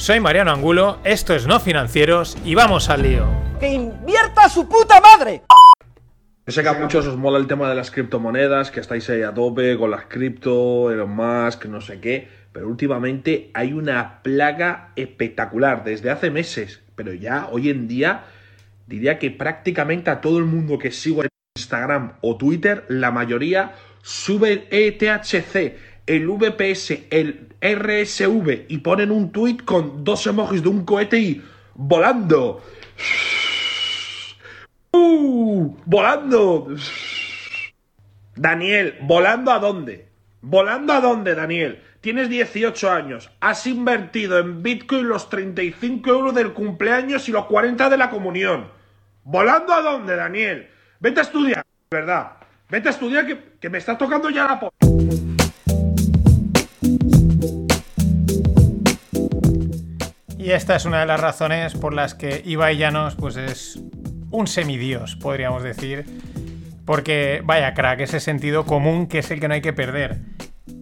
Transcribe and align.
Soy 0.00 0.18
Mariano 0.18 0.50
Angulo, 0.50 0.98
esto 1.04 1.34
es 1.34 1.46
No 1.46 1.60
Financieros 1.60 2.38
y 2.42 2.54
vamos 2.54 2.88
al 2.88 3.02
lío. 3.02 3.26
¡Que 3.60 3.68
invierta 3.68 4.48
su 4.48 4.66
puta 4.66 4.98
madre! 4.98 5.42
Yo 6.46 6.52
sé 6.54 6.62
que 6.62 6.70
a 6.70 6.72
muchos 6.72 7.06
os 7.06 7.18
mola 7.18 7.36
el 7.36 7.46
tema 7.46 7.68
de 7.68 7.74
las 7.74 7.90
criptomonedas, 7.90 8.70
que 8.70 8.80
estáis 8.80 9.10
ahí 9.10 9.20
a 9.20 9.34
tope 9.34 9.76
con 9.76 9.90
las 9.90 10.06
cripto, 10.06 10.90
Elon 10.90 11.10
Musk, 11.14 11.66
no 11.66 11.82
sé 11.82 12.00
qué, 12.00 12.28
pero 12.50 12.66
últimamente 12.66 13.50
hay 13.52 13.74
una 13.74 14.22
plaga 14.22 14.92
espectacular 14.96 15.84
desde 15.84 16.08
hace 16.08 16.30
meses, 16.30 16.80
pero 16.96 17.12
ya 17.12 17.48
hoy 17.52 17.68
en 17.68 17.86
día 17.86 18.24
diría 18.86 19.18
que 19.18 19.30
prácticamente 19.30 20.08
a 20.08 20.22
todo 20.22 20.38
el 20.38 20.46
mundo 20.46 20.78
que 20.78 20.92
sigo 20.92 21.24
en 21.24 21.28
Instagram 21.58 22.14
o 22.22 22.38
Twitter, 22.38 22.86
la 22.88 23.10
mayoría 23.10 23.74
sube 24.00 24.52
el 24.52 24.66
ETHC, 24.70 25.76
el 26.10 26.26
VPS, 26.26 27.06
el 27.10 27.54
RSV 27.60 28.66
y 28.66 28.78
ponen 28.78 29.12
un 29.12 29.30
tweet 29.30 29.58
con 29.64 30.02
dos 30.02 30.26
emojis 30.26 30.60
de 30.60 30.68
un 30.68 30.84
cohete 30.84 31.18
y 31.18 31.42
volando. 31.74 32.62
¡Uh! 34.90 35.76
¡Volando! 35.84 36.66
Daniel, 38.34 38.96
¿volando 39.02 39.52
a 39.52 39.60
dónde? 39.60 40.08
¿Volando 40.40 40.92
a 40.94 41.00
dónde, 41.00 41.36
Daniel? 41.36 41.80
Tienes 42.00 42.28
18 42.28 42.90
años, 42.90 43.30
has 43.38 43.68
invertido 43.68 44.40
en 44.40 44.64
Bitcoin 44.64 45.06
los 45.06 45.30
35 45.30 46.10
euros 46.10 46.34
del 46.34 46.52
cumpleaños 46.54 47.28
y 47.28 47.32
los 47.32 47.44
40 47.44 47.88
de 47.88 47.96
la 47.96 48.10
comunión. 48.10 48.66
¿Volando 49.22 49.72
a 49.72 49.80
dónde, 49.80 50.16
Daniel? 50.16 50.70
Vete 50.98 51.20
a 51.20 51.22
estudiar, 51.22 51.64
¿verdad? 51.88 52.32
Vete 52.68 52.88
a 52.88 52.90
estudiar 52.90 53.26
que, 53.26 53.38
que 53.60 53.70
me 53.70 53.78
estás 53.78 53.96
tocando 53.96 54.28
ya 54.28 54.46
la. 54.46 54.89
Y 60.50 60.52
esta 60.52 60.74
es 60.74 60.84
una 60.84 60.98
de 60.98 61.06
las 61.06 61.20
razones 61.20 61.74
por 61.74 61.94
las 61.94 62.16
que 62.16 62.42
Ibai 62.44 62.76
Llanos 62.76 63.14
pues 63.14 63.36
es 63.36 63.78
un 64.32 64.48
semidios, 64.48 65.14
podríamos 65.14 65.62
decir. 65.62 66.04
Porque 66.84 67.40
vaya 67.44 67.72
crack, 67.72 68.00
ese 68.00 68.18
sentido 68.18 68.66
común 68.66 69.06
que 69.06 69.20
es 69.20 69.30
el 69.30 69.38
que 69.38 69.46
no 69.46 69.54
hay 69.54 69.60
que 69.60 69.72
perder. 69.72 70.18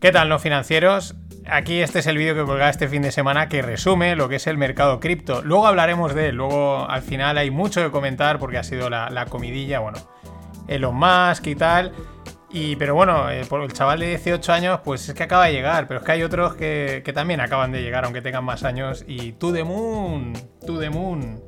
¿Qué 0.01 0.11
tal, 0.11 0.31
no 0.31 0.39
financieros? 0.39 1.17
Aquí 1.47 1.83
este 1.83 1.99
es 1.99 2.07
el 2.07 2.17
vídeo 2.17 2.35
que 2.35 2.45
colgaba 2.45 2.71
este 2.71 2.89
fin 2.89 3.03
de 3.03 3.13
semana 3.13 3.51
que 3.51 3.61
resume 3.61 4.17
lo 4.17 4.31
que 4.31 4.37
es 4.37 4.47
el 4.47 4.57
mercado 4.57 5.01
cripto. 5.01 5.43
Luego 5.43 5.67
hablaremos 5.67 6.15
de 6.15 6.31
él, 6.31 6.37
luego 6.37 6.89
al 6.89 7.03
final 7.03 7.37
hay 7.37 7.51
mucho 7.51 7.85
que 7.85 7.91
comentar 7.91 8.39
porque 8.39 8.57
ha 8.57 8.65
sido 8.65 8.89
la, 8.89 9.11
la 9.11 9.27
comidilla, 9.27 9.81
bueno, 9.81 9.99
Elon 10.67 10.97
Musk 10.97 11.47
y 11.47 11.57
tal. 11.57 11.93
Y, 12.51 12.77
pero 12.77 12.95
bueno, 12.95 13.29
eh, 13.31 13.45
por 13.47 13.63
el 13.63 13.73
chaval 13.73 14.01
de 14.01 14.09
18 14.09 14.53
años, 14.53 14.81
pues 14.83 15.09
es 15.09 15.15
que 15.15 15.23
acaba 15.23 15.47
de 15.47 15.53
llegar, 15.53 15.87
pero 15.87 16.01
es 16.01 16.07
que 16.07 16.13
hay 16.13 16.23
otros 16.23 16.55
que, 16.55 17.03
también 17.15 17.41
acaban 17.41 17.73
de 17.73 17.83
llegar, 17.83 18.05
aunque 18.05 18.23
tengan 18.23 18.45
más 18.45 18.65
años. 18.65 19.05
Y 19.07 19.33
to 19.33 19.53
the 19.53 19.65
moon, 19.65 20.33
to 20.67 20.79
the 20.79 20.89
moon. 20.89 21.43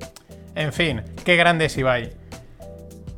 En 0.55 0.73
fin, 0.73 1.03
qué 1.25 1.37
grande 1.37 1.67
es 1.67 1.77
Ibai. 1.79 2.13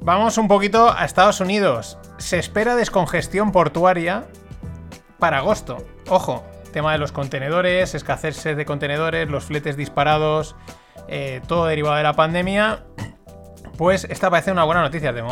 Vamos 0.00 0.38
un 0.38 0.48
poquito 0.48 0.92
a 0.92 1.04
Estados 1.04 1.40
Unidos. 1.40 1.98
Se 2.18 2.38
espera 2.38 2.76
descongestión 2.76 3.50
portuaria 3.50 4.26
para 5.18 5.38
agosto. 5.38 5.78
Ojo, 6.08 6.44
tema 6.72 6.92
de 6.92 6.98
los 6.98 7.12
contenedores, 7.12 7.94
escasez 7.94 8.44
de 8.44 8.64
contenedores, 8.64 9.28
los 9.28 9.44
fletes 9.44 9.76
disparados, 9.76 10.56
eh, 11.08 11.40
todo 11.46 11.66
derivado 11.66 11.96
de 11.96 12.02
la 12.02 12.14
pandemia. 12.14 12.84
Pues 13.82 14.04
esta 14.04 14.30
parece 14.30 14.52
una 14.52 14.62
buena 14.62 14.80
noticia. 14.80 15.12
De, 15.12 15.22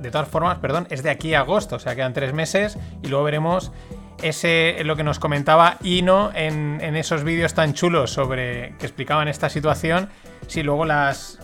de 0.00 0.10
todas 0.10 0.26
formas, 0.26 0.58
perdón, 0.58 0.88
es 0.90 1.04
de 1.04 1.10
aquí 1.10 1.32
a 1.34 1.42
agosto, 1.42 1.76
o 1.76 1.78
sea, 1.78 1.94
quedan 1.94 2.12
tres 2.12 2.32
meses 2.34 2.76
y 3.04 3.06
luego 3.06 3.22
veremos 3.22 3.70
lo 4.84 4.96
que 4.96 5.04
nos 5.04 5.20
comentaba 5.20 5.76
Ino 5.84 6.32
en, 6.34 6.80
en 6.80 6.96
esos 6.96 7.22
vídeos 7.22 7.54
tan 7.54 7.72
chulos 7.72 8.10
sobre 8.10 8.74
que 8.80 8.86
explicaban 8.86 9.28
esta 9.28 9.48
situación. 9.48 10.08
Si 10.48 10.64
luego 10.64 10.86
las 10.86 11.38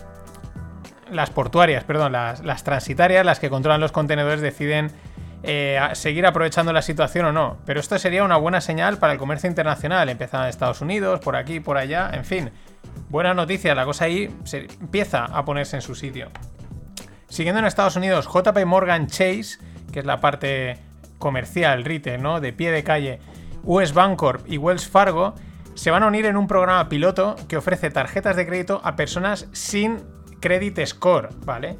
las 1.09 1.29
portuarias, 1.29 1.85
perdón, 1.85 2.11
las, 2.11 2.63
transitarias, 2.65 3.25
las 3.25 3.39
que 3.39 3.49
controlan 3.49 3.79
los 3.79 3.93
contenedores, 3.93 4.41
deciden 4.41 4.91
eh, 5.43 5.79
seguir 5.93 6.25
aprovechando 6.25 6.73
la 6.73 6.81
situación 6.81 7.27
o 7.27 7.31
no. 7.31 7.59
Pero 7.65 7.79
esto 7.79 7.97
sería 7.97 8.25
una 8.25 8.35
buena 8.35 8.59
señal 8.59 8.97
para 8.97 9.13
el 9.13 9.19
comercio 9.19 9.47
internacional. 9.47 10.09
Empiezan 10.09 10.43
en 10.43 10.49
Estados 10.49 10.81
Unidos, 10.81 11.21
por 11.21 11.37
aquí, 11.37 11.61
por 11.61 11.77
allá, 11.77 12.11
en 12.11 12.25
fin. 12.25 12.51
Buena 13.07 13.33
noticia, 13.33 13.73
la 13.73 13.85
cosa 13.85 14.03
ahí 14.03 14.35
se 14.43 14.67
empieza 14.81 15.23
a 15.23 15.45
ponerse 15.45 15.77
en 15.77 15.81
su 15.81 15.95
sitio. 15.95 16.29
Siguiendo 17.29 17.59
en 17.59 17.65
Estados 17.65 17.95
Unidos, 17.95 18.27
JP 18.27 18.65
Morgan 18.65 19.07
Chase, 19.07 19.57
que 19.91 19.99
es 19.99 20.05
la 20.05 20.21
parte 20.21 20.77
comercial, 21.17 21.83
retail, 21.83 22.21
¿no? 22.21 22.39
De 22.39 22.53
pie 22.53 22.71
de 22.71 22.83
calle, 22.83 23.19
US 23.63 23.93
Bancorp 23.93 24.49
y 24.49 24.57
Wells 24.57 24.87
Fargo, 24.87 25.35
se 25.73 25.91
van 25.91 26.03
a 26.03 26.07
unir 26.07 26.25
en 26.25 26.37
un 26.37 26.47
programa 26.47 26.89
piloto 26.89 27.35
que 27.47 27.57
ofrece 27.57 27.89
tarjetas 27.89 28.35
de 28.35 28.47
crédito 28.47 28.81
a 28.83 28.95
personas 28.95 29.47
sin 29.51 29.97
credit 30.39 30.85
score, 30.85 31.29
¿vale? 31.45 31.77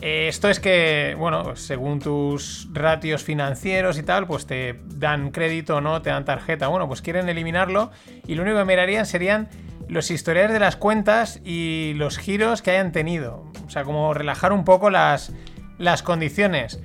Eh, 0.00 0.28
esto 0.28 0.48
es 0.48 0.60
que, 0.60 1.16
bueno, 1.18 1.56
según 1.56 1.98
tus 1.98 2.68
ratios 2.72 3.24
financieros 3.24 3.98
y 3.98 4.02
tal, 4.02 4.26
pues 4.26 4.46
te 4.46 4.80
dan 4.86 5.30
crédito 5.30 5.76
o 5.76 5.80
no, 5.80 6.02
te 6.02 6.10
dan 6.10 6.24
tarjeta. 6.24 6.68
Bueno, 6.68 6.86
pues 6.86 7.02
quieren 7.02 7.28
eliminarlo 7.28 7.90
y 8.26 8.34
lo 8.34 8.42
único 8.42 8.58
que 8.58 8.64
mirarían 8.64 9.06
serían 9.06 9.48
los 9.88 10.10
historiales 10.10 10.52
de 10.52 10.60
las 10.60 10.76
cuentas 10.76 11.40
y 11.44 11.94
los 11.96 12.18
giros 12.18 12.62
que 12.62 12.72
hayan 12.72 12.92
tenido. 12.92 13.47
O 13.68 13.70
sea, 13.70 13.84
como 13.84 14.14
relajar 14.14 14.52
un 14.52 14.64
poco 14.64 14.88
las, 14.88 15.30
las 15.76 16.02
condiciones 16.02 16.80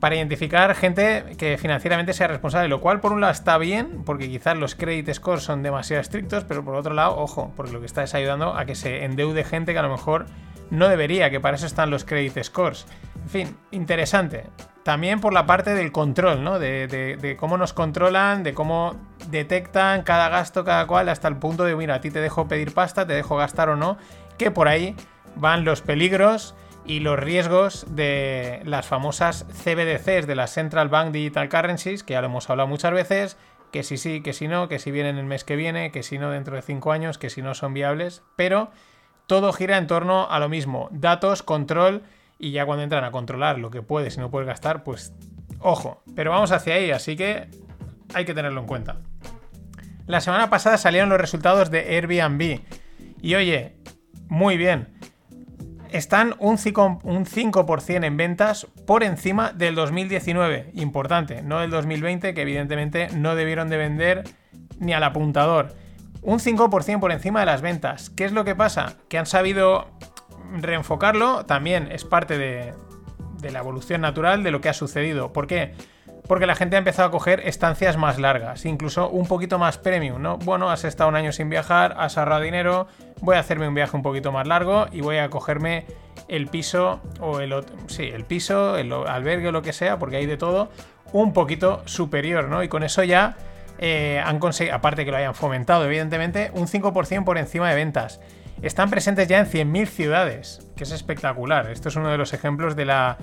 para 0.00 0.16
identificar 0.16 0.74
gente 0.74 1.36
que 1.38 1.56
financieramente 1.56 2.12
sea 2.12 2.26
responsable, 2.26 2.68
lo 2.68 2.80
cual 2.80 3.00
por 3.00 3.12
un 3.12 3.20
lado 3.20 3.32
está 3.32 3.56
bien, 3.58 4.02
porque 4.04 4.28
quizás 4.28 4.56
los 4.56 4.74
credit 4.74 5.12
scores 5.14 5.44
son 5.44 5.62
demasiado 5.62 6.00
estrictos, 6.00 6.44
pero 6.44 6.64
por 6.64 6.74
otro 6.74 6.94
lado, 6.94 7.16
ojo, 7.16 7.52
porque 7.56 7.72
lo 7.72 7.80
que 7.80 7.86
está 7.86 8.02
es 8.02 8.14
ayudando 8.14 8.56
a 8.56 8.64
que 8.66 8.74
se 8.74 9.04
endeude 9.04 9.44
gente 9.44 9.72
que 9.72 9.78
a 9.78 9.82
lo 9.82 9.88
mejor 9.88 10.26
no 10.70 10.88
debería, 10.88 11.30
que 11.30 11.38
para 11.38 11.56
eso 11.56 11.66
están 11.66 11.90
los 11.90 12.04
credit 12.04 12.42
scores. 12.42 12.86
En 13.22 13.28
fin, 13.28 13.56
interesante. 13.70 14.46
También 14.82 15.20
por 15.20 15.32
la 15.32 15.46
parte 15.46 15.74
del 15.74 15.92
control, 15.92 16.42
¿no? 16.42 16.58
De, 16.58 16.88
de, 16.88 17.16
de, 17.16 17.36
cómo 17.36 17.56
nos 17.56 17.72
controlan, 17.72 18.42
de 18.42 18.52
cómo 18.52 18.96
detectan 19.30 20.02
cada 20.02 20.28
gasto, 20.28 20.64
cada 20.64 20.86
cual, 20.88 21.08
hasta 21.08 21.28
el 21.28 21.36
punto 21.36 21.64
de, 21.64 21.74
mira, 21.74 21.94
a 21.94 22.00
ti 22.00 22.10
te 22.10 22.20
dejo 22.20 22.48
pedir 22.48 22.74
pasta, 22.74 23.06
te 23.06 23.14
dejo 23.14 23.36
gastar 23.36 23.68
o 23.68 23.76
no, 23.76 23.96
que 24.38 24.50
por 24.50 24.68
ahí 24.68 24.94
van 25.36 25.64
los 25.64 25.80
peligros 25.82 26.54
y 26.84 27.00
los 27.00 27.18
riesgos 27.18 27.86
de 27.88 28.60
las 28.64 28.86
famosas 28.86 29.44
CBDCs, 29.44 30.26
de 30.26 30.34
las 30.34 30.52
Central 30.52 30.88
Bank 30.88 31.12
Digital 31.12 31.48
Currencies, 31.48 32.02
que 32.02 32.14
ya 32.14 32.20
lo 32.20 32.28
hemos 32.28 32.48
hablado 32.48 32.68
muchas 32.68 32.92
veces, 32.92 33.36
que 33.72 33.82
si 33.82 33.96
sí, 33.96 34.22
que 34.22 34.32
si 34.32 34.48
no, 34.48 34.68
que 34.68 34.78
si 34.78 34.90
vienen 34.90 35.18
el 35.18 35.26
mes 35.26 35.44
que 35.44 35.56
viene, 35.56 35.90
que 35.90 36.02
si 36.02 36.18
no 36.18 36.30
dentro 36.30 36.56
de 36.56 36.62
cinco 36.62 36.92
años, 36.92 37.18
que 37.18 37.30
si 37.30 37.42
no 37.42 37.54
son 37.54 37.74
viables, 37.74 38.22
pero 38.36 38.70
todo 39.26 39.52
gira 39.52 39.76
en 39.78 39.86
torno 39.86 40.28
a 40.30 40.38
lo 40.38 40.48
mismo, 40.48 40.88
datos, 40.92 41.42
control 41.42 42.02
y 42.38 42.52
ya 42.52 42.64
cuando 42.66 42.84
entran 42.84 43.04
a 43.04 43.10
controlar 43.10 43.58
lo 43.58 43.70
que 43.70 43.82
puedes 43.82 44.16
y 44.16 44.20
no 44.20 44.30
puedes 44.30 44.46
gastar, 44.46 44.84
pues 44.84 45.12
ojo, 45.58 46.02
pero 46.14 46.30
vamos 46.30 46.52
hacia 46.52 46.74
ahí, 46.74 46.90
así 46.90 47.16
que 47.16 47.48
hay 48.14 48.24
que 48.24 48.34
tenerlo 48.34 48.60
en 48.60 48.66
cuenta. 48.66 49.00
La 50.06 50.20
semana 50.20 50.48
pasada 50.50 50.78
salieron 50.78 51.08
los 51.08 51.20
resultados 51.20 51.70
de 51.70 51.96
Airbnb 51.96 52.60
y 53.20 53.34
oye, 53.34 53.74
muy 54.28 54.56
bien, 54.56 54.96
están 55.90 56.34
un 56.38 56.56
5%, 56.56 58.04
en 58.04 58.16
ventas 58.16 58.66
por 58.86 59.02
encima 59.02 59.52
del 59.52 59.74
2019, 59.74 60.70
importante, 60.74 61.42
no 61.42 61.60
del 61.60 61.70
2020 61.70 62.34
que 62.34 62.42
evidentemente 62.42 63.08
no 63.14 63.34
debieron 63.34 63.68
de 63.68 63.76
vender 63.76 64.24
ni 64.78 64.92
al 64.92 65.04
apuntador. 65.04 65.74
Un 66.22 66.38
5% 66.38 67.00
por 67.00 67.12
encima 67.12 67.40
de 67.40 67.46
las 67.46 67.62
ventas. 67.62 68.10
¿Qué 68.10 68.24
es 68.24 68.32
lo 68.32 68.44
que 68.44 68.54
pasa? 68.54 68.96
Que 69.08 69.18
han 69.18 69.26
sabido 69.26 69.88
reenfocarlo, 70.60 71.44
también 71.44 71.88
es 71.90 72.04
parte 72.04 72.38
de, 72.38 72.72
de, 73.40 73.50
la 73.50 73.60
evolución 73.60 74.00
natural 74.00 74.42
de 74.42 74.50
lo 74.50 74.60
que 74.60 74.68
ha 74.68 74.74
sucedido. 74.74 75.32
¿Por 75.32 75.46
qué? 75.46 75.74
Porque 76.26 76.46
la 76.46 76.56
gente 76.56 76.76
ha 76.76 76.78
empezado 76.78 77.08
a 77.08 77.10
coger 77.10 77.40
estancias 77.46 77.96
más 77.96 78.18
largas, 78.18 78.64
incluso 78.64 79.08
un 79.08 79.26
poquito 79.26 79.58
más 79.58 79.78
premium, 79.78 80.20
¿no? 80.20 80.38
Bueno, 80.38 80.70
has 80.70 80.84
estado 80.84 81.08
un 81.08 81.16
año 81.16 81.32
sin 81.32 81.48
viajar, 81.48 81.94
has 81.98 82.18
ahorrado 82.18 82.42
dinero, 82.42 82.88
voy 83.20 83.36
a 83.36 83.40
hacerme 83.40 83.68
un 83.68 83.74
viaje 83.74 83.96
un 83.96 84.02
poquito 84.02 84.32
más 84.32 84.46
largo 84.46 84.86
y 84.90 85.02
voy 85.02 85.18
a 85.18 85.30
cogerme 85.30 85.86
el 86.28 86.48
piso 86.48 87.00
o 87.20 87.40
el 87.40 87.54
sí, 87.86 88.04
el 88.04 88.24
piso, 88.24 88.76
el 88.76 88.92
albergue 88.92 89.48
o 89.48 89.52
lo 89.52 89.62
que 89.62 89.72
sea, 89.72 89.98
porque 89.98 90.16
hay 90.16 90.26
de 90.26 90.36
todo, 90.36 90.70
un 91.12 91.32
poquito 91.32 91.82
superior, 91.84 92.48
¿no? 92.48 92.62
Y 92.62 92.68
con 92.68 92.82
eso 92.82 93.04
ya 93.04 93.36
eh, 93.78 94.20
han 94.24 94.38
conseguido, 94.38 94.74
aparte 94.74 95.04
que 95.04 95.10
lo 95.10 95.16
hayan 95.18 95.34
fomentado, 95.34 95.84
evidentemente, 95.84 96.50
un 96.54 96.66
5% 96.66 97.24
por 97.24 97.38
encima 97.38 97.68
de 97.68 97.76
ventas. 97.76 98.20
están 98.62 98.90
presentes 98.90 99.28
ya 99.28 99.38
en 99.38 99.46
100.000 99.46 99.86
ciudades, 99.86 100.66
que 100.76 100.84
es 100.84 100.90
espectacular. 100.90 101.70
Esto 101.70 101.88
es 101.88 101.96
uno 101.96 102.10
de 102.10 102.18
los 102.18 102.32
ejemplos 102.32 102.74
de 102.74 102.86
la, 102.86 103.18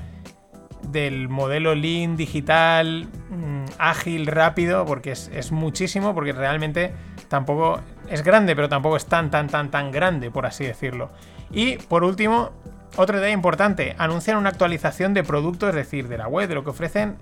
del 0.93 1.27
modelo 1.27 1.75
lean 1.75 2.15
digital, 2.15 3.09
mm, 3.29 3.65
ágil, 3.77 4.27
rápido, 4.27 4.85
porque 4.85 5.11
es, 5.11 5.51
muchísimo, 5.51 6.13
porque 6.15 6.31
realmente 6.31 6.93
tampoco 7.27 7.81
es 8.09 8.23
grande, 8.23 8.55
pero 8.55 8.69
tampoco 8.69 8.95
es 8.95 9.05
tan, 9.05 9.29
tan, 9.29 9.47
tan, 9.47 9.69
tan 9.69 9.91
grande, 9.91 10.31
por 10.31 10.45
así 10.45 10.63
decirlo. 10.63 11.09
Y 11.51 11.77
por 11.77 12.05
último, 12.05 12.51
otra 12.95 13.17
idea 13.17 13.31
importante, 13.31 13.95
anuncian 13.97 14.37
una 14.37 14.49
actualización 14.49 15.13
de 15.13 15.23
producto, 15.23 15.67
es 15.67 15.75
decir, 15.75 16.07
de 16.07 16.17
la 16.17 16.27
web, 16.27 16.47
de 16.47 16.55
lo 16.55 16.63
que 16.63 16.69
ofrecen, 16.69 17.17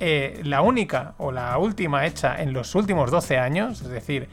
eh, 0.00 0.40
la 0.44 0.60
única 0.60 1.14
o 1.18 1.32
la 1.32 1.56
última 1.56 2.04
hecha 2.04 2.36
en 2.42 2.52
los 2.52 2.74
últimos 2.74 3.10
12 3.10 3.38
años, 3.38 3.80
es 3.80 3.88
decir, 3.88 4.28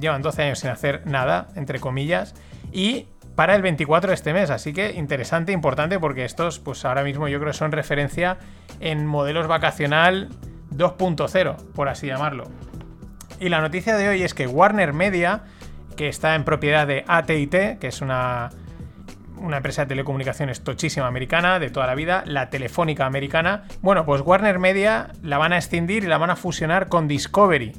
llevan 0.00 0.22
12 0.22 0.42
años 0.42 0.60
sin 0.60 0.70
hacer 0.70 1.02
nada, 1.06 1.48
entre 1.56 1.80
comillas, 1.80 2.34
y 2.72 3.08
para 3.34 3.54
el 3.54 3.62
24 3.62 4.08
de 4.08 4.14
este 4.14 4.32
mes. 4.32 4.50
Así 4.50 4.72
que 4.72 4.92
interesante, 4.92 5.52
importante, 5.52 5.98
porque 5.98 6.24
estos, 6.24 6.58
pues 6.58 6.84
ahora 6.84 7.02
mismo 7.02 7.28
yo 7.28 7.38
creo 7.38 7.52
que 7.52 7.58
son 7.58 7.72
referencia 7.72 8.38
en 8.80 9.06
modelos 9.06 9.46
vacacional 9.46 10.28
2.0, 10.70 11.56
por 11.74 11.88
así 11.88 12.06
llamarlo. 12.06 12.44
Y 13.40 13.48
la 13.48 13.60
noticia 13.60 13.96
de 13.96 14.08
hoy 14.08 14.22
es 14.22 14.34
que 14.34 14.46
Warner 14.46 14.92
Media, 14.92 15.42
que 15.96 16.08
está 16.08 16.34
en 16.34 16.44
propiedad 16.44 16.86
de 16.86 17.04
ATT, 17.06 17.78
que 17.80 17.88
es 17.88 18.00
una, 18.00 18.50
una 19.36 19.58
empresa 19.58 19.82
de 19.82 19.88
telecomunicaciones 19.88 20.62
tochísima 20.62 21.06
americana 21.06 21.58
de 21.58 21.70
toda 21.70 21.86
la 21.86 21.94
vida, 21.94 22.22
la 22.26 22.50
telefónica 22.50 23.06
americana, 23.06 23.64
bueno, 23.80 24.04
pues 24.04 24.22
Warner 24.22 24.58
Media 24.58 25.08
la 25.22 25.38
van 25.38 25.52
a 25.52 25.56
extindir 25.56 26.04
y 26.04 26.06
la 26.06 26.18
van 26.18 26.30
a 26.30 26.36
fusionar 26.36 26.88
con 26.88 27.08
Discovery. 27.08 27.72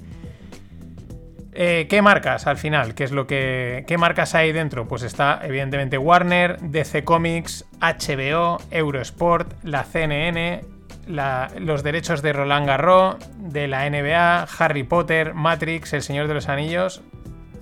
Eh, 1.56 1.86
¿Qué 1.88 2.02
marcas 2.02 2.48
al 2.48 2.58
final? 2.58 2.96
¿Qué 2.96 3.04
es 3.04 3.12
lo 3.12 3.28
que. 3.28 3.84
¿Qué 3.88 3.98
marcas 3.98 4.34
hay 4.34 4.52
dentro? 4.52 4.88
Pues 4.88 5.04
está, 5.04 5.40
evidentemente, 5.44 5.98
Warner, 5.98 6.60
DC 6.60 7.04
Comics, 7.04 7.66
HBO, 7.80 8.58
Eurosport, 8.72 9.54
la 9.64 9.84
CNN, 9.84 10.62
los 11.08 11.84
derechos 11.84 12.24
de 12.24 12.34
Roland 12.34 12.68
Garros, 12.68 13.18
de 13.38 13.68
la 13.68 13.88
NBA, 13.88 14.48
Harry 14.58 14.84
Potter, 14.84 15.36
Matrix, 15.36 15.94
El 15.94 16.02
Señor 16.02 16.28
de 16.28 16.34
los 16.34 16.50
Anillos. 16.50 17.02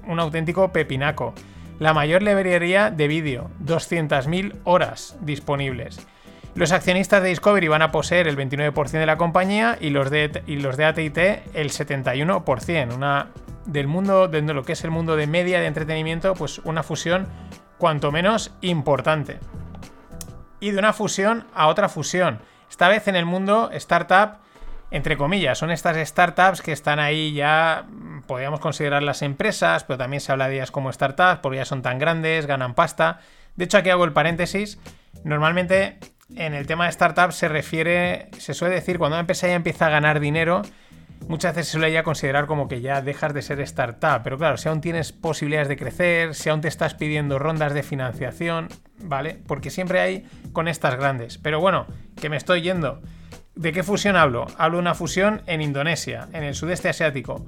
Un 0.07 0.19
auténtico 0.19 0.71
pepinaco. 0.71 1.33
La 1.77 1.93
mayor 1.93 2.21
librería 2.21 2.91
de 2.91 3.07
vídeo, 3.07 3.49
200.000 3.65 4.53
horas 4.63 5.17
disponibles. 5.21 6.05
Los 6.53 6.71
accionistas 6.71 7.23
de 7.23 7.29
Discovery 7.29 7.67
van 7.67 7.81
a 7.81 7.91
poseer 7.91 8.27
el 8.27 8.37
29% 8.37 8.91
de 8.91 9.05
la 9.05 9.17
compañía 9.17 9.77
y 9.79 9.89
los 9.89 10.11
de, 10.11 10.43
y 10.47 10.57
los 10.57 10.77
de 10.77 10.85
ATT 10.85 11.55
el 11.55 11.71
71%. 11.71 12.93
Una 12.93 13.29
del 13.71 13.87
mundo, 13.87 14.27
de 14.27 14.41
lo 14.41 14.63
que 14.63 14.73
es 14.73 14.83
el 14.83 14.91
mundo 14.91 15.15
de 15.15 15.27
media 15.27 15.59
de 15.59 15.67
entretenimiento, 15.67 16.33
pues 16.33 16.59
una 16.59 16.83
fusión 16.83 17.27
cuanto 17.77 18.11
menos 18.11 18.51
importante. 18.61 19.39
Y 20.59 20.71
de 20.71 20.79
una 20.79 20.93
fusión 20.93 21.47
a 21.55 21.67
otra 21.67 21.89
fusión. 21.89 22.39
Esta 22.69 22.87
vez 22.87 23.07
en 23.07 23.15
el 23.15 23.25
mundo 23.25 23.69
startup, 23.73 24.37
entre 24.91 25.17
comillas, 25.17 25.57
son 25.57 25.71
estas 25.71 25.97
startups 26.07 26.61
que 26.61 26.71
están 26.73 26.99
ahí 26.99 27.33
ya, 27.33 27.85
mm, 27.89 28.21
podríamos 28.23 28.59
considerarlas 28.59 29.21
empresas, 29.21 29.83
pero 29.83 29.97
también 29.97 30.21
se 30.21 30.31
habla 30.31 30.47
de 30.47 30.55
ellas 30.55 30.71
como 30.71 30.91
startups, 30.91 31.39
porque 31.41 31.57
ya 31.57 31.65
son 31.65 31.81
tan 31.81 31.97
grandes, 31.97 32.45
ganan 32.45 32.75
pasta. 32.75 33.19
De 33.55 33.65
hecho, 33.65 33.77
aquí 33.77 33.89
hago 33.89 34.03
el 34.03 34.13
paréntesis. 34.13 34.79
Normalmente 35.23 35.97
en 36.35 36.53
el 36.53 36.67
tema 36.67 36.85
de 36.85 36.91
startups 36.91 37.35
se 37.35 37.47
refiere, 37.47 38.29
se 38.37 38.53
suele 38.53 38.75
decir, 38.75 38.97
cuando 38.97 39.15
una 39.15 39.21
empresa 39.21 39.47
ya 39.47 39.55
empieza 39.55 39.87
a 39.87 39.89
ganar 39.89 40.19
dinero, 40.19 40.61
muchas 41.27 41.55
veces 41.55 41.67
se 41.67 41.73
suele 41.73 41.91
ya 41.91 42.03
considerar 42.03 42.45
como 42.45 42.67
que 42.67 42.81
ya 42.81 43.01
dejas 43.01 43.33
de 43.33 43.41
ser 43.41 43.59
startup. 43.61 44.21
Pero 44.23 44.37
claro, 44.37 44.57
si 44.57 44.69
aún 44.69 44.81
tienes 44.81 45.11
posibilidades 45.11 45.67
de 45.67 45.77
crecer, 45.77 46.35
si 46.35 46.49
aún 46.49 46.61
te 46.61 46.67
estás 46.67 46.93
pidiendo 46.93 47.39
rondas 47.39 47.73
de 47.73 47.83
financiación, 47.83 48.69
¿vale? 48.99 49.39
Porque 49.47 49.69
siempre 49.69 49.99
hay 49.99 50.25
con 50.53 50.67
estas 50.67 50.95
grandes. 50.97 51.37
Pero 51.37 51.59
bueno, 51.59 51.85
que 52.19 52.29
me 52.29 52.37
estoy 52.37 52.61
yendo. 52.61 53.01
¿De 53.55 53.73
qué 53.73 53.83
fusión 53.83 54.15
hablo? 54.15 54.47
Hablo 54.57 54.77
de 54.77 54.81
una 54.81 54.95
fusión 54.95 55.41
en 55.45 55.61
Indonesia, 55.61 56.27
en 56.33 56.43
el 56.43 56.55
sudeste 56.55 56.89
asiático. 56.89 57.45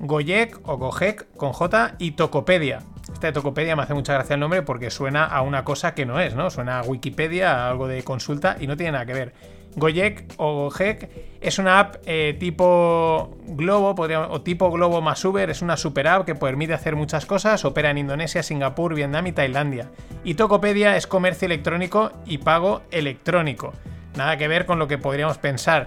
Gojek 0.00 0.60
o 0.68 0.76
Gojek 0.76 1.26
con 1.36 1.52
J 1.52 1.94
y 1.98 2.12
Tokopedia. 2.12 2.80
Esta 3.12 3.28
de 3.28 3.32
Tokopedia 3.32 3.74
me 3.74 3.82
hace 3.82 3.94
mucha 3.94 4.12
gracia 4.12 4.34
el 4.34 4.40
nombre 4.40 4.62
porque 4.62 4.90
suena 4.90 5.24
a 5.24 5.40
una 5.42 5.64
cosa 5.64 5.94
que 5.94 6.06
no 6.06 6.20
es, 6.20 6.34
¿no? 6.34 6.50
Suena 6.50 6.80
a 6.80 6.82
Wikipedia, 6.82 7.64
a 7.64 7.70
algo 7.70 7.88
de 7.88 8.04
consulta 8.04 8.56
y 8.60 8.66
no 8.66 8.76
tiene 8.76 8.92
nada 8.92 9.06
que 9.06 9.14
ver. 9.14 9.34
Gojek 9.78 10.34
o 10.36 10.64
Gojek 10.64 11.08
es 11.40 11.58
una 11.58 11.78
app 11.78 11.96
eh, 12.06 12.36
tipo 12.38 13.36
Globo 13.46 13.94
o 13.98 14.40
tipo 14.42 14.70
Globo 14.70 15.00
más 15.00 15.24
Uber, 15.24 15.50
es 15.50 15.62
una 15.62 15.76
super 15.76 16.08
app 16.08 16.26
que 16.26 16.34
permite 16.34 16.74
hacer 16.74 16.96
muchas 16.96 17.26
cosas, 17.26 17.64
opera 17.64 17.90
en 17.90 17.98
Indonesia, 17.98 18.42
Singapur, 18.42 18.94
Vietnam 18.94 19.26
y 19.28 19.32
Tailandia. 19.32 19.90
Y 20.24 20.34
Tokopedia 20.34 20.96
es 20.96 21.06
comercio 21.06 21.46
electrónico 21.46 22.12
y 22.26 22.38
pago 22.38 22.82
electrónico. 22.90 23.72
Nada 24.16 24.36
que 24.36 24.48
ver 24.48 24.66
con 24.66 24.78
lo 24.78 24.88
que 24.88 24.98
podríamos 24.98 25.38
pensar. 25.38 25.86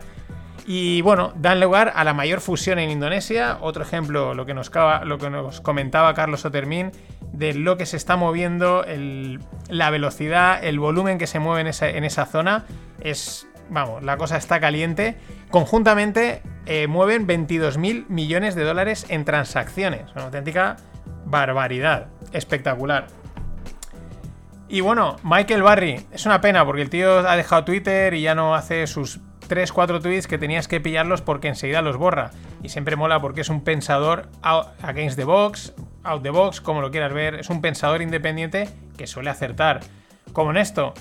Y 0.66 1.02
bueno, 1.02 1.34
dan 1.36 1.60
lugar 1.60 1.92
a 1.96 2.04
la 2.04 2.14
mayor 2.14 2.40
fusión 2.40 2.80
en 2.80 2.92
Indonesia. 2.92 3.58
Otro 3.62 3.84
ejemplo, 3.84 4.34
lo 4.34 4.46
que 4.46 4.54
nos, 4.54 4.70
comentaba 5.62 6.14
Carlos 6.14 6.46
Otermín, 6.46 6.92
de 7.34 7.54
lo 7.54 7.78
que 7.78 7.86
se 7.86 7.98
está 7.98 8.16
moviendo, 8.16 8.86
la 9.70 9.90
velocidad, 9.90 10.64
el 10.64 10.80
volumen 10.80 11.18
que 11.18 11.28
se 11.28 11.40
mueve 11.40 11.72
en 11.82 12.04
esa 12.04 12.26
zona, 12.26 12.66
es 13.02 13.48
vamos, 13.72 14.04
la 14.04 14.18
cosa 14.18 14.38
está 14.38 14.60
caliente. 14.60 15.18
Conjuntamente 15.50 16.44
eh, 16.66 16.88
mueven 16.88 17.26
22.000 17.26 18.06
millones 18.10 18.54
de 18.54 18.64
dólares 18.64 19.06
en 19.10 19.26
transacciones. 19.26 20.12
Una 20.14 20.26
auténtica 20.26 20.78
barbaridad. 21.26 22.08
Espectacular. 22.34 23.08
Y 24.68 24.82
bueno, 24.82 25.18
Michael 25.24 25.64
Barry, 25.64 26.06
es 26.12 26.26
una 26.26 26.40
pena 26.40 26.66
porque 26.66 26.82
el 26.82 26.90
tío 26.90 27.28
ha 27.28 27.36
dejado 27.36 27.66
Twitter 27.66 28.14
y 28.14 28.22
ya 28.22 28.36
no 28.36 28.56
hace 28.56 28.88
sus 28.88 29.20
3-4 29.50 30.02
tweets 30.02 30.28
que 30.28 30.38
tenías 30.38 30.70
que 30.70 30.80
pillarlos 30.80 31.22
porque 31.22 31.50
enseguida 31.50 31.82
los 31.82 31.98
borra. 31.98 32.32
Y 32.64 32.70
siempre 32.70 32.96
mola 32.96 33.20
porque 33.20 33.42
es 33.42 33.50
un 33.50 33.64
pensador 33.64 34.30
against 34.82 35.18
the 35.18 35.26
box, 35.26 35.74
out 36.04 36.24
the 36.24 36.30
box, 36.30 36.62
como 36.62 36.82
lo 36.82 36.92
quieras 36.92 37.12
ver. 37.12 37.36
Es 37.36 37.50
un 37.50 37.62
pensador 37.62 38.02
independiente 38.02 38.70
que 38.98 39.08
suele 39.08 39.30
acertar. 39.30 39.82
Como 40.32 40.52
en 40.52 40.58
esto, 40.58 40.94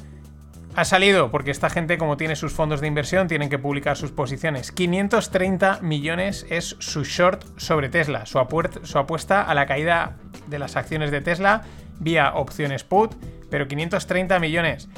ha 0.74 0.84
salido 0.84 1.30
porque 1.30 1.50
esta 1.50 1.70
gente, 1.70 1.98
como 1.98 2.16
tiene 2.16 2.36
sus 2.36 2.52
fondos 2.52 2.80
de 2.80 2.86
inversión, 2.86 3.28
tienen 3.28 3.48
que 3.48 3.58
publicar 3.58 3.96
sus 3.96 4.12
posiciones. 4.12 4.72
530 4.72 5.80
millones 5.82 6.46
es 6.48 6.76
su 6.78 7.04
short 7.04 7.44
sobre 7.56 7.88
Tesla, 7.88 8.26
su, 8.26 8.38
apuesta 8.38 9.42
a 9.42 9.54
la 9.54 9.66
caída 9.66 10.16
de 10.46 10.58
las 10.58 10.76
acciones 10.76 11.10
de 11.10 11.20
Tesla 11.20 11.62
vía 11.98 12.32
opciones 12.34 12.84
put, 12.84 13.14
pero 13.50 13.68
530 13.68 14.38
millones. 14.38 14.88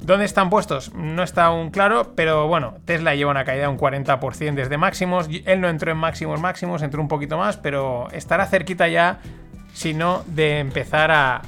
¿Dónde 0.00 0.24
están 0.24 0.48
puestos? 0.48 0.94
No 0.94 1.22
está 1.22 1.46
aún 1.46 1.70
claro, 1.70 2.12
pero 2.14 2.46
bueno, 2.46 2.76
Tesla 2.84 3.14
lleva 3.14 3.32
una 3.32 3.44
caída 3.44 3.62
de 3.62 3.68
un 3.68 3.78
40% 3.78 4.54
desde 4.54 4.78
máximos. 4.78 5.28
Él 5.44 5.60
no 5.60 5.68
entró 5.68 5.90
en 5.90 5.98
máximos 5.98 6.40
máximos, 6.40 6.82
entró 6.82 7.02
un 7.02 7.08
poquito 7.08 7.36
más, 7.36 7.56
pero 7.56 8.08
estará 8.12 8.46
cerquita 8.46 8.88
ya 8.88 9.18
sino 9.72 10.24
de 10.26 10.58
empezar 10.58 11.10
a, 11.10 11.42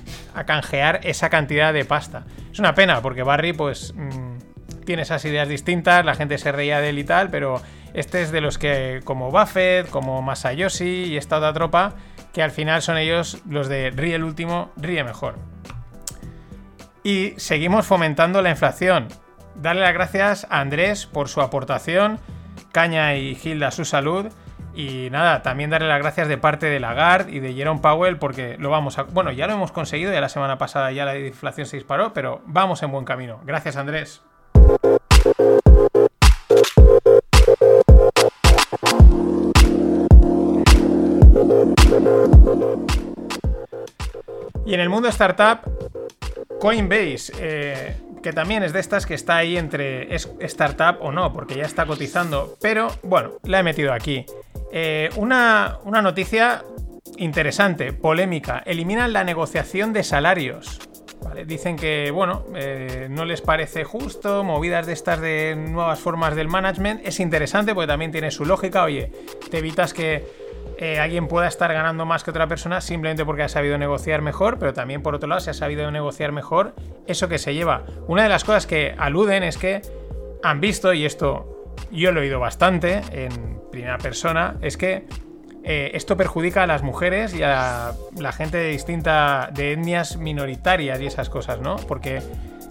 canjear 0.47 1.01
esa 1.03 1.29
cantidad 1.29 1.73
de 1.73 1.85
pasta. 1.85 2.25
Es 2.53 2.59
una 2.59 2.75
pena 2.75 3.03
porque 3.03 3.23
Barry 3.23 3.53
pues 3.53 3.93
mm, 3.95 4.85
tiene 4.85 5.03
esas 5.03 5.25
ideas 5.25 5.49
distintas, 5.49 6.05
la 6.05 6.15
gente 6.15 6.39
se 6.39 6.53
reía 6.53 6.81
de 6.81 6.91
él 6.91 6.99
y 6.99 7.05
tal, 7.05 7.31
pero 7.31 7.61
este 7.95 8.23
es 8.23 8.31
de 8.31 8.41
los 8.41 8.57
que 8.57 9.01
como 9.05 9.31
Buffett, 9.31 9.89
como 9.91 10.23
Masayoshi 10.23 11.05
y 11.05 11.17
esta 11.17 11.39
otra 11.39 11.53
tropa, 11.53 11.95
que 12.33 12.43
al 12.43 12.51
final 12.53 12.83
son 12.83 12.97
ellos 12.97 13.43
los 13.49 13.69
de 13.69 13.91
ríe 13.91 14.15
el 14.15 14.25
último, 14.25 14.71
ríe 14.77 15.03
mejor. 15.05 15.37
Y 17.03 17.35
seguimos 17.39 17.87
fomentando 17.87 18.43
la 18.43 18.51
inflación. 18.51 19.09
Darle 19.57 19.83
las 19.83 19.95
gracias 19.95 20.47
a 20.51 20.61
Andrés 20.61 21.07
por 21.07 21.29
su 21.29 21.41
aportación, 21.41 22.19
Caña 22.73 23.17
y 23.17 23.35
Gilda 23.35 23.71
su 23.71 23.85
salud 23.85 24.27
y 24.75 25.09
nada, 25.11 25.43
también 25.43 25.71
darle 25.71 25.89
las 25.89 26.01
gracias 26.01 26.29
de 26.29 26.39
parte 26.39 26.67
de 26.67 26.81
Lagarde 26.81 27.33
y 27.33 27.41
de 27.41 27.55
Jerome 27.55 27.81
Powell 27.81 28.19
porque 28.19 28.57
lo 28.59 28.71
vamos 28.71 28.99
a... 28.99 29.03
Bueno, 29.05 29.33
ya 29.33 29.47
lo 29.47 29.55
hemos 29.55 29.73
conseguido, 29.73 30.13
ya 30.13 30.21
la 30.21 30.29
semana 30.29 30.59
pasada 30.59 30.93
ya 30.93 31.05
la 31.05 31.19
inflación 31.19 31.67
se 31.67 31.77
disparó, 31.77 32.13
pero 32.13 32.43
vamos 32.47 32.83
en 32.83 32.93
buen 32.93 33.05
camino. 33.05 33.41
Gracias 33.45 33.77
Andrés. 33.77 34.23
Y 44.67 44.75
en 44.75 44.81
el 44.81 44.89
mundo 44.89 45.09
startup, 45.09 45.69
Coinbase, 46.61 47.33
eh, 47.41 47.97
que 48.23 48.33
también 48.33 48.63
es 48.63 48.73
de 48.73 48.81
estas 48.81 49.07
que 49.07 49.15
está 49.15 49.37
ahí 49.37 49.57
entre 49.57 50.15
startup 50.15 50.99
o 51.01 51.11
no, 51.11 51.33
porque 51.33 51.57
ya 51.57 51.65
está 51.65 51.87
cotizando, 51.87 52.57
pero 52.61 52.89
bueno, 53.03 53.33
la 53.45 53.61
he 53.61 53.63
metido 53.63 53.93
aquí. 53.93 54.27
Eh, 54.73 55.11
una, 55.17 55.79
noticia 55.85 56.65
interesante, 57.17 57.93
polémica. 57.93 58.63
Eliminan 58.65 59.13
la 59.13 59.25
negociación 59.25 59.93
de 59.93 60.05
salarios. 60.05 60.81
Dicen 61.47 61.77
que, 61.77 62.11
bueno, 62.11 62.45
eh, 62.55 63.09
no 63.11 63.25
les 63.25 63.41
parece 63.41 63.85
justo, 63.85 64.43
movidas 64.43 64.87
de 64.87 64.95
estas 64.95 65.21
de 65.21 65.55
nuevas 65.57 66.01
formas 66.01 66.35
del 66.35 66.49
management. 66.49 67.07
Es 67.07 67.21
interesante 67.21 67.75
porque 67.75 67.89
también 67.89 68.11
tiene 68.11 68.31
su 68.31 68.45
lógica. 68.45 68.85
Oye, 68.85 69.13
te 69.51 69.59
evitas 69.59 69.93
que 69.93 70.25
eh, 70.79 70.99
alguien 70.99 71.29
pueda 71.29 71.47
estar 71.47 71.71
ganando 71.73 72.07
más 72.07 72.25
que 72.25 72.31
otra 72.31 72.47
persona 72.47 72.81
simplemente 72.81 73.27
porque 73.27 73.43
ha 73.43 73.49
sabido 73.49 73.77
negociar 73.77 74.23
mejor, 74.23 74.59
pero 74.59 74.73
también 74.73 75.03
por 75.03 75.15
otro 75.15 75.29
lado 75.29 75.41
se 75.41 75.51
ha 75.51 75.55
sabido 75.55 75.91
negociar 75.91 76.33
mejor 76.33 76.75
eso 77.07 77.29
que 77.29 77.39
se 77.39 77.53
lleva. 77.53 77.85
Una 78.07 78.23
de 78.23 78.31
las 78.31 78.45
cosas 78.45 78.67
que 78.67 78.95
aluden 78.97 79.43
es 79.43 79.59
que 79.59 79.83
han 80.43 80.61
visto, 80.61 80.95
y 80.95 81.05
esto 81.05 81.75
yo 81.91 82.13
lo 82.13 82.21
he 82.21 82.25
oído 82.25 82.41
bastante 82.41 83.03
en 83.13 83.60
primera 83.71 83.99
persona, 83.99 84.57
es 84.61 84.77
que 84.77 85.07
eh, 85.63 85.91
esto 85.95 86.17
perjudica 86.17 86.63
a 86.63 86.67
las 86.67 86.83
mujeres 86.83 87.35
y 87.35 87.43
a 87.43 87.93
la 88.19 88.33
gente 88.33 88.57
de 88.57 88.69
distinta 88.69 89.51
de 89.53 89.73
etnias 89.73 90.17
minoritarias 90.17 91.01
y 91.01 91.07
esas 91.07 91.29
cosas, 91.29 91.61
¿no? 91.61 91.77
Porque 91.77 92.23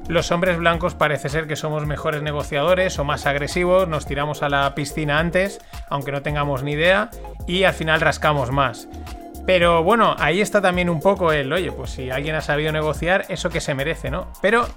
los 0.07 0.31
hombres 0.31 0.57
blancos 0.57 0.95
parece 0.95 1.29
ser 1.29 1.45
que 1.45 1.55
somos 1.55 1.85
mejores 1.85 2.23
negociadores 2.23 2.97
o 2.97 3.03
más 3.03 3.27
agresivos, 3.27 3.87
nos 3.87 4.07
tiramos 4.07 4.41
a 4.41 4.49
la 4.49 4.73
piscina 4.73 5.19
antes, 5.19 5.59
aunque 5.87 6.11
no 6.11 6.23
tengamos 6.23 6.63
ni 6.63 6.71
idea, 6.71 7.11
y 7.45 7.63
al 7.63 7.73
final 7.73 8.01
rascamos 8.01 8.51
más. 8.51 8.87
Pero 9.45 9.83
bueno, 9.83 10.15
ahí 10.17 10.41
está 10.41 10.61
también 10.61 10.89
un 10.89 10.99
poco 10.99 11.31
el, 11.31 11.53
oye, 11.53 11.71
pues 11.71 11.91
si 11.91 12.09
alguien 12.09 12.35
ha 12.35 12.41
sabido 12.41 12.71
negociar, 12.71 13.25
eso 13.29 13.49
que 13.51 13.61
se 13.61 13.75
merece, 13.75 14.09
¿no? 14.09 14.31
Pero 14.41 14.67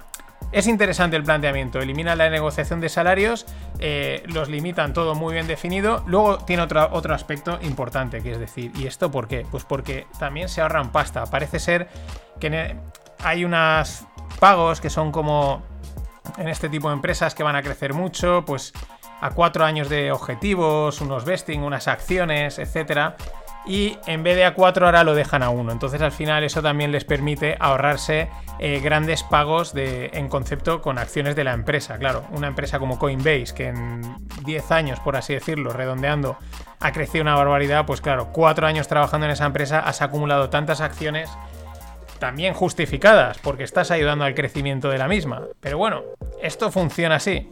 es 0.53 0.67
interesante 0.67 1.17
el 1.17 1.23
planteamiento, 1.23 1.79
elimina 1.79 2.15
la 2.15 2.29
negociación 2.29 2.79
de 2.79 2.87
salarios, 2.87 3.45
eh, 3.79 4.23
los 4.27 4.49
limitan 4.49 4.93
todo 4.93 5.15
muy 5.15 5.33
bien 5.33 5.47
definido. 5.47 6.03
Luego 6.05 6.37
tiene 6.37 6.61
otro, 6.61 6.87
otro 6.91 7.15
aspecto 7.15 7.57
importante, 7.63 8.21
que 8.21 8.31
es 8.31 8.39
decir, 8.39 8.71
¿y 8.75 8.85
esto 8.85 9.09
por 9.09 9.27
qué? 9.27 9.45
Pues 9.49 9.65
porque 9.65 10.05
también 10.19 10.47
se 10.49 10.61
ahorran 10.61 10.91
pasta. 10.91 11.25
Parece 11.25 11.59
ser 11.59 11.89
que 12.39 12.77
hay 13.23 13.43
unas 13.43 14.05
pagos 14.39 14.79
que 14.79 14.91
son 14.91 15.11
como 15.11 15.63
en 16.37 16.47
este 16.47 16.69
tipo 16.69 16.89
de 16.89 16.95
empresas 16.95 17.33
que 17.33 17.41
van 17.41 17.55
a 17.55 17.63
crecer 17.63 17.93
mucho, 17.93 18.43
pues 18.45 18.73
a 19.21 19.31
cuatro 19.31 19.65
años 19.65 19.89
de 19.89 20.11
objetivos, 20.11 21.01
unos 21.01 21.25
vesting, 21.25 21.63
unas 21.63 21.87
acciones, 21.87 22.59
etcétera. 22.59 23.15
Y 23.65 23.97
en 24.07 24.23
vez 24.23 24.35
de 24.35 24.45
a 24.45 24.53
cuatro 24.53 24.85
ahora 24.85 25.03
lo 25.03 25.15
dejan 25.15 25.41
a 25.41 25.49
uno. 25.49 25.71
Entonces 25.71 26.01
al 26.01 26.11
final 26.11 26.43
eso 26.43 26.61
también 26.61 26.91
les 26.91 27.05
permite 27.05 27.55
ahorrarse 27.59 28.29
eh, 28.59 28.79
grandes 28.81 29.23
pagos 29.23 29.73
de, 29.73 30.11
en 30.13 30.27
concepto 30.27 30.81
con 30.81 30.97
acciones 30.97 31.35
de 31.35 31.43
la 31.43 31.53
empresa. 31.53 31.97
Claro, 31.97 32.25
una 32.31 32.47
empresa 32.47 32.79
como 32.79 32.99
Coinbase, 32.99 33.53
que 33.55 33.67
en 33.67 34.01
10 34.43 34.71
años, 34.71 34.99
por 34.99 35.15
así 35.15 35.33
decirlo, 35.33 35.71
redondeando, 35.71 36.37
ha 36.79 36.91
crecido 36.91 37.21
una 37.21 37.35
barbaridad, 37.35 37.85
pues 37.85 38.01
claro, 38.01 38.29
cuatro 38.33 38.67
años 38.67 38.87
trabajando 38.87 39.25
en 39.25 39.31
esa 39.31 39.45
empresa 39.45 39.79
has 39.79 40.01
acumulado 40.01 40.49
tantas 40.49 40.81
acciones 40.81 41.29
también 42.19 42.53
justificadas, 42.53 43.37
porque 43.39 43.63
estás 43.63 43.91
ayudando 43.91 44.23
al 44.23 44.33
crecimiento 44.33 44.89
de 44.89 44.97
la 44.97 45.07
misma. 45.07 45.43
Pero 45.59 45.77
bueno, 45.77 46.03
esto 46.41 46.71
funciona 46.71 47.15
así. 47.15 47.49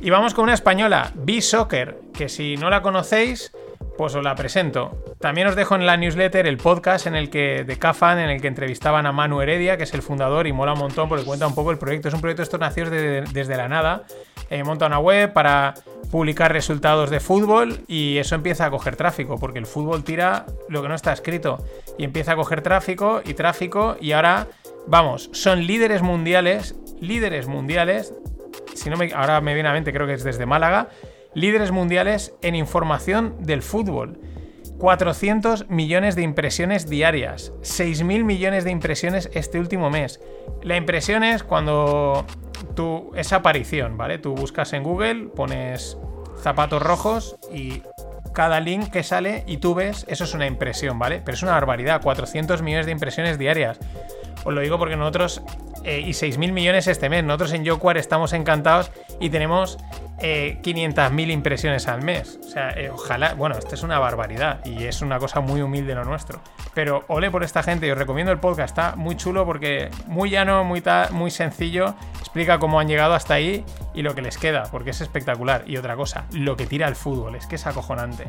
Y 0.00 0.10
vamos 0.10 0.34
con 0.34 0.44
una 0.44 0.54
española, 0.54 1.12
B-Soccer, 1.14 1.98
que 2.12 2.28
si 2.28 2.56
no 2.56 2.68
la 2.68 2.82
conocéis, 2.82 3.52
pues 3.96 4.14
os 4.14 4.22
la 4.22 4.34
presento. 4.34 4.96
También 5.18 5.46
os 5.46 5.56
dejo 5.56 5.74
en 5.74 5.86
la 5.86 5.96
newsletter 5.96 6.46
el 6.46 6.58
podcast 6.58 7.06
en 7.06 7.14
el 7.14 7.30
que 7.30 7.64
de 7.64 7.78
Cafan, 7.78 8.18
en 8.18 8.30
el 8.30 8.40
que 8.40 8.48
entrevistaban 8.48 9.06
a 9.06 9.12
Manu 9.12 9.40
Heredia, 9.40 9.76
que 9.76 9.84
es 9.84 9.94
el 9.94 10.02
fundador 10.02 10.46
y 10.46 10.52
mola 10.52 10.74
un 10.74 10.80
montón 10.80 11.08
porque 11.08 11.24
cuenta 11.24 11.46
un 11.46 11.54
poco 11.54 11.70
el 11.70 11.78
proyecto. 11.78 12.08
Es 12.08 12.14
un 12.14 12.20
proyecto 12.20 12.42
esto 12.42 12.58
nació 12.58 12.88
desde, 12.90 13.56
la 13.56 13.68
nada. 13.68 14.04
Eh, 14.50 14.62
monta 14.62 14.86
una 14.86 14.98
web 14.98 15.32
para 15.32 15.74
publicar 16.10 16.52
resultados 16.52 17.10
de 17.10 17.20
fútbol 17.20 17.80
y 17.88 18.18
eso 18.18 18.34
empieza 18.34 18.66
a 18.66 18.70
coger 18.70 18.96
tráfico, 18.96 19.38
porque 19.38 19.58
el 19.58 19.66
fútbol 19.66 20.04
tira 20.04 20.46
lo 20.68 20.82
que 20.82 20.88
no 20.88 20.94
está 20.94 21.12
escrito 21.12 21.64
y 21.98 22.04
empieza 22.04 22.32
a 22.32 22.36
coger 22.36 22.62
tráfico 22.62 23.22
y 23.24 23.34
tráfico 23.34 23.96
y 24.00 24.12
ahora, 24.12 24.46
vamos, 24.86 25.30
son 25.32 25.66
líderes 25.66 26.02
mundiales, 26.02 26.76
líderes 27.00 27.48
mundiales, 27.48 28.14
si 28.74 28.90
no 28.90 28.96
me, 28.96 29.12
ahora 29.12 29.40
me 29.40 29.54
viene 29.54 29.68
a 29.68 29.72
mente, 29.72 29.92
creo 29.92 30.06
que 30.06 30.14
es 30.14 30.24
desde 30.24 30.46
Málaga, 30.46 30.88
líderes 31.36 31.70
mundiales 31.70 32.34
en 32.40 32.54
información 32.54 33.36
del 33.40 33.62
fútbol. 33.62 34.18
400 34.78 35.68
millones 35.68 36.16
de 36.16 36.22
impresiones 36.22 36.88
diarias, 36.88 37.52
6.000 37.60 38.24
millones 38.24 38.64
de 38.64 38.70
impresiones 38.70 39.30
este 39.32 39.58
último 39.58 39.90
mes. 39.90 40.20
La 40.62 40.76
impresión 40.76 41.22
es 41.22 41.42
cuando 41.42 42.24
tú, 42.74 43.10
es 43.14 43.32
aparición, 43.32 43.98
¿vale? 43.98 44.18
Tú 44.18 44.34
buscas 44.34 44.72
en 44.72 44.82
Google, 44.82 45.28
pones 45.28 45.98
zapatos 46.42 46.82
rojos 46.82 47.36
y 47.52 47.82
cada 48.32 48.60
link 48.60 48.90
que 48.90 49.02
sale 49.02 49.44
y 49.46 49.58
tú 49.58 49.74
ves, 49.74 50.06
eso 50.08 50.24
es 50.24 50.34
una 50.34 50.46
impresión, 50.46 50.98
¿vale? 50.98 51.20
Pero 51.22 51.34
es 51.34 51.42
una 51.42 51.52
barbaridad, 51.52 52.02
400 52.02 52.62
millones 52.62 52.86
de 52.86 52.92
impresiones 52.92 53.38
diarias. 53.38 53.78
Os 54.46 54.54
lo 54.54 54.60
digo 54.60 54.78
porque 54.78 54.94
nosotros, 54.94 55.42
eh, 55.82 55.98
y 55.98 56.10
6.000 56.10 56.52
millones 56.52 56.86
este 56.86 57.08
mes, 57.08 57.24
nosotros 57.24 57.52
en 57.52 57.64
Yoquar 57.64 57.96
estamos 57.96 58.32
encantados 58.32 58.92
y 59.18 59.28
tenemos 59.28 59.76
eh, 60.20 60.60
500.000 60.62 61.32
impresiones 61.32 61.88
al 61.88 62.02
mes. 62.02 62.38
O 62.46 62.48
sea, 62.48 62.70
eh, 62.70 62.88
ojalá, 62.90 63.34
bueno, 63.34 63.58
esto 63.58 63.74
es 63.74 63.82
una 63.82 63.98
barbaridad 63.98 64.64
y 64.64 64.84
es 64.84 65.02
una 65.02 65.18
cosa 65.18 65.40
muy 65.40 65.62
humilde 65.62 65.96
lo 65.96 66.04
nuestro. 66.04 66.40
Pero 66.74 67.04
ole 67.08 67.28
por 67.28 67.42
esta 67.42 67.64
gente 67.64 67.88
y 67.88 67.90
os 67.90 67.98
recomiendo 67.98 68.30
el 68.30 68.38
podcast, 68.38 68.70
está 68.70 68.94
muy 68.94 69.16
chulo 69.16 69.44
porque 69.44 69.90
muy 70.06 70.30
llano, 70.30 70.62
muy, 70.62 70.80
muy 71.10 71.32
sencillo, 71.32 71.96
explica 72.20 72.60
cómo 72.60 72.78
han 72.78 72.86
llegado 72.86 73.14
hasta 73.14 73.34
ahí 73.34 73.64
y 73.94 74.02
lo 74.02 74.14
que 74.14 74.22
les 74.22 74.38
queda, 74.38 74.68
porque 74.70 74.90
es 74.90 75.00
espectacular. 75.00 75.64
Y 75.66 75.76
otra 75.76 75.96
cosa, 75.96 76.26
lo 76.30 76.56
que 76.56 76.66
tira 76.66 76.86
el 76.86 76.94
fútbol, 76.94 77.34
es 77.34 77.48
que 77.48 77.56
es 77.56 77.66
acojonante. 77.66 78.28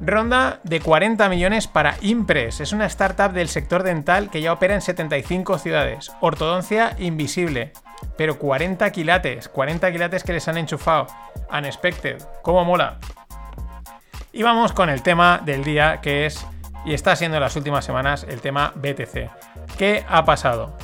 Ronda 0.00 0.60
de 0.64 0.80
40 0.80 1.28
millones 1.28 1.68
para 1.68 1.96
Impress. 2.00 2.60
Es 2.60 2.72
una 2.72 2.86
startup 2.86 3.32
del 3.32 3.48
sector 3.48 3.82
dental 3.82 4.30
que 4.30 4.40
ya 4.40 4.52
opera 4.52 4.74
en 4.74 4.80
75 4.80 5.58
ciudades. 5.58 6.12
Ortodoncia 6.20 6.96
invisible. 6.98 7.72
Pero 8.16 8.38
40 8.38 8.90
quilates. 8.90 9.48
40 9.48 9.92
quilates 9.92 10.24
que 10.24 10.32
les 10.32 10.48
han 10.48 10.58
enchufado. 10.58 11.06
Unexpected. 11.50 12.22
¿Cómo 12.42 12.64
mola? 12.64 12.98
Y 14.32 14.42
vamos 14.42 14.72
con 14.72 14.90
el 14.90 15.02
tema 15.02 15.40
del 15.44 15.62
día 15.62 16.00
que 16.00 16.26
es, 16.26 16.44
y 16.84 16.92
está 16.92 17.14
siendo 17.14 17.36
en 17.36 17.42
las 17.42 17.54
últimas 17.54 17.84
semanas, 17.84 18.26
el 18.28 18.40
tema 18.40 18.72
BTC. 18.74 19.30
¿Qué 19.78 20.04
ha 20.08 20.24
pasado? 20.24 20.76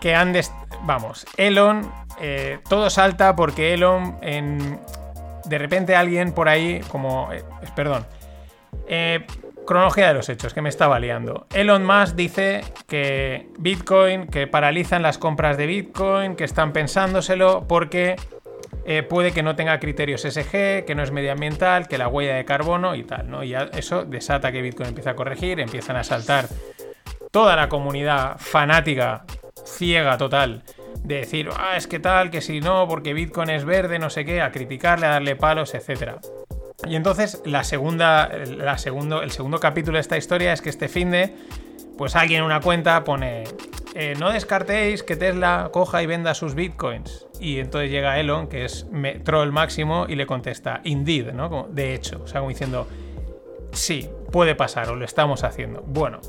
Que 0.00 0.14
han... 0.14 0.34
Vamos, 0.82 1.24
Elon... 1.36 1.90
Eh, 2.20 2.58
todo 2.68 2.90
salta 2.90 3.36
porque 3.36 3.74
Elon 3.74 4.18
en 4.22 4.80
de 5.48 5.58
repente 5.58 5.96
alguien 5.96 6.32
por 6.32 6.48
ahí, 6.48 6.80
como. 6.88 7.32
Eh, 7.32 7.42
perdón. 7.74 8.06
Eh, 8.86 9.26
cronología 9.66 10.08
de 10.08 10.14
los 10.14 10.28
hechos, 10.28 10.54
que 10.54 10.62
me 10.62 10.68
estaba 10.68 10.98
liando. 10.98 11.46
Elon 11.52 11.84
Musk 11.84 12.14
dice 12.14 12.62
que 12.86 13.48
Bitcoin, 13.58 14.26
que 14.26 14.46
paralizan 14.46 15.02
las 15.02 15.18
compras 15.18 15.58
de 15.58 15.66
Bitcoin, 15.66 16.36
que 16.36 16.44
están 16.44 16.72
pensándoselo 16.72 17.66
porque 17.68 18.16
eh, 18.86 19.02
puede 19.02 19.32
que 19.32 19.42
no 19.42 19.56
tenga 19.56 19.78
criterios 19.78 20.22
SG, 20.22 20.86
que 20.86 20.94
no 20.96 21.02
es 21.02 21.10
medioambiental, 21.10 21.88
que 21.88 21.98
la 21.98 22.08
huella 22.08 22.36
de 22.36 22.46
carbono 22.46 22.94
y 22.94 23.04
tal, 23.04 23.30
¿no? 23.30 23.44
Y 23.44 23.54
eso 23.54 24.04
desata 24.04 24.50
que 24.50 24.62
Bitcoin 24.62 24.88
empieza 24.88 25.10
a 25.10 25.14
corregir, 25.14 25.60
empiezan 25.60 25.96
a 25.96 26.04
saltar 26.04 26.46
toda 27.30 27.54
la 27.54 27.68
comunidad 27.68 28.36
fanática, 28.38 29.26
ciega 29.66 30.16
total, 30.16 30.62
de 31.04 31.16
decir, 31.16 31.48
ah, 31.56 31.76
es 31.76 31.86
que 31.86 31.98
tal, 31.98 32.30
que 32.30 32.40
si 32.40 32.60
no, 32.60 32.86
porque 32.88 33.14
Bitcoin 33.14 33.50
es 33.50 33.64
verde, 33.64 33.98
no 33.98 34.10
sé 34.10 34.24
qué, 34.24 34.42
a 34.42 34.52
criticarle, 34.52 35.06
a 35.06 35.10
darle 35.10 35.36
palos, 35.36 35.74
etc. 35.74 36.14
Y 36.86 36.96
entonces 36.96 37.42
la 37.44 37.64
segunda, 37.64 38.28
la 38.28 38.78
segundo, 38.78 39.22
el 39.22 39.30
segundo 39.30 39.58
capítulo 39.58 39.96
de 39.96 40.00
esta 40.00 40.16
historia 40.16 40.52
es 40.52 40.62
que 40.62 40.70
este 40.70 40.88
fin 40.88 41.10
de, 41.10 41.34
pues 41.96 42.14
alguien 42.14 42.40
en 42.40 42.46
una 42.46 42.60
cuenta 42.60 43.02
pone, 43.04 43.44
eh, 43.94 44.14
no 44.18 44.30
descartéis 44.30 45.02
que 45.02 45.16
Tesla 45.16 45.70
coja 45.72 46.02
y 46.02 46.06
venda 46.06 46.34
sus 46.34 46.54
bitcoins. 46.54 47.26
Y 47.40 47.58
entonces 47.58 47.90
llega 47.90 48.18
Elon, 48.20 48.48
que 48.48 48.64
es 48.64 48.86
troll 49.24 49.50
máximo, 49.50 50.06
y 50.08 50.14
le 50.14 50.26
contesta, 50.26 50.80
indeed, 50.84 51.32
¿no? 51.32 51.68
de 51.70 51.94
hecho, 51.94 52.20
o 52.22 52.26
sea, 52.26 52.40
como 52.40 52.50
diciendo, 52.50 52.86
sí, 53.72 54.08
puede 54.30 54.54
pasar, 54.54 54.88
o 54.90 54.96
lo 54.96 55.04
estamos 55.04 55.44
haciendo. 55.44 55.82
Bueno, 55.86 56.20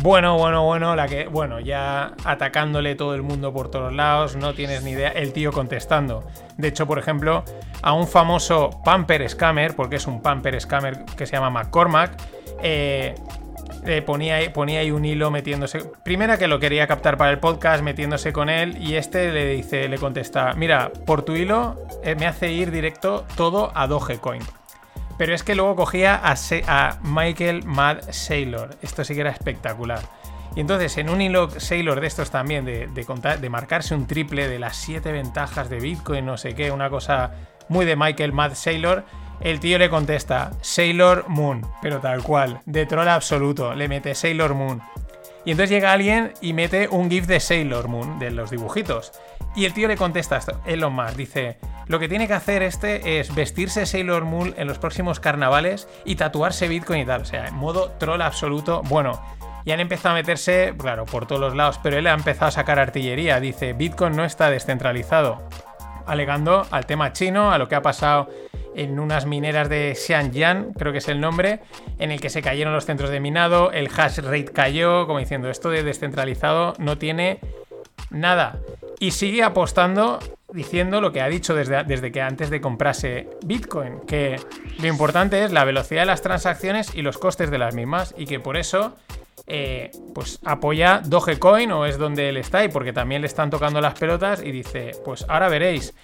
bueno, 0.00 0.38
bueno, 0.38 0.64
bueno, 0.64 0.94
la 0.94 1.08
que, 1.08 1.26
bueno, 1.26 1.60
ya 1.60 2.12
atacándole 2.24 2.94
todo 2.94 3.14
el 3.14 3.22
mundo 3.22 3.52
por 3.52 3.70
todos 3.70 3.92
lados, 3.92 4.36
no 4.36 4.54
tienes 4.54 4.82
ni 4.82 4.92
idea, 4.92 5.10
el 5.10 5.32
tío 5.32 5.52
contestando. 5.52 6.24
De 6.56 6.68
hecho, 6.68 6.86
por 6.86 6.98
ejemplo, 6.98 7.44
a 7.82 7.92
un 7.92 8.06
famoso 8.06 8.80
pamper 8.84 9.28
scammer, 9.28 9.74
porque 9.74 9.96
es 9.96 10.06
un 10.06 10.22
pamper 10.22 10.60
scammer 10.60 11.04
que 11.16 11.26
se 11.26 11.32
llama 11.32 11.50
McCormack, 11.50 12.16
eh, 12.62 13.14
ponía, 14.06 14.52
ponía 14.52 14.80
ahí 14.80 14.90
un 14.90 15.04
hilo 15.04 15.30
metiéndose. 15.30 15.80
Primera 16.04 16.38
que 16.38 16.46
lo 16.46 16.60
quería 16.60 16.86
captar 16.86 17.16
para 17.16 17.30
el 17.30 17.38
podcast, 17.38 17.82
metiéndose 17.82 18.32
con 18.32 18.48
él, 18.48 18.76
y 18.80 18.94
este 18.94 19.32
le 19.32 19.46
dice, 19.46 19.88
le 19.88 19.98
contesta: 19.98 20.54
Mira, 20.54 20.92
por 21.06 21.22
tu 21.22 21.34
hilo 21.34 21.76
eh, 22.02 22.14
me 22.14 22.26
hace 22.26 22.52
ir 22.52 22.70
directo 22.70 23.24
todo 23.36 23.72
a 23.74 23.86
Dogecoin. 23.86 24.42
Pero 25.18 25.34
es 25.34 25.42
que 25.42 25.54
luego 25.54 25.76
cogía 25.76 26.20
a, 26.22 26.98
Michael 27.02 27.64
Mad 27.64 27.98
Sailor. 28.10 28.70
Esto 28.80 29.04
sí 29.04 29.14
que 29.14 29.20
era 29.20 29.30
espectacular. 29.30 30.00
Y 30.56 30.60
entonces 30.60 30.96
en 30.96 31.10
un 31.10 31.20
hilo 31.20 31.50
Sailor 31.50 32.00
de 32.00 32.06
estos 32.06 32.30
también, 32.30 32.64
de, 32.64 32.86
de 32.88 33.50
marcarse 33.50 33.94
un 33.94 34.06
triple 34.06 34.48
de 34.48 34.58
las 34.58 34.76
siete 34.76 35.12
ventajas 35.12 35.68
de 35.68 35.80
Bitcoin, 35.80 36.24
no 36.24 36.36
sé 36.36 36.54
qué, 36.54 36.70
una 36.70 36.88
cosa 36.88 37.32
muy 37.68 37.84
de 37.84 37.96
Michael 37.96 38.32
Mad 38.32 38.54
Sailor, 38.54 39.04
el 39.40 39.60
tío 39.60 39.78
le 39.78 39.90
contesta 39.90 40.52
Sailor 40.62 41.28
Moon, 41.28 41.62
pero 41.80 42.00
tal 42.00 42.22
cual, 42.22 42.60
de 42.66 42.86
troll 42.86 43.08
absoluto, 43.08 43.74
le 43.74 43.88
mete 43.88 44.14
Sailor 44.14 44.54
Moon. 44.54 44.82
Y 45.48 45.52
entonces 45.52 45.70
llega 45.70 45.92
alguien 45.92 46.34
y 46.42 46.52
mete 46.52 46.88
un 46.88 47.08
GIF 47.08 47.26
de 47.26 47.40
Sailor 47.40 47.88
Moon, 47.88 48.18
de 48.18 48.30
los 48.30 48.50
dibujitos. 48.50 49.12
Y 49.56 49.64
el 49.64 49.72
tío 49.72 49.88
le 49.88 49.96
contesta 49.96 50.36
esto, 50.36 50.60
Elon 50.66 50.92
Musk, 50.92 51.16
dice, 51.16 51.56
lo 51.86 51.98
que 51.98 52.06
tiene 52.06 52.26
que 52.26 52.34
hacer 52.34 52.62
este 52.62 53.18
es 53.18 53.34
vestirse 53.34 53.86
Sailor 53.86 54.26
Moon 54.26 54.52
en 54.58 54.68
los 54.68 54.78
próximos 54.78 55.20
carnavales 55.20 55.88
y 56.04 56.16
tatuarse 56.16 56.68
Bitcoin 56.68 57.00
y 57.00 57.06
tal. 57.06 57.22
O 57.22 57.24
sea, 57.24 57.46
en 57.46 57.54
modo 57.54 57.92
troll 57.92 58.20
absoluto. 58.20 58.82
Bueno, 58.90 59.22
y 59.64 59.70
han 59.70 59.80
empezado 59.80 60.10
a 60.14 60.18
meterse, 60.18 60.74
claro, 60.76 61.06
por 61.06 61.26
todos 61.26 61.40
los 61.40 61.56
lados, 61.56 61.80
pero 61.82 61.96
él 61.96 62.06
ha 62.08 62.12
empezado 62.12 62.48
a 62.48 62.50
sacar 62.50 62.78
artillería. 62.78 63.40
Dice, 63.40 63.72
Bitcoin 63.72 64.14
no 64.14 64.26
está 64.26 64.50
descentralizado. 64.50 65.48
Alegando 66.04 66.66
al 66.70 66.84
tema 66.84 67.14
chino, 67.14 67.52
a 67.52 67.56
lo 67.56 67.68
que 67.68 67.74
ha 67.74 67.80
pasado 67.80 68.28
en 68.78 68.98
unas 68.98 69.26
mineras 69.26 69.68
de 69.68 69.94
Xianjiang, 69.94 70.72
creo 70.72 70.92
que 70.92 70.98
es 70.98 71.08
el 71.08 71.20
nombre, 71.20 71.60
en 71.98 72.10
el 72.10 72.20
que 72.20 72.30
se 72.30 72.42
cayeron 72.42 72.72
los 72.72 72.86
centros 72.86 73.10
de 73.10 73.20
minado, 73.20 73.72
el 73.72 73.88
hash 73.94 74.18
rate 74.18 74.46
cayó, 74.46 75.06
como 75.06 75.18
diciendo, 75.18 75.50
esto 75.50 75.70
de 75.70 75.82
descentralizado 75.82 76.74
no 76.78 76.96
tiene 76.96 77.40
nada. 78.10 78.58
Y 79.00 79.10
sigue 79.10 79.42
apostando 79.42 80.18
diciendo 80.52 81.00
lo 81.00 81.12
que 81.12 81.20
ha 81.20 81.28
dicho 81.28 81.54
desde, 81.54 81.84
desde, 81.84 82.10
que 82.10 82.22
antes 82.22 82.50
de 82.50 82.60
comprarse 82.60 83.28
Bitcoin, 83.44 84.00
que 84.06 84.40
lo 84.78 84.86
importante 84.86 85.44
es 85.44 85.52
la 85.52 85.64
velocidad 85.64 86.02
de 86.02 86.06
las 86.06 86.22
transacciones 86.22 86.94
y 86.94 87.02
los 87.02 87.18
costes 87.18 87.50
de 87.50 87.58
las 87.58 87.74
mismas, 87.74 88.14
y 88.16 88.26
que 88.26 88.40
por 88.40 88.56
eso 88.56 88.96
eh, 89.46 89.90
pues 90.14 90.38
apoya 90.44 91.00
Dogecoin 91.04 91.72
o 91.72 91.84
es 91.84 91.98
donde 91.98 92.28
él 92.28 92.36
está, 92.36 92.64
y 92.64 92.68
porque 92.68 92.92
también 92.92 93.22
le 93.22 93.26
están 93.26 93.50
tocando 93.50 93.80
las 93.80 93.98
pelotas, 93.98 94.42
y 94.42 94.52
dice, 94.52 94.92
pues 95.04 95.26
ahora 95.28 95.48
veréis. 95.48 95.94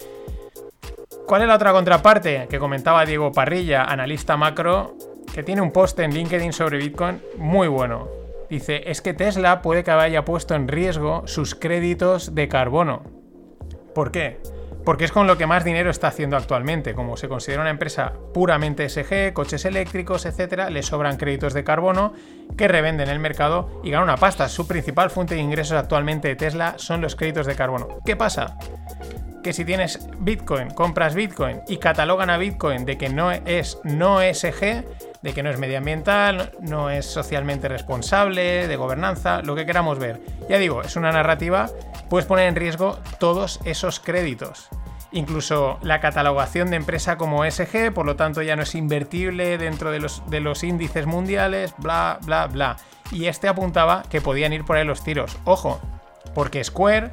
¿Cuál 1.26 1.42
es 1.42 1.48
la 1.48 1.56
otra 1.56 1.72
contraparte 1.72 2.46
que 2.48 2.58
comentaba 2.58 3.04
Diego 3.04 3.32
Parrilla, 3.32 3.84
analista 3.84 4.36
macro, 4.36 4.96
que 5.32 5.42
tiene 5.42 5.62
un 5.62 5.72
post 5.72 5.98
en 6.00 6.12
LinkedIn 6.12 6.52
sobre 6.52 6.78
Bitcoin 6.78 7.20
muy 7.38 7.68
bueno? 7.68 8.08
Dice, 8.50 8.82
es 8.90 9.00
que 9.00 9.14
Tesla 9.14 9.62
puede 9.62 9.84
que 9.84 9.90
haya 9.90 10.24
puesto 10.24 10.54
en 10.54 10.68
riesgo 10.68 11.26
sus 11.26 11.54
créditos 11.54 12.34
de 12.34 12.48
carbono. 12.48 13.02
¿Por 13.94 14.10
qué? 14.10 14.40
Porque 14.84 15.04
es 15.04 15.12
con 15.12 15.26
lo 15.26 15.38
que 15.38 15.46
más 15.46 15.64
dinero 15.64 15.90
está 15.90 16.08
haciendo 16.08 16.36
actualmente. 16.36 16.94
Como 16.94 17.16
se 17.16 17.28
considera 17.28 17.62
una 17.62 17.70
empresa 17.70 18.12
puramente 18.32 18.88
SG, 18.88 19.32
coches 19.32 19.64
eléctricos, 19.64 20.26
etcétera, 20.26 20.70
le 20.70 20.82
sobran 20.82 21.16
créditos 21.16 21.54
de 21.54 21.64
carbono 21.64 22.12
que 22.56 22.68
revenden 22.68 23.08
en 23.08 23.14
el 23.14 23.20
mercado 23.20 23.80
y 23.82 23.90
ganan 23.90 24.04
una 24.04 24.16
pasta. 24.16 24.48
Su 24.48 24.66
principal 24.66 25.10
fuente 25.10 25.34
de 25.34 25.40
ingresos 25.40 25.78
actualmente 25.78 26.28
de 26.28 26.36
Tesla 26.36 26.74
son 26.76 27.00
los 27.00 27.16
créditos 27.16 27.46
de 27.46 27.54
carbono. 27.54 27.88
¿Qué 28.04 28.16
pasa? 28.16 28.58
que 29.44 29.52
si 29.52 29.64
tienes 29.66 30.08
Bitcoin, 30.18 30.70
compras 30.70 31.14
Bitcoin 31.14 31.60
y 31.68 31.76
catalogan 31.76 32.30
a 32.30 32.38
Bitcoin 32.38 32.86
de 32.86 32.96
que 32.96 33.10
no 33.10 33.30
es 33.30 33.78
no 33.84 34.20
SG, 34.20 34.84
de 35.24 35.32
que 35.32 35.42
no 35.42 35.48
es 35.48 35.58
medioambiental, 35.58 36.52
no 36.60 36.90
es 36.90 37.06
socialmente 37.06 37.66
responsable, 37.66 38.68
de 38.68 38.76
gobernanza, 38.76 39.40
lo 39.40 39.56
que 39.56 39.64
queramos 39.64 39.98
ver. 39.98 40.20
Ya 40.50 40.58
digo, 40.58 40.82
es 40.82 40.96
una 40.96 41.12
narrativa, 41.12 41.70
puedes 42.10 42.26
poner 42.26 42.46
en 42.46 42.56
riesgo 42.56 42.98
todos 43.18 43.58
esos 43.64 44.00
créditos. 44.00 44.68
Incluso 45.12 45.78
la 45.80 46.00
catalogación 46.00 46.68
de 46.68 46.76
empresa 46.76 47.16
como 47.16 47.42
SG, 47.50 47.90
por 47.94 48.04
lo 48.04 48.16
tanto 48.16 48.42
ya 48.42 48.54
no 48.54 48.64
es 48.64 48.74
invertible 48.74 49.56
dentro 49.56 49.90
de 49.90 50.00
los, 50.00 50.22
de 50.28 50.40
los 50.40 50.62
índices 50.62 51.06
mundiales, 51.06 51.72
bla, 51.78 52.18
bla, 52.20 52.46
bla. 52.46 52.76
Y 53.10 53.24
este 53.24 53.48
apuntaba 53.48 54.02
que 54.10 54.20
podían 54.20 54.52
ir 54.52 54.66
por 54.66 54.76
ahí 54.76 54.84
los 54.84 55.02
tiros. 55.02 55.38
Ojo, 55.44 55.80
porque 56.34 56.62
Square 56.62 57.12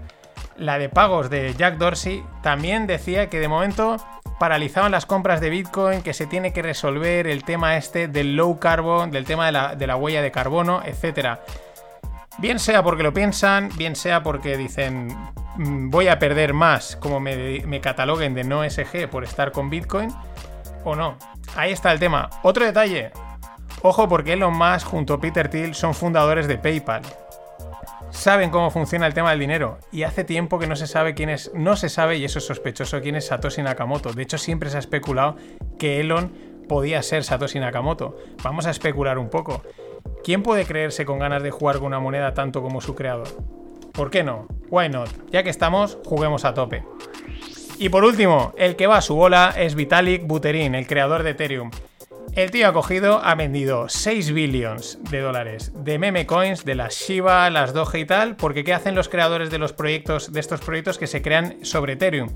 la 0.57 0.77
de 0.77 0.89
pagos 0.89 1.29
de 1.29 1.53
Jack 1.55 1.77
Dorsey, 1.77 2.24
también 2.41 2.88
decía 2.88 3.29
que 3.29 3.39
de 3.39 3.48
momento 3.48 3.98
paralizaban 4.39 4.91
las 4.91 5.05
compras 5.05 5.41
de 5.41 5.50
Bitcoin, 5.50 6.01
que 6.01 6.13
se 6.13 6.25
tiene 6.25 6.53
que 6.53 6.62
resolver 6.62 7.27
el 7.27 7.43
tema 7.43 7.77
este 7.77 8.07
del 8.07 8.36
low 8.36 8.60
carbon, 8.60 9.12
del 9.12 9.25
tema 9.25 9.45
de 9.75 9.88
la, 9.88 9.95
huella 9.95 10.21
de 10.21 10.31
carbono, 10.31 10.81
etc. 10.83 11.38
Bien 12.38 12.57
sea 12.57 12.83
porque 12.83 13.03
lo 13.03 13.13
piensan, 13.13 13.69
bien 13.77 13.95
sea 13.95 14.24
porque 14.24 14.57
dicen 14.57 15.15
mm, 15.57 15.89
voy 15.89 16.07
a 16.07 16.17
perder 16.17 16.53
más 16.53 16.95
como 16.95 17.19
me, 17.19 17.62
me 17.65 17.81
cataloguen 17.81 18.33
de 18.33 18.43
no 18.43 18.67
SG 18.67 19.07
por 19.10 19.24
estar 19.24 19.51
con 19.51 19.69
Bitcoin, 19.69 20.10
o 20.83 20.95
no. 20.95 21.17
Ahí 21.55 21.71
está 21.71 21.91
el 21.91 22.00
tema. 22.00 22.29
Otro 22.43 22.65
detalle. 22.65 23.12
Ojo 23.83 24.07
porque 24.07 24.33
Elon 24.33 24.57
Musk 24.57 24.88
junto 24.88 25.15
a 25.15 25.21
Peter 25.21 25.50
Thiel 25.50 25.75
son 25.75 25.93
fundadores 25.93 26.48
de 26.48 26.57
PayPal 26.57 27.01
saben 28.11 28.49
cómo 28.49 28.69
funciona 28.69 29.07
el 29.07 29.13
tema 29.13 29.31
del 29.31 29.39
dinero 29.39 29.79
y 29.91 30.03
hace 30.03 30.23
tiempo 30.23 30.59
que 30.59 30.67
no 30.67 30.75
se 30.75 30.87
sabe 30.87 31.13
quién 31.13 31.29
es, 31.29 31.51
no 31.53 31.75
se 31.75 31.89
sabe 31.89 32.17
y 32.17 32.25
eso 32.25 32.39
es 32.39 32.45
sospechoso 32.45 33.01
quién 33.01 33.15
es 33.15 33.27
Satoshi 33.27 33.61
Nakamoto. 33.61 34.13
De 34.13 34.24
hecho, 34.24 34.37
siempre 34.37 34.69
se 34.69 34.77
ha 34.77 34.79
especulado 34.79 35.37
que 35.79 36.00
Elon 36.00 36.31
podía 36.67 37.01
ser 37.01 37.24
Satoshi 37.24 37.59
Nakamoto. 37.59 38.17
Vamos 38.43 38.65
a 38.65 38.71
especular 38.71 39.17
un 39.17 39.29
poco. 39.29 39.63
¿Quién 40.24 40.43
puede 40.43 40.65
creerse 40.65 41.05
con 41.05 41.19
ganas 41.19 41.43
de 41.43 41.51
jugar 41.51 41.77
con 41.77 41.87
una 41.87 42.00
moneda 42.00 42.33
tanto 42.33 42.61
como 42.61 42.81
su 42.81 42.95
creador? 42.95 43.27
¿Por 43.91 44.09
qué 44.09 44.24
no? 44.24 44.47
Why 44.69 44.89
not? 44.89 45.09
Ya 45.31 45.43
que 45.43 45.50
estamos, 45.50 45.97
juguemos 46.05 46.45
a 46.45 46.53
tope. 46.53 46.83
Y 47.77 47.89
por 47.89 48.03
último, 48.03 48.53
el 48.57 48.75
que 48.75 48.87
va 48.87 48.97
a 48.97 49.01
su 49.01 49.15
bola 49.15 49.53
es 49.57 49.75
Vitalik 49.75 50.27
Buterin, 50.27 50.75
el 50.75 50.87
creador 50.87 51.24
de 51.24 51.31
Ethereum. 51.31 51.71
El 52.34 52.50
tío 52.50 52.70
ha 52.70 52.74
cogido, 52.74 53.20
ha 53.24 53.36
vendido 53.36 53.90
6 53.90 54.31
billones 54.31 55.00
de 55.10 55.20
dólares 55.20 55.74
de 55.75 56.00
meme 56.00 56.25
coins, 56.25 56.64
de 56.64 56.75
las 56.75 56.96
Shiba, 56.96 57.50
las 57.50 57.74
Doge 57.74 58.00
y 58.00 58.05
tal, 58.05 58.38
porque 58.38 58.64
¿qué 58.64 58.74
hacen 58.74 58.96
los 58.96 59.10
creadores 59.10 59.50
de 59.51 59.57
los 59.57 59.74
proyectos, 59.74 60.31
de 60.31 60.40
estos 60.40 60.62
proyectos 60.62 60.98
que 60.98 61.07
se 61.07 61.22
crean 61.22 61.57
sobre 61.64 61.94
Ethereum? 61.94 62.29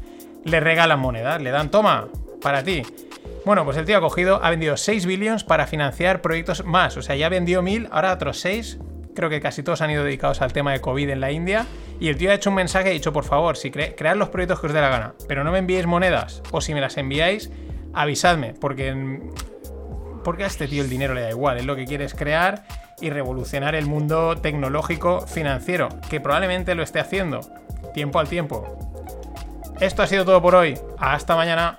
Le 0.44 0.60
regalan 0.60 1.00
monedas, 1.00 1.42
le 1.42 1.50
dan, 1.50 1.72
toma, 1.72 2.10
para 2.42 2.62
ti. 2.62 2.84
Bueno, 3.46 3.64
pues 3.64 3.78
el 3.78 3.86
tío 3.86 3.98
ha 3.98 4.02
cogido, 4.02 4.44
ha 4.44 4.50
vendido 4.50 4.76
6 4.76 5.06
billones 5.06 5.44
para 5.46 5.66
financiar 5.66 6.22
proyectos 6.22 6.66
más, 6.66 6.98
o 6.98 7.02
sea, 7.02 7.16
ya 7.16 7.30
vendió 7.30 7.62
1000, 7.62 7.88
ahora 7.92 8.12
otros 8.12 8.40
6, 8.40 8.80
creo 9.16 9.30
que 9.30 9.40
casi 9.40 9.64
todos 9.64 9.82
han 9.82 9.92
ido 9.92 10.04
dedicados 10.04 10.42
al 10.42 10.52
tema 10.52 10.74
de 10.74 10.82
COVID 10.82 11.10
en 11.10 11.22
la 11.22 11.32
India, 11.32 11.66
y 12.00 12.10
el 12.10 12.18
tío 12.18 12.32
ha 12.32 12.34
hecho 12.34 12.50
un 12.50 12.58
mensaje 12.58 12.88
y 12.88 12.92
ha 12.92 12.94
dicho, 12.94 13.14
por 13.14 13.24
favor, 13.24 13.56
si 13.56 13.72
cre 13.72 13.96
cread 13.96 14.18
los 14.18 14.30
proyectos 14.30 14.60
que 14.60 14.68
os 14.68 14.74
dé 14.74 14.82
la 14.82 14.90
gana, 14.90 15.14
pero 15.28 15.44
no 15.44 15.52
me 15.52 15.60
enviéis 15.60 15.86
monedas, 15.86 16.44
o 16.52 16.60
si 16.60 16.74
me 16.74 16.82
las 16.82 16.98
enviáis, 16.98 17.50
avisadme, 17.94 18.54
porque 18.60 19.22
porque 20.25 20.45
a 20.45 20.47
este 20.47 20.69
tío 20.69 20.83
el 20.83 20.91
dinero 20.91 21.15
le 21.15 21.23
da 21.23 21.31
igual, 21.31 21.59
es 21.59 21.67
lo 21.67 21.77
que 21.77 21.87
quiere 21.87 22.05
es 22.05 22.15
crear 22.15 22.67
y 23.01 23.11
revolucionar 23.11 23.75
el 23.75 23.87
mundo 23.87 24.37
tecnológico 24.37 25.27
financiero, 25.27 25.89
que 26.09 26.21
probablemente 26.21 26.75
lo 26.75 26.83
esté 26.83 27.01
haciendo, 27.01 27.41
tiempo 27.95 28.19
al 28.19 28.29
tiempo. 28.29 28.65
Esto 29.81 30.03
ha 30.03 30.07
sido 30.07 30.25
todo 30.25 30.43
por 30.43 30.55
hoy, 30.55 30.79
hasta 30.99 31.37
mañana. 31.37 31.79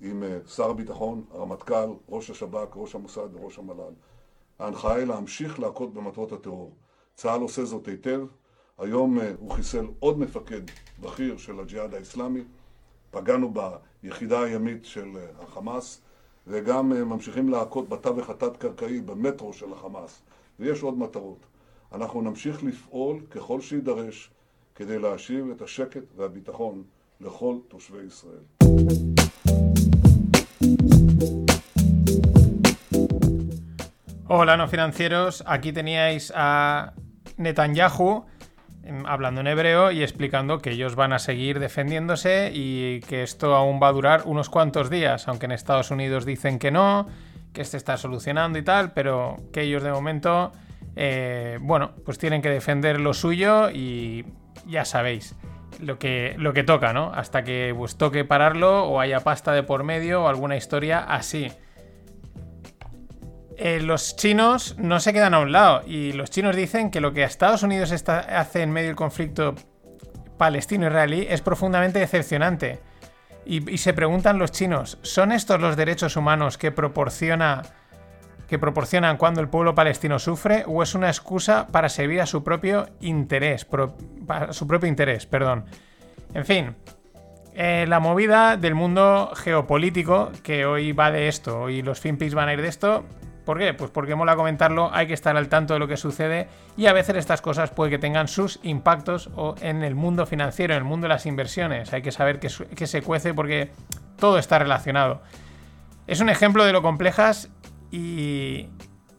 עם 0.00 0.22
שר 0.46 0.70
הביטחון, 0.70 1.24
הרמטכ"ל, 1.30 1.88
ראש 2.08 2.30
השב"כ, 2.30 2.76
ראש 2.76 2.94
המוסד 2.94 3.28
וראש 3.34 3.58
המל"ל. 3.58 3.94
ההנחיה 4.58 4.94
היא 4.94 5.04
להמשיך 5.04 5.60
להכות 5.60 5.94
במטרות 5.94 6.32
הטרור. 6.32 6.76
צה"ל 7.14 7.40
עושה 7.40 7.64
זאת 7.64 7.88
היטב. 7.88 8.20
היום 8.78 9.18
הוא 9.38 9.50
חיסל 9.50 9.86
עוד 9.98 10.18
מפקד 10.18 10.60
בכיר 11.00 11.36
של 11.36 11.60
הג'יהאד 11.60 11.94
האסלאמי. 11.94 12.40
פגענו 13.15 13.53
ביחידה 14.03 14.43
הימית 14.43 14.85
של 14.85 15.07
החמאס, 15.43 16.01
וגם 16.47 16.89
ממשיכים 16.89 17.49
להכות 17.49 17.89
בתווך 17.89 18.29
התת-קרקעי 18.29 19.01
במטרו 19.01 19.53
של 19.53 19.73
החמאס, 19.73 20.21
ויש 20.59 20.81
עוד 20.81 20.97
מטרות. 20.97 21.45
אנחנו 21.93 22.21
נמשיך 22.21 22.63
לפעול 22.63 23.19
ככל 23.31 23.61
שיידרש 23.61 24.31
כדי 24.75 24.99
להשיב 24.99 25.49
את 25.49 25.61
השקט 25.61 26.03
והביטחון 26.15 26.83
לכל 27.21 27.55
תושבי 27.67 28.03
ישראל. 28.07 28.43
Hola 34.27 34.57
no 34.57 34.67
financieros, 34.67 35.35
aquí 35.45 35.71
teníais 35.71 36.25
a 36.31 36.49
Netanyahu 37.45 38.09
hablando 39.05 39.41
en 39.41 39.47
hebreo 39.47 39.91
y 39.91 40.03
explicando 40.03 40.59
que 40.59 40.71
ellos 40.71 40.95
van 40.95 41.13
a 41.13 41.19
seguir 41.19 41.59
defendiéndose 41.59 42.51
y 42.53 42.99
que 43.01 43.23
esto 43.23 43.55
aún 43.55 43.79
va 43.81 43.89
a 43.89 43.91
durar 43.91 44.23
unos 44.25 44.49
cuantos 44.49 44.89
días, 44.89 45.27
aunque 45.27 45.45
en 45.45 45.51
Estados 45.51 45.91
Unidos 45.91 46.25
dicen 46.25 46.59
que 46.59 46.71
no, 46.71 47.07
que 47.53 47.65
se 47.65 47.77
está 47.77 47.97
solucionando 47.97 48.59
y 48.59 48.63
tal, 48.63 48.93
pero 48.93 49.37
que 49.51 49.61
ellos 49.61 49.83
de 49.83 49.91
momento, 49.91 50.51
eh, 50.95 51.57
bueno, 51.61 51.93
pues 52.05 52.17
tienen 52.17 52.41
que 52.41 52.49
defender 52.49 52.99
lo 52.99 53.13
suyo 53.13 53.69
y 53.71 54.25
ya 54.65 54.85
sabéis. 54.85 55.35
Lo 55.81 55.99
que, 55.99 56.35
lo 56.37 56.53
que 56.53 56.63
toca, 56.63 56.93
¿no? 56.93 57.11
Hasta 57.13 57.43
que 57.43 57.73
pues, 57.77 57.97
toque 57.97 58.23
pararlo 58.23 58.85
o 58.85 59.01
haya 59.01 59.19
pasta 59.19 59.51
de 59.51 59.61
por 59.61 59.83
medio 59.83 60.23
o 60.23 60.27
alguna 60.29 60.55
historia 60.55 60.99
así. 60.99 61.51
Eh, 63.57 63.79
los 63.81 64.15
chinos 64.17 64.75
no 64.77 64.99
se 64.99 65.13
quedan 65.13 65.33
a 65.33 65.39
un 65.39 65.51
lado 65.51 65.81
y 65.87 66.11
los 66.11 66.29
chinos 66.29 66.55
dicen 66.55 66.91
que 66.91 66.99
lo 66.99 67.13
que 67.13 67.23
Estados 67.23 67.63
Unidos 67.63 67.91
hace 67.91 68.61
en 68.61 68.71
medio 68.71 68.87
del 68.87 68.95
conflicto 68.95 69.55
palestino-israelí 70.37 71.27
es 71.29 71.41
profundamente 71.41 71.99
decepcionante. 71.99 72.79
Y, 73.47 73.77
se 73.77 73.93
preguntan 73.93 74.39
los 74.39 74.51
chinos, 74.51 74.97
¿son 75.03 75.31
estos 75.31 75.61
los 75.61 75.75
derechos 75.77 76.15
humanos 76.17 76.57
que 76.57 76.71
proporciona 76.71 77.61
que 78.47 78.59
proporcionan 78.59 79.17
cuando 79.17 79.41
el 79.41 79.49
pueblo 79.49 79.73
palestino 79.73 80.19
sufre 80.19 80.63
o 80.67 80.83
es 80.83 80.93
una 80.93 81.07
excusa 81.07 81.67
para 81.67 81.89
servir 81.89 82.21
a 82.21 82.25
su 82.25 82.43
propio 82.43 82.87
interés, 83.01 83.67
su 84.51 84.67
propio 84.67 84.87
interés, 84.87 85.25
perdón. 85.25 85.65
En 86.33 86.45
fin, 86.45 86.75
eh, 87.55 87.85
la 87.87 87.99
movida 87.99 88.55
del 88.57 88.75
mundo 88.75 89.31
geopolítico 89.35 90.31
que 90.43 90.65
hoy 90.65 90.91
va 90.91 91.09
de 91.09 91.27
esto, 91.27 91.61
hoy 91.61 91.81
los 91.81 91.99
FinPix 91.99 92.35
van 92.35 92.49
a 92.49 92.53
ir 92.53 92.61
de 92.61 92.67
esto, 92.67 93.05
¿Por 93.45 93.59
qué? 93.59 93.73
Pues 93.73 93.91
porque 93.91 94.15
mola 94.15 94.35
comentarlo, 94.35 94.89
hay 94.91 95.07
que 95.07 95.13
estar 95.13 95.37
al 95.37 95.47
tanto 95.47 95.75
de 95.75 95.79
lo 95.79 95.87
que 95.87 95.97
sucede 95.97 96.47
y 96.75 96.87
a 96.87 96.93
veces 96.93 97.15
estas 97.15 97.41
cosas 97.41 97.69
puede 97.69 97.91
que 97.91 97.99
tengan 97.99 98.27
sus 98.27 98.59
impactos 98.63 99.29
en 99.61 99.83
el 99.83 99.93
mundo 99.93 100.25
financiero, 100.25 100.73
en 100.73 100.79
el 100.79 100.83
mundo 100.83 101.05
de 101.05 101.09
las 101.09 101.25
inversiones. 101.25 101.93
Hay 101.93 102.01
que 102.01 102.11
saber 102.11 102.39
que 102.39 102.87
se 102.87 103.01
cuece 103.03 103.33
porque 103.33 103.71
todo 104.17 104.39
está 104.39 104.57
relacionado. 104.59 105.21
Es 106.07 106.19
un 106.19 106.29
ejemplo 106.29 106.65
de 106.65 106.73
lo 106.73 106.81
complejas 106.81 107.49
y 107.91 108.67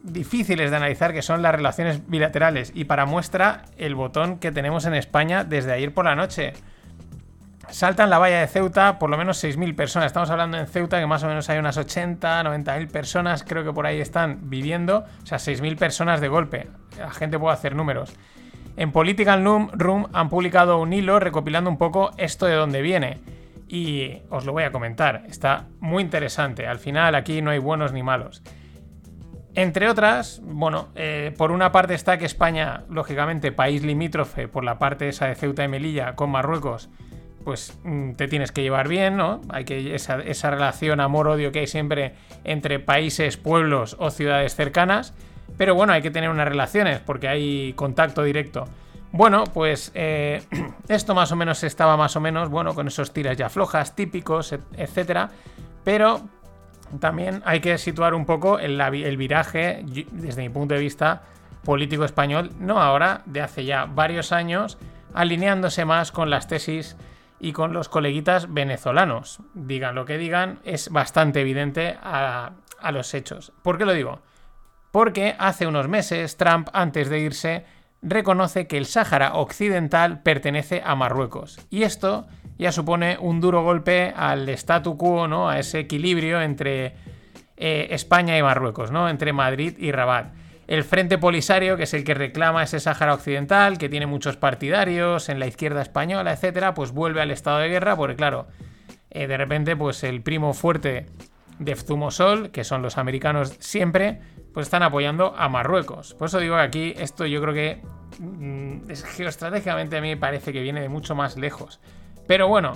difíciles 0.03 0.71
de 0.71 0.77
analizar 0.77 1.13
que 1.13 1.21
son 1.21 1.41
las 1.41 1.55
relaciones 1.55 2.07
bilaterales 2.07 2.71
y 2.75 2.85
para 2.85 3.05
muestra 3.05 3.63
el 3.77 3.95
botón 3.95 4.39
que 4.39 4.51
tenemos 4.51 4.85
en 4.85 4.93
España 4.93 5.43
desde 5.43 5.71
ayer 5.73 5.93
por 5.93 6.05
la 6.05 6.15
noche. 6.15 6.53
Saltan 7.69 8.09
la 8.09 8.17
valla 8.17 8.39
de 8.39 8.47
Ceuta 8.47 8.97
por 8.97 9.09
lo 9.09 9.17
menos 9.17 9.43
6.000 9.43 9.75
personas. 9.75 10.07
Estamos 10.07 10.29
hablando 10.29 10.57
en 10.57 10.67
Ceuta 10.67 10.99
que 10.99 11.05
más 11.05 11.23
o 11.23 11.27
menos 11.27 11.49
hay 11.49 11.59
unas 11.59 11.77
80, 11.77 12.43
90.000 12.43 12.89
personas, 12.89 13.43
creo 13.43 13.63
que 13.63 13.73
por 13.73 13.85
ahí 13.85 13.99
están 13.99 14.49
viviendo. 14.49 15.05
O 15.23 15.25
sea, 15.25 15.37
6.000 15.37 15.77
personas 15.77 16.21
de 16.21 16.29
golpe. 16.29 16.67
La 16.97 17.11
gente 17.11 17.37
puede 17.37 17.53
hacer 17.53 17.75
números. 17.75 18.15
En 18.77 18.91
Political 18.91 19.43
Room 19.73 20.07
han 20.13 20.29
publicado 20.29 20.79
un 20.79 20.93
hilo 20.93 21.19
recopilando 21.19 21.69
un 21.69 21.77
poco 21.77 22.11
esto 22.17 22.45
de 22.45 22.55
dónde 22.55 22.81
viene. 22.81 23.19
Y 23.67 24.21
os 24.29 24.45
lo 24.45 24.53
voy 24.53 24.63
a 24.63 24.71
comentar. 24.71 25.23
Está 25.27 25.65
muy 25.79 26.03
interesante. 26.03 26.67
Al 26.67 26.79
final 26.79 27.15
aquí 27.15 27.41
no 27.41 27.51
hay 27.51 27.59
buenos 27.59 27.91
ni 27.91 28.01
malos. 28.01 28.43
Entre 29.55 29.89
otras, 29.89 30.39
bueno, 30.43 30.89
eh, 30.95 31.33
por 31.35 31.51
una 31.51 31.71
parte 31.71 31.95
está 31.95 32.17
que 32.17 32.25
España, 32.25 32.83
lógicamente, 32.89 33.51
país 33.51 33.83
limítrofe 33.83 34.47
por 34.47 34.63
la 34.63 34.77
parte 34.77 35.09
esa 35.09 35.25
de 35.25 35.35
Ceuta 35.35 35.63
y 35.63 35.67
Melilla 35.67 36.15
con 36.15 36.29
Marruecos, 36.29 36.91
pues 37.43 37.77
mm, 37.83 38.13
te 38.13 38.27
tienes 38.27 38.51
que 38.51 38.61
llevar 38.61 38.87
bien, 38.87 39.17
¿no? 39.17 39.41
Hay 39.49 39.65
que 39.65 39.95
esa, 39.95 40.19
esa 40.19 40.51
relación 40.51 40.99
amor-odio 40.99 41.51
que 41.51 41.59
hay 41.59 41.67
siempre 41.67 42.13
entre 42.43 42.79
países, 42.79 43.37
pueblos 43.37 43.95
o 43.99 44.09
ciudades 44.09 44.55
cercanas. 44.55 45.13
Pero 45.57 45.75
bueno, 45.75 45.93
hay 45.93 46.01
que 46.01 46.11
tener 46.11 46.29
unas 46.29 46.47
relaciones 46.47 46.99
porque 46.99 47.27
hay 47.27 47.73
contacto 47.73 48.23
directo. 48.23 48.65
Bueno, 49.11 49.45
pues 49.45 49.91
eh, 49.95 50.43
esto 50.87 51.15
más 51.15 51.31
o 51.31 51.35
menos 51.35 51.63
estaba 51.63 51.97
más 51.97 52.15
o 52.15 52.19
menos, 52.19 52.49
bueno, 52.49 52.73
con 52.75 52.87
esos 52.87 53.13
tiras 53.13 53.37
ya 53.37 53.49
flojas, 53.49 53.95
típicos, 53.95 54.53
etcétera. 54.75 55.29
Pero 55.83 56.21
también 56.99 57.41
hay 57.45 57.59
que 57.59 57.77
situar 57.77 58.13
un 58.13 58.25
poco 58.25 58.59
el, 58.59 58.79
el 58.79 59.17
viraje, 59.17 59.83
desde 60.11 60.41
mi 60.41 60.49
punto 60.49 60.75
de 60.75 60.81
vista, 60.81 61.23
político 61.63 62.05
español, 62.05 62.51
no 62.59 62.81
ahora, 62.81 63.23
de 63.25 63.41
hace 63.41 63.65
ya 63.65 63.85
varios 63.85 64.31
años, 64.31 64.77
alineándose 65.13 65.85
más 65.85 66.11
con 66.11 66.29
las 66.29 66.47
tesis 66.47 66.95
y 67.39 67.51
con 67.53 67.73
los 67.73 67.89
coleguitas 67.89 68.53
venezolanos. 68.53 69.39
Digan 69.53 69.95
lo 69.95 70.05
que 70.05 70.17
digan, 70.17 70.59
es 70.63 70.89
bastante 70.89 71.41
evidente 71.41 71.97
a, 72.01 72.53
los 72.91 73.13
hechos. 73.13 73.53
¿Por 73.61 73.77
qué 73.77 73.85
lo 73.85 73.93
digo? 73.93 74.21
Porque 74.91 75.35
hace 75.37 75.67
unos 75.67 75.87
meses 75.87 76.37
Trump, 76.37 76.69
antes 76.73 77.09
de 77.09 77.19
irse, 77.19 77.65
reconoce 78.01 78.67
que 78.67 78.77
el 78.77 78.85
Sáhara 78.85 79.33
Occidental 79.35 80.21
pertenece 80.21 80.81
a 80.85 80.95
Marruecos. 80.95 81.59
Y 81.69 81.83
esto 81.83 82.27
ya 82.57 82.71
supone 82.71 83.17
un 83.19 83.41
duro 83.41 83.63
golpe 83.63 84.13
al 84.15 84.47
statu 84.49 84.97
quo, 84.97 85.27
¿no? 85.27 85.49
A 85.49 85.59
ese 85.59 85.79
equilibrio 85.79 86.41
entre 86.41 86.95
eh, 87.57 87.87
España 87.91 88.37
y 88.37 88.43
Marruecos, 88.43 88.91
¿no? 88.91 89.09
Entre 89.09 89.33
Madrid 89.33 89.75
y 89.77 89.91
Rabat 89.91 90.31
el 90.67 90.83
Frente 90.83 91.17
Polisario, 91.17 91.77
que 91.77 91.83
es 91.83 91.93
el 91.93 92.03
que 92.03 92.13
reclama 92.13 92.63
ese 92.63 92.79
Sáhara 92.79 93.13
Occidental, 93.13 93.77
que 93.77 93.89
tiene 93.89 94.05
muchos 94.05 94.35
partidarios 94.35 95.29
en 95.29 95.39
la 95.39 95.47
izquierda 95.47 95.81
española, 95.81 96.33
etcétera, 96.33 96.73
pues 96.73 96.91
vuelve 96.91 97.21
al 97.21 97.31
estado 97.31 97.59
de 97.59 97.69
guerra, 97.69 97.95
porque 97.95 98.15
claro, 98.15 98.47
eh, 99.09 99.27
de 99.27 99.37
repente, 99.37 99.75
pues 99.75 100.03
el 100.03 100.21
primo 100.21 100.53
fuerte 100.53 101.05
de 101.59 101.75
Zumosol, 101.75 102.51
que 102.51 102.63
son 102.63 102.81
los 102.81 102.97
americanos 102.97 103.55
siempre, 103.59 104.19
pues 104.53 104.67
están 104.67 104.83
apoyando 104.83 105.33
a 105.37 105.49
Marruecos. 105.49 106.13
Por 106.13 106.27
eso 106.27 106.39
digo 106.39 106.55
que 106.55 106.61
aquí 106.61 106.93
esto 106.97 107.25
yo 107.25 107.41
creo 107.41 107.53
que 107.53 107.81
mm, 108.19 108.89
geoestratégicamente 109.15 109.97
a 109.97 110.01
mí 110.01 110.09
me 110.09 110.17
parece 110.17 110.51
que 110.51 110.61
viene 110.61 110.81
de 110.81 110.89
mucho 110.89 111.15
más 111.15 111.37
lejos. 111.37 111.79
Pero 112.27 112.47
bueno, 112.47 112.73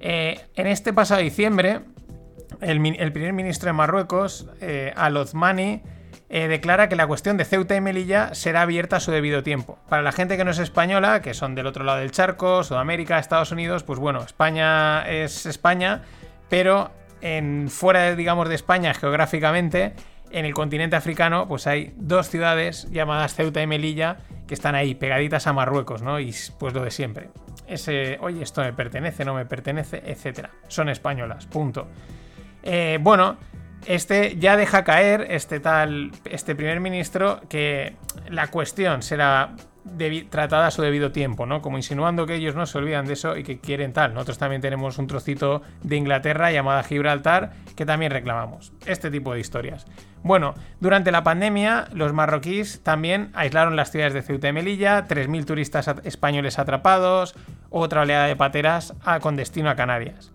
eh, 0.00 0.40
en 0.54 0.66
este 0.66 0.92
pasado 0.92 1.20
diciembre, 1.20 1.80
el, 2.60 3.12
primer 3.12 3.32
ministro 3.32 3.68
de 3.68 3.72
Marruecos, 3.72 4.48
eh, 4.60 4.92
Al-Othmani, 4.96 5.82
eh, 6.34 6.48
declara 6.48 6.88
que 6.88 6.96
la 6.96 7.06
cuestión 7.06 7.36
de 7.36 7.44
Ceuta 7.44 7.76
y 7.76 7.80
Melilla 7.80 8.34
será 8.34 8.62
abierta 8.62 8.96
a 8.96 9.00
su 9.00 9.12
debido 9.12 9.44
tiempo. 9.44 9.78
Para 9.88 10.02
la 10.02 10.10
gente 10.10 10.36
que 10.36 10.44
no 10.44 10.50
es 10.50 10.58
española, 10.58 11.22
que 11.22 11.32
son 11.32 11.54
del 11.54 11.68
otro 11.68 11.84
lado 11.84 12.00
del 12.00 12.10
charco, 12.10 12.64
Sudamérica, 12.64 13.20
Estados 13.20 13.52
Unidos, 13.52 13.84
pues 13.84 14.00
bueno, 14.00 14.20
España 14.20 15.08
es 15.08 15.46
España, 15.46 16.02
pero 16.48 16.90
en, 17.20 17.68
fuera, 17.68 18.16
digamos, 18.16 18.48
de 18.48 18.56
España 18.56 18.94
geográficamente, 18.94 19.94
en 20.32 20.44
el 20.44 20.54
continente 20.54 20.96
africano, 20.96 21.46
pues 21.46 21.68
hay 21.68 21.94
dos 21.98 22.30
ciudades 22.30 22.90
llamadas 22.90 23.36
Ceuta 23.36 23.62
y 23.62 23.68
Melilla 23.68 24.16
que 24.48 24.54
están 24.54 24.74
ahí, 24.74 24.96
pegaditas 24.96 25.46
a 25.46 25.52
Marruecos, 25.52 26.02
¿no? 26.02 26.18
Y 26.18 26.34
pues 26.58 26.74
lo 26.74 26.82
de 26.82 26.90
siempre. 26.90 27.28
Ese, 27.68 28.18
oye, 28.20 28.42
esto 28.42 28.60
me 28.60 28.72
pertenece, 28.72 29.24
no 29.24 29.34
me 29.34 29.46
pertenece, 29.46 30.02
etcétera. 30.04 30.50
Son 30.66 30.88
españolas, 30.88 31.46
punto. 31.46 31.86
Eh, 32.64 32.98
bueno, 33.00 33.36
este 33.86 34.36
ya 34.38 34.56
deja 34.56 34.84
caer, 34.84 35.26
este 35.30 35.60
tal, 35.60 36.12
este 36.24 36.54
primer 36.54 36.80
ministro, 36.80 37.40
que 37.48 37.96
la 38.28 38.48
cuestión 38.48 39.02
será 39.02 39.54
tratada 40.30 40.68
a 40.68 40.70
su 40.70 40.80
debido 40.80 41.12
tiempo, 41.12 41.44
¿no? 41.44 41.60
Como 41.60 41.76
insinuando 41.76 42.26
que 42.26 42.36
ellos 42.36 42.54
no 42.54 42.64
se 42.64 42.78
olvidan 42.78 43.04
de 43.04 43.12
eso 43.12 43.36
y 43.36 43.42
que 43.42 43.58
quieren 43.58 43.92
tal. 43.92 44.14
Nosotros 44.14 44.38
también 44.38 44.62
tenemos 44.62 44.96
un 44.96 45.06
trocito 45.06 45.60
de 45.82 45.96
Inglaterra 45.96 46.50
llamada 46.50 46.82
Gibraltar 46.82 47.52
que 47.76 47.84
también 47.84 48.10
reclamamos. 48.10 48.72
Este 48.86 49.10
tipo 49.10 49.34
de 49.34 49.40
historias. 49.40 49.86
Bueno, 50.22 50.54
durante 50.80 51.12
la 51.12 51.22
pandemia, 51.22 51.88
los 51.92 52.14
marroquíes 52.14 52.80
también 52.82 53.30
aislaron 53.34 53.76
las 53.76 53.90
ciudades 53.90 54.14
de 54.14 54.22
Ceuta 54.22 54.48
y 54.48 54.54
Melilla, 54.54 55.06
3.000 55.06 55.44
turistas 55.44 55.90
españoles 56.04 56.58
atrapados, 56.58 57.34
otra 57.68 58.02
oleada 58.02 58.26
de 58.26 58.36
pateras 58.36 58.94
con 59.20 59.36
destino 59.36 59.68
a 59.68 59.76
Canarias. 59.76 60.32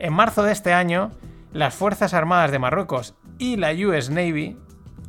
En 0.00 0.12
marzo 0.12 0.42
de 0.42 0.50
este 0.50 0.72
año, 0.72 1.12
las 1.52 1.74
Fuerzas 1.74 2.14
Armadas 2.14 2.50
de 2.50 2.58
Marruecos 2.58 3.14
y 3.38 3.56
la 3.56 3.72
US 3.72 4.10
Navy, 4.10 4.56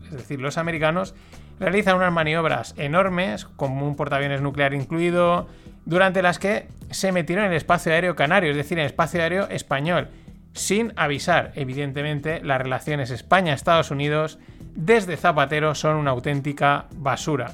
es 0.05 0.11
decir, 0.11 0.39
los 0.39 0.57
americanos, 0.57 1.15
realizan 1.59 1.97
unas 1.97 2.13
maniobras 2.13 2.73
enormes, 2.77 3.45
con 3.45 3.71
un 3.81 3.95
portaaviones 3.95 4.41
nuclear 4.41 4.73
incluido, 4.73 5.47
durante 5.85 6.21
las 6.21 6.39
que 6.39 6.67
se 6.91 7.11
metieron 7.11 7.45
en 7.45 7.51
el 7.51 7.57
espacio 7.57 7.91
aéreo 7.91 8.15
canario, 8.15 8.51
es 8.51 8.57
decir, 8.57 8.77
en 8.77 8.83
el 8.83 8.91
espacio 8.91 9.21
aéreo 9.21 9.47
español, 9.49 10.09
sin 10.53 10.93
avisar. 10.95 11.51
Evidentemente, 11.55 12.41
las 12.43 12.61
relaciones 12.61 13.11
España-Estados 13.11 13.91
Unidos 13.91 14.39
desde 14.75 15.17
Zapatero 15.17 15.75
son 15.75 15.97
una 15.97 16.11
auténtica 16.11 16.87
basura. 16.95 17.51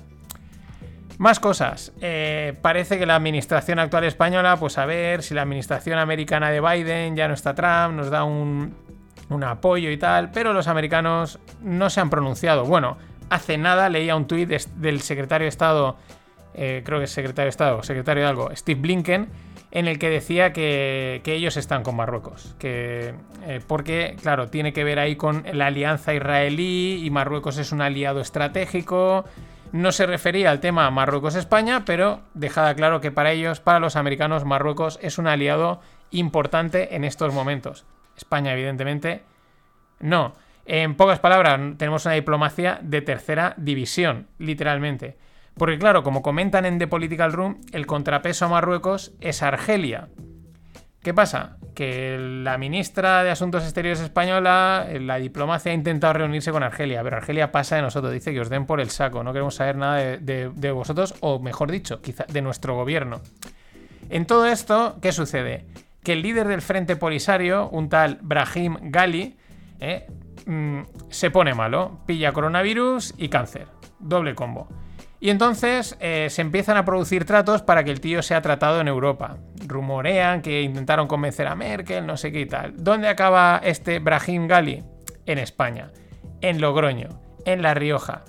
Más 1.18 1.40
cosas. 1.40 1.94
Eh, 2.02 2.54
parece 2.62 3.00
que 3.00 3.06
la 3.06 3.16
administración 3.16 3.80
actual 3.80 4.04
española, 4.04 4.58
pues 4.58 4.78
a 4.78 4.86
ver 4.86 5.24
si 5.24 5.34
la 5.34 5.44
administración 5.44 5.98
americana 5.98 6.50
de 6.50 6.60
Biden 6.60 7.16
ya 7.16 7.28
no 7.28 7.34
está 7.34 7.56
Trump, 7.56 7.96
nos 7.96 8.10
da 8.10 8.24
un, 8.24 8.74
apoyo 9.46 9.92
y 9.92 9.98
tal, 9.98 10.32
pero 10.32 10.54
los 10.54 10.68
americanos 10.68 11.40
no 11.62 11.90
se 11.90 12.02
han 12.02 12.10
pronunciado. 12.10 12.66
Bueno, 12.66 12.98
hace 13.30 13.58
nada 13.58 13.90
leía 13.90 14.16
un 14.16 14.28
tuit 14.28 14.50
del 14.50 15.02
secretario 15.02 15.46
de 15.46 15.50
Estado, 15.50 15.96
eh, 16.54 16.84
creo 16.86 17.00
que 17.00 17.06
es 17.06 17.12
secretario 17.12 17.46
de 17.46 17.50
Estado, 17.50 17.84
secretario 17.84 18.24
de 18.24 18.30
algo, 18.30 18.50
Steve 18.56 18.80
Blinken, 18.80 19.30
en 19.72 19.88
el 19.88 20.00
que 20.00 20.10
decía 20.10 20.54
que, 20.54 21.22
ellos 21.26 21.58
están 21.58 21.84
con 21.84 21.96
Marruecos. 21.96 22.56
Que, 22.60 23.14
eh, 23.46 23.62
porque, 23.66 24.16
claro, 24.22 24.48
tiene 24.48 24.74
que 24.74 24.84
ver 24.84 25.00
ahí 25.00 25.16
con 25.16 25.44
la 25.52 25.68
alianza 25.68 26.14
israelí 26.14 27.02
y 27.04 27.10
Marruecos 27.10 27.58
es 27.58 27.72
un 27.72 27.82
aliado 27.82 28.22
estratégico 28.22 29.26
no 29.76 29.92
se 29.92 30.06
refería 30.06 30.52
al 30.52 30.62
tema 30.62 30.90
Marruecos-España, 30.90 31.84
pero 31.84 32.22
dejada 32.34 32.74
claro 32.76 33.02
que 33.02 33.12
para 33.12 33.34
ellos, 33.34 33.60
para 33.60 33.82
los 33.82 33.98
americanos, 33.98 34.46
Marruecos 34.46 34.98
es 35.02 35.18
un 35.18 35.28
aliado 35.28 35.82
importante 36.12 36.96
en 36.96 37.04
estos 37.04 37.34
momentos. 37.34 37.86
España, 38.16 38.54
evidentemente, 38.54 39.24
no. 40.00 40.34
En 40.66 40.96
pocas 40.96 41.20
palabras, 41.20 41.60
tenemos 41.78 42.06
una 42.06 42.16
diplomacia 42.16 42.80
de 42.84 43.02
tercera 43.02 43.54
división, 43.58 44.28
literalmente. 44.40 45.18
Porque 45.58 45.78
claro, 45.78 46.04
como 46.04 46.22
comentan 46.22 46.66
en 46.66 46.80
The 46.80 46.88
Political 46.88 47.34
Room, 47.34 47.62
el 47.74 47.86
contrapeso 47.86 48.46
a 48.46 48.50
Marruecos 48.50 49.12
es 49.20 49.44
Argelia, 49.44 50.08
¿Qué 51.06 51.14
pasa? 51.14 51.58
Que 51.76 52.18
la 52.18 52.58
ministra 52.58 53.24
de 53.24 53.30
Asuntos 53.30 53.64
Exteriores 53.64 54.00
española, 54.00 54.88
la 55.02 55.18
diplomacia 55.18 55.72
ha 55.72 55.76
intentado 55.76 56.14
reunirse 56.14 56.52
con 56.52 56.64
Argelia, 56.64 57.04
pero 57.04 57.18
Argelia 57.18 57.52
pasa 57.52 57.76
de 57.76 57.84
nosotros, 57.84 58.12
dice 58.12 58.34
que 58.34 58.42
os 58.42 58.50
den 58.50 58.66
por 58.66 58.82
el 58.82 58.90
saco, 58.90 59.24
no 59.24 59.32
queremos 59.32 59.54
saber 59.54 59.76
nada 59.76 60.18
de, 60.18 60.72
vosotros, 60.72 61.14
o 61.20 61.38
mejor 61.38 61.70
dicho, 61.70 62.02
quizá 62.02 62.26
de 62.28 62.42
nuestro 62.42 62.74
gobierno. 62.74 63.22
En 64.10 64.26
todo 64.26 64.48
esto, 64.48 64.98
¿qué 65.00 65.12
sucede? 65.12 65.68
Que 66.04 66.14
el 66.14 66.24
líder 66.24 66.48
del 66.48 66.64
Frente 66.64 66.96
Polisario, 66.96 67.70
un 67.70 67.88
tal 67.88 68.18
Brahim 68.24 68.76
Gali, 68.90 69.38
eh, 69.80 70.08
mm, 70.48 70.80
se 71.10 71.30
pone 71.30 71.54
malo, 71.54 72.00
pilla 72.08 72.34
coronavirus 72.34 73.14
y 73.16 73.30
cáncer. 73.30 73.68
Doble 74.00 74.34
combo. 74.34 74.68
Y 75.26 75.32
entonces 75.32 75.98
eh, 76.02 76.28
se 76.30 76.44
empiezan 76.44 76.78
a 76.78 76.86
producir 76.86 77.26
tratos 77.26 77.64
para 77.64 77.84
que 77.84 77.90
el 77.90 78.00
tío 78.00 78.22
sea 78.22 78.44
tratado 78.44 78.80
en 78.80 78.88
Europa. 78.88 79.38
Rumorean 79.66 80.44
que 80.44 80.62
intentaron 80.62 81.08
convencer 81.08 81.48
a 81.48 81.56
Merkel, 81.56 82.06
no 82.06 82.16
sé 82.16 82.32
qué 82.32 82.42
y 82.42 82.46
tal. 82.46 82.76
¿Dónde 82.78 83.08
acaba 83.08 83.60
este 83.64 83.98
Brahim 83.98 84.48
Gali? 84.48 84.84
En 85.26 85.40
España. 85.40 85.90
en 86.42 86.62
Logroño, 86.62 87.10
en 87.44 87.64
La 87.64 87.74
Rioja. 87.74 88.24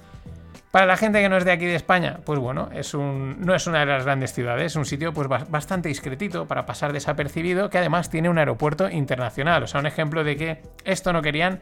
Para 0.70 0.86
la 0.86 0.96
gente 0.96 1.20
que 1.20 1.28
no 1.28 1.36
es 1.36 1.44
de 1.44 1.52
aquí 1.52 1.66
de 1.66 1.74
España, 1.74 2.20
pues 2.24 2.38
bueno, 2.38 2.70
es 2.72 2.94
un, 2.94 3.42
no 3.44 3.54
es 3.54 3.66
una 3.66 3.80
de 3.80 3.86
las 3.86 4.06
grandes 4.06 4.32
ciudades, 4.32 4.72
es 4.72 4.76
un 4.76 4.86
sitio 4.86 5.12
pues 5.12 5.28
bastante 5.28 5.90
discretito 5.90 6.46
para 6.46 6.64
pasar 6.64 6.94
desapercibido, 6.94 7.68
que 7.68 7.76
además 7.76 8.08
tiene 8.08 8.30
un 8.30 8.38
aeropuerto 8.38 8.88
internacional. 8.88 9.62
O 9.62 9.66
sea, 9.66 9.80
un 9.80 9.86
ejemplo 9.86 10.24
de 10.24 10.36
que 10.36 10.62
esto 10.86 11.12
no 11.12 11.20
querían 11.20 11.60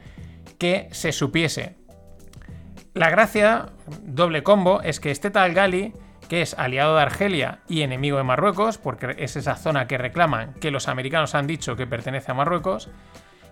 que 0.59 0.87
se 0.93 1.11
supiese. 1.11 1.84
La 2.95 3.11
gracia, 3.11 3.67
doble 4.03 4.43
combo, 4.43 4.81
es 4.81 5.01
que 5.01 5.11
este 5.11 5.31
tal 5.31 5.53
Gali, 5.53 5.93
que 6.29 6.43
es 6.43 6.55
aliado 6.55 6.97
de 6.97 7.03
Argelia 7.03 7.59
y 7.69 7.83
enemigo 7.83 8.17
de 8.19 8.23
Marruecos, 8.23 8.79
porque 8.79 9.17
es 9.19 9.37
esa 9.37 9.57
zona 9.57 9.87
que 9.87 9.99
reclaman 9.99 10.55
que 10.55 10.71
los 10.71 10.89
americanos 10.89 11.35
han 11.35 11.47
dicho 11.47 11.77
que 11.77 11.87
pertenece 11.87 12.31
a 12.31 12.35
Marruecos, 12.35 12.89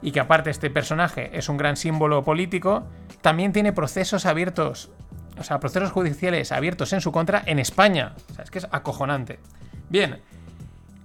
y 0.01 0.13
que 0.13 0.21
aparte 0.21 0.51
este 0.51 0.71
personaje 0.71 1.31
es 1.37 1.49
un 1.49 1.57
gran 1.57 1.77
símbolo 1.77 2.25
político, 2.25 2.85
también 3.21 3.53
tiene 3.53 3.73
procesos 3.73 4.27
abiertos 4.27 4.91
o 5.39 5.43
sea, 5.43 5.61
procesos 5.61 5.91
judiciales 5.91 6.53
abiertos 6.53 6.93
en 6.93 7.01
su 7.01 7.13
contra 7.13 7.43
en 7.47 7.59
España. 7.59 8.15
O 8.31 8.35
sea, 8.35 8.45
es 8.45 8.51
que 8.51 8.59
es 8.59 8.69
acojonante. 8.71 9.39
Bien, 9.89 10.21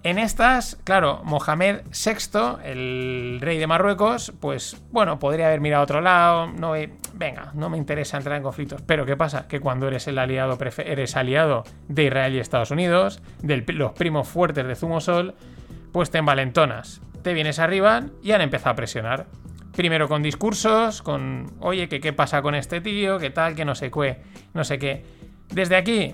en 0.04 0.20
estas, 0.20 0.78
claro, 0.84 1.22
Mohamed 1.24 1.82
VI, 1.92 2.64
el 2.64 3.40
rey 3.42 3.58
de 3.58 3.68
Marruecos, 3.68 4.32
pues 4.40 4.82
bueno, 4.92 5.20
podría 5.20 5.48
haber 5.48 5.60
mirado 5.60 5.82
a 5.82 5.84
otro 5.84 6.02
lado, 6.02 6.48
no, 6.48 6.74
venga, 7.14 7.52
no 7.54 7.70
me 7.70 7.78
interesa 7.78 8.18
entrar 8.18 8.38
en 8.38 8.44
conflictos. 8.44 8.82
Pero 8.84 9.06
¿qué 9.06 9.18
pasa? 9.18 9.48
Que 9.48 9.60
cuando 9.60 9.88
eres 9.88 10.08
el 10.08 10.20
aliado, 10.20 10.58
eres 10.78 11.16
aliado 11.16 11.64
de 11.88 12.06
Israel 12.06 12.36
y 12.36 12.40
Estados 12.40 12.72
Unidos, 12.72 13.22
de 13.42 13.58
los 13.74 13.92
primos 13.94 14.28
fuertes 14.28 14.66
de 14.66 14.76
Zumosol, 14.76 15.36
pues 15.92 16.12
te 16.12 16.20
envalentonas, 16.20 17.02
te 17.24 17.34
vienes 17.34 17.60
arriba 17.60 18.04
y 18.22 18.32
han 18.32 18.42
empezado 18.42 18.72
a 18.72 18.76
presionar. 18.76 19.28
Primero 19.76 20.08
con 20.08 20.24
discursos, 20.24 21.02
con, 21.02 21.54
oye, 21.60 21.90
que 21.90 22.00
qué 22.00 22.14
pasa 22.14 22.42
con 22.42 22.56
este 22.56 22.82
tío, 22.82 23.20
qué 23.20 23.30
tal, 23.30 23.56
que 23.56 23.66
no 23.66 23.76
sé 23.76 23.92
qué, 23.92 24.22
no 24.54 24.64
sé 24.64 24.80
qué. 24.80 25.17
Desde 25.50 25.78
aquí, 25.78 26.14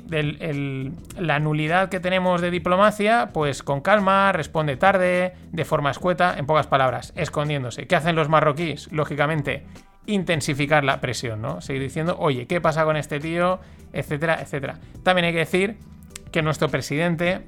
la 1.18 1.40
nulidad 1.40 1.90
que 1.90 2.00
tenemos 2.00 2.40
de 2.40 2.52
diplomacia, 2.52 3.32
pues 3.34 3.64
con 3.64 3.82
calma, 3.82 4.32
responde 4.32 4.78
tarde, 4.78 5.34
de 5.52 5.66
forma 5.66 5.90
escueta, 5.90 6.36
en 6.38 6.46
pocas 6.46 6.68
palabras, 6.68 7.14
escondiéndose. 7.16 7.88
¿Qué 7.88 7.96
hacen 7.96 8.16
los 8.16 8.30
marroquíes? 8.30 8.92
Lógicamente, 8.92 9.66
intensificar 10.06 10.84
la 10.84 11.02
presión, 11.02 11.42
¿no? 11.42 11.62
Seguir 11.62 11.82
diciendo, 11.82 12.16
oye, 12.20 12.46
¿qué 12.46 12.62
pasa 12.62 12.86
con 12.86 12.96
este 12.96 13.20
tío? 13.20 13.60
Etcétera, 13.92 14.40
etcétera. 14.40 14.80
También 15.02 15.26
hay 15.26 15.34
que 15.34 15.40
decir 15.40 15.78
que 16.32 16.44
nuestro 16.44 16.70
presidente 16.70 17.42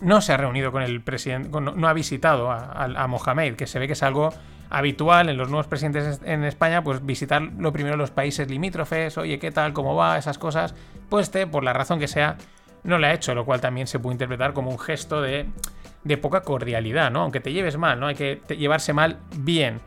no 0.00 0.22
se 0.22 0.32
ha 0.32 0.38
reunido 0.38 0.72
con 0.72 0.82
el 0.82 1.02
presidente, 1.02 1.50
no, 1.60 1.88
ha 1.88 1.92
visitado 1.92 2.50
a 2.50 3.06
Mohamed, 3.08 3.56
que 3.56 3.66
se 3.66 3.78
ve 3.78 3.86
que 3.86 3.92
es 3.92 4.02
algo 4.02 4.30
habitual 4.70 5.28
en 5.28 5.36
los 5.36 5.48
nuevos 5.48 5.66
presidentes 5.66 6.20
en 6.24 6.44
España, 6.44 6.82
pues 6.82 7.04
visitar 7.04 7.42
lo 7.42 7.72
primero 7.72 7.96
los 7.96 8.12
países 8.12 8.48
limítrofes, 8.48 9.18
oye, 9.18 9.38
¿qué 9.38 9.50
tal? 9.50 9.72
¿Cómo 9.72 9.96
va? 9.96 10.16
Esas 10.16 10.38
cosas. 10.38 10.74
Pues 11.08 11.24
este, 11.26 11.46
por 11.46 11.64
la 11.64 11.72
razón 11.72 11.98
que 11.98 12.08
sea, 12.08 12.36
no 12.84 12.98
lo 12.98 13.06
ha 13.06 13.12
hecho, 13.12 13.34
lo 13.34 13.44
cual 13.44 13.60
también 13.60 13.86
se 13.86 13.98
puede 13.98 14.14
interpretar 14.14 14.52
como 14.52 14.70
un 14.70 14.78
gesto 14.78 15.20
de, 15.20 15.46
de 16.04 16.16
poca 16.16 16.42
cordialidad, 16.42 17.10
¿no? 17.10 17.22
Aunque 17.22 17.40
te 17.40 17.52
lleves 17.52 17.76
mal, 17.76 17.98
¿no? 17.98 18.06
Hay 18.06 18.14
que 18.14 18.40
llevarse 18.56 18.92
mal 18.92 19.18
bien. 19.36 19.80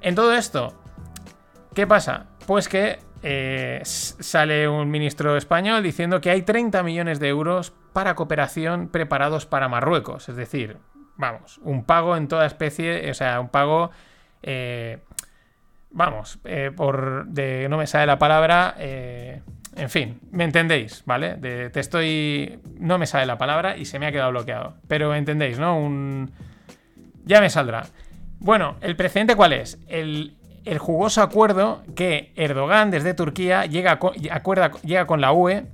En 0.00 0.14
todo 0.14 0.34
esto, 0.34 0.74
¿qué 1.74 1.86
pasa? 1.86 2.26
Pues 2.46 2.68
que 2.68 2.98
eh, 3.22 3.80
sale 3.84 4.68
un 4.68 4.90
ministro 4.90 5.36
español 5.36 5.82
diciendo 5.82 6.20
que 6.20 6.30
hay 6.30 6.42
30 6.42 6.82
millones 6.82 7.20
de 7.20 7.28
euros 7.28 7.72
para 7.92 8.14
cooperación 8.14 8.88
preparados 8.88 9.46
para 9.46 9.68
Marruecos. 9.68 10.28
Es 10.28 10.36
decir, 10.36 10.76
vamos, 11.16 11.58
un 11.62 11.84
pago 11.84 12.16
en 12.16 12.28
toda 12.28 12.44
especie, 12.44 13.10
o 13.10 13.14
sea, 13.14 13.40
un 13.40 13.48
pago 13.48 13.92
eh, 14.44 14.98
vamos, 15.90 16.38
eh, 16.44 16.70
por. 16.74 17.26
De, 17.26 17.66
no 17.68 17.78
me 17.78 17.86
sale 17.86 18.06
la 18.06 18.18
palabra. 18.18 18.74
Eh, 18.78 19.40
en 19.76 19.90
fin, 19.90 20.20
me 20.30 20.44
entendéis, 20.44 21.02
¿vale? 21.06 21.36
te 21.36 21.80
estoy. 21.80 22.60
No 22.78 22.98
me 22.98 23.06
sale 23.06 23.26
la 23.26 23.38
palabra 23.38 23.76
y 23.76 23.86
se 23.86 23.98
me 23.98 24.06
ha 24.06 24.12
quedado 24.12 24.30
bloqueado. 24.30 24.74
Pero 24.86 25.14
entendéis, 25.14 25.58
¿no? 25.58 25.78
Un. 25.78 26.30
Ya 27.24 27.40
me 27.40 27.50
saldrá. 27.50 27.86
Bueno, 28.38 28.76
¿el 28.82 28.94
precedente 28.94 29.34
cuál 29.34 29.54
es? 29.54 29.78
El, 29.88 30.36
jugoso 30.78 31.22
acuerdo 31.22 31.82
que 31.96 32.32
Erdogan 32.36 32.90
desde 32.90 33.14
Turquía 33.14 33.66
llega, 33.66 33.98
acuerda, 34.30 34.70
llega 34.82 35.06
con 35.06 35.20
la 35.20 35.32
UE 35.32 35.66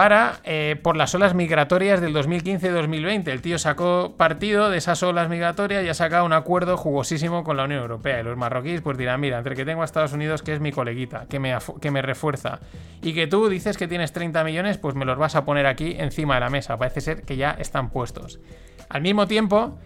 para 0.00 0.40
eh, 0.44 0.80
por 0.82 0.96
las 0.96 1.14
olas 1.14 1.34
migratorias 1.34 2.00
del 2.00 2.14
2015-2020. 2.14 3.28
El 3.28 3.42
tío 3.42 3.58
sacó 3.58 4.14
partido 4.16 4.70
de 4.70 4.78
esas 4.78 5.02
olas 5.02 5.28
migratorias 5.28 5.84
y 5.84 5.90
ha 5.90 5.94
sacado 5.94 6.24
un 6.24 6.32
acuerdo 6.32 6.78
jugosísimo 6.78 7.44
con 7.44 7.58
la 7.58 7.64
Unión 7.64 7.82
Europea. 7.82 8.18
Y 8.18 8.22
los 8.22 8.34
marroquíes 8.38 8.80
pues 8.80 8.96
dirán, 8.96 9.20
mira, 9.20 9.36
entre 9.36 9.54
que 9.54 9.66
tengo 9.66 9.82
a 9.82 9.84
Estados 9.84 10.14
Unidos, 10.14 10.42
que 10.42 10.54
es 10.54 10.60
mi 10.60 10.72
coleguita, 10.72 11.26
que 11.28 11.38
me, 11.38 11.54
que 11.82 11.90
me 11.90 12.00
refuerza, 12.00 12.60
y 13.02 13.12
que 13.12 13.26
tú 13.26 13.50
dices 13.50 13.76
que 13.76 13.88
tienes 13.88 14.14
30 14.14 14.42
millones, 14.42 14.78
pues 14.78 14.94
me 14.94 15.04
los 15.04 15.18
vas 15.18 15.36
a 15.36 15.44
poner 15.44 15.66
aquí 15.66 15.96
encima 15.98 16.36
de 16.36 16.40
la 16.40 16.48
mesa. 16.48 16.78
Parece 16.78 17.02
ser 17.02 17.20
que 17.20 17.36
ya 17.36 17.50
están 17.58 17.90
puestos. 17.90 18.40
Al 18.88 19.02
mismo 19.02 19.26
tiempo, 19.26 19.78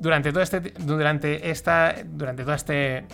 durante 0.00 0.32
todo 0.32 0.42
este, 0.42 0.62
durante 0.80 1.48
esta, 1.48 1.94
durante 2.06 2.42
todo 2.42 2.54
este, 2.54 3.04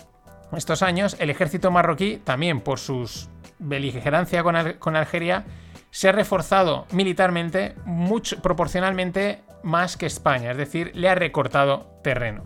estos 0.51 0.81
años, 0.81 1.17
el 1.19 1.29
ejército 1.29 1.69
marroquí, 1.69 2.19
también 2.23 2.61
por 2.61 2.79
sus 2.79 3.29
beligerancia 3.59 4.41
con, 4.41 4.55
con 4.79 4.95
Algeria, 4.95 5.45
se 5.91 6.09
ha 6.09 6.11
reforzado 6.11 6.85
militarmente 6.91 7.75
mucho, 7.85 8.41
proporcionalmente 8.41 9.41
más 9.63 9.97
que 9.97 10.05
España, 10.05 10.51
es 10.51 10.57
decir, 10.57 10.91
le 10.95 11.09
ha 11.09 11.15
recortado 11.15 11.99
terreno. 12.03 12.43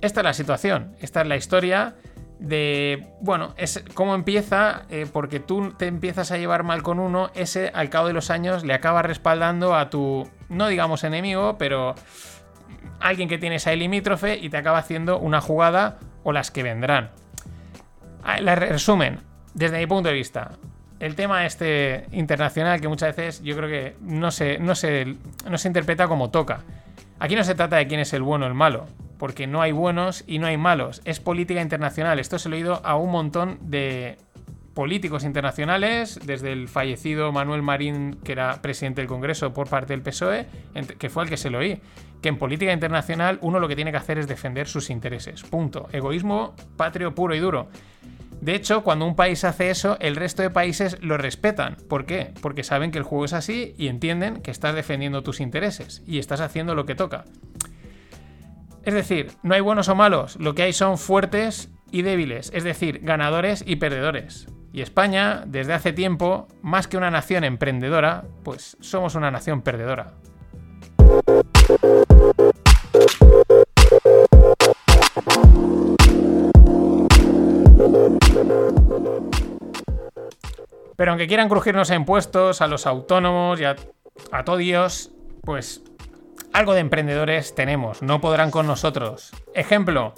Esta 0.00 0.20
es 0.20 0.24
la 0.24 0.34
situación, 0.34 0.96
esta 1.00 1.22
es 1.22 1.26
la 1.26 1.36
historia 1.36 1.96
de, 2.38 3.08
bueno, 3.20 3.54
es 3.56 3.82
cómo 3.94 4.14
empieza, 4.14 4.82
eh, 4.90 5.06
porque 5.12 5.40
tú 5.40 5.72
te 5.72 5.86
empiezas 5.86 6.30
a 6.30 6.38
llevar 6.38 6.62
mal 6.62 6.82
con 6.82 7.00
uno, 7.00 7.30
ese 7.34 7.70
al 7.74 7.90
cabo 7.90 8.06
de 8.06 8.12
los 8.12 8.30
años 8.30 8.64
le 8.64 8.74
acaba 8.74 9.02
respaldando 9.02 9.74
a 9.74 9.90
tu, 9.90 10.28
no 10.48 10.68
digamos 10.68 11.02
enemigo, 11.04 11.56
pero 11.58 11.94
alguien 13.00 13.28
que 13.28 13.38
tienes 13.38 13.66
ahí 13.66 13.76
limítrofe 13.76 14.36
y 14.36 14.50
te 14.50 14.56
acaba 14.56 14.78
haciendo 14.78 15.18
una 15.18 15.40
jugada 15.40 15.98
o 16.22 16.32
las 16.32 16.50
que 16.50 16.62
vendrán. 16.62 17.10
Ah, 18.22 18.36
resumen, 18.38 19.20
desde 19.54 19.78
mi 19.78 19.86
punto 19.86 20.08
de 20.08 20.14
vista, 20.14 20.52
el 21.00 21.14
tema 21.14 21.46
este 21.46 22.06
internacional 22.12 22.80
que 22.80 22.88
muchas 22.88 23.16
veces 23.16 23.42
yo 23.42 23.56
creo 23.56 23.68
que 23.68 23.96
no 24.00 24.30
se, 24.30 24.58
no 24.58 24.74
se, 24.74 25.16
no 25.48 25.58
se 25.58 25.68
interpreta 25.68 26.08
como 26.08 26.30
toca. 26.30 26.60
Aquí 27.20 27.34
no 27.34 27.44
se 27.44 27.54
trata 27.54 27.76
de 27.76 27.86
quién 27.86 28.00
es 28.00 28.12
el 28.12 28.22
bueno 28.22 28.46
o 28.46 28.48
el 28.48 28.54
malo, 28.54 28.86
porque 29.18 29.46
no 29.46 29.60
hay 29.60 29.72
buenos 29.72 30.24
y 30.26 30.38
no 30.38 30.46
hay 30.46 30.56
malos. 30.56 31.00
Es 31.04 31.20
política 31.20 31.60
internacional. 31.60 32.18
Esto 32.18 32.38
se 32.38 32.48
lo 32.48 32.56
he 32.56 32.58
oído 32.58 32.80
a 32.84 32.96
un 32.96 33.10
montón 33.10 33.58
de 33.62 34.18
políticos 34.74 35.24
internacionales, 35.24 36.20
desde 36.24 36.52
el 36.52 36.68
fallecido 36.68 37.32
Manuel 37.32 37.62
Marín, 37.62 38.20
que 38.22 38.30
era 38.30 38.62
presidente 38.62 39.00
del 39.00 39.08
Congreso 39.08 39.52
por 39.52 39.68
parte 39.68 39.92
del 39.92 40.02
PSOE, 40.02 40.46
que 40.98 41.10
fue 41.10 41.24
el 41.24 41.28
que 41.28 41.36
se 41.36 41.50
lo 41.50 41.58
oí, 41.58 41.80
que 42.22 42.28
en 42.28 42.38
política 42.38 42.72
internacional 42.72 43.40
uno 43.42 43.58
lo 43.58 43.66
que 43.66 43.74
tiene 43.74 43.90
que 43.90 43.96
hacer 43.96 44.18
es 44.18 44.28
defender 44.28 44.68
sus 44.68 44.90
intereses. 44.90 45.42
Punto. 45.42 45.88
Egoísmo 45.90 46.54
patrio 46.76 47.12
puro 47.12 47.34
y 47.34 47.40
duro. 47.40 47.68
De 48.40 48.54
hecho, 48.54 48.84
cuando 48.84 49.04
un 49.04 49.16
país 49.16 49.44
hace 49.44 49.70
eso, 49.70 49.96
el 50.00 50.16
resto 50.16 50.42
de 50.42 50.50
países 50.50 50.96
lo 51.00 51.16
respetan. 51.16 51.76
¿Por 51.88 52.06
qué? 52.06 52.32
Porque 52.40 52.62
saben 52.62 52.90
que 52.90 52.98
el 52.98 53.04
juego 53.04 53.24
es 53.24 53.32
así 53.32 53.74
y 53.76 53.88
entienden 53.88 54.42
que 54.42 54.50
estás 54.50 54.74
defendiendo 54.74 55.22
tus 55.22 55.40
intereses 55.40 56.02
y 56.06 56.18
estás 56.18 56.40
haciendo 56.40 56.74
lo 56.74 56.86
que 56.86 56.94
toca. 56.94 57.24
Es 58.84 58.94
decir, 58.94 59.32
no 59.42 59.54
hay 59.54 59.60
buenos 59.60 59.88
o 59.88 59.94
malos, 59.94 60.36
lo 60.36 60.54
que 60.54 60.62
hay 60.62 60.72
son 60.72 60.98
fuertes 60.98 61.70
y 61.90 62.02
débiles, 62.02 62.50
es 62.54 62.64
decir, 62.64 63.00
ganadores 63.02 63.64
y 63.66 63.76
perdedores. 63.76 64.46
Y 64.72 64.82
España, 64.82 65.42
desde 65.46 65.74
hace 65.74 65.92
tiempo, 65.92 66.46
más 66.62 66.86
que 66.86 66.96
una 66.96 67.10
nación 67.10 67.44
emprendedora, 67.44 68.24
pues 68.44 68.76
somos 68.80 69.14
una 69.14 69.30
nación 69.30 69.62
perdedora. 69.62 70.14
Pero 80.98 81.12
aunque 81.12 81.28
quieran 81.28 81.48
crujirnos 81.48 81.92
a 81.92 81.94
impuestos, 81.94 82.60
a 82.60 82.66
los 82.66 82.84
autónomos 82.84 83.60
y 83.60 83.64
a, 83.64 83.76
a 84.32 84.44
pues 85.44 85.84
algo 86.52 86.74
de 86.74 86.80
emprendedores 86.80 87.54
tenemos, 87.54 88.02
no 88.02 88.20
podrán 88.20 88.50
con 88.50 88.66
nosotros. 88.66 89.30
Ejemplo, 89.54 90.12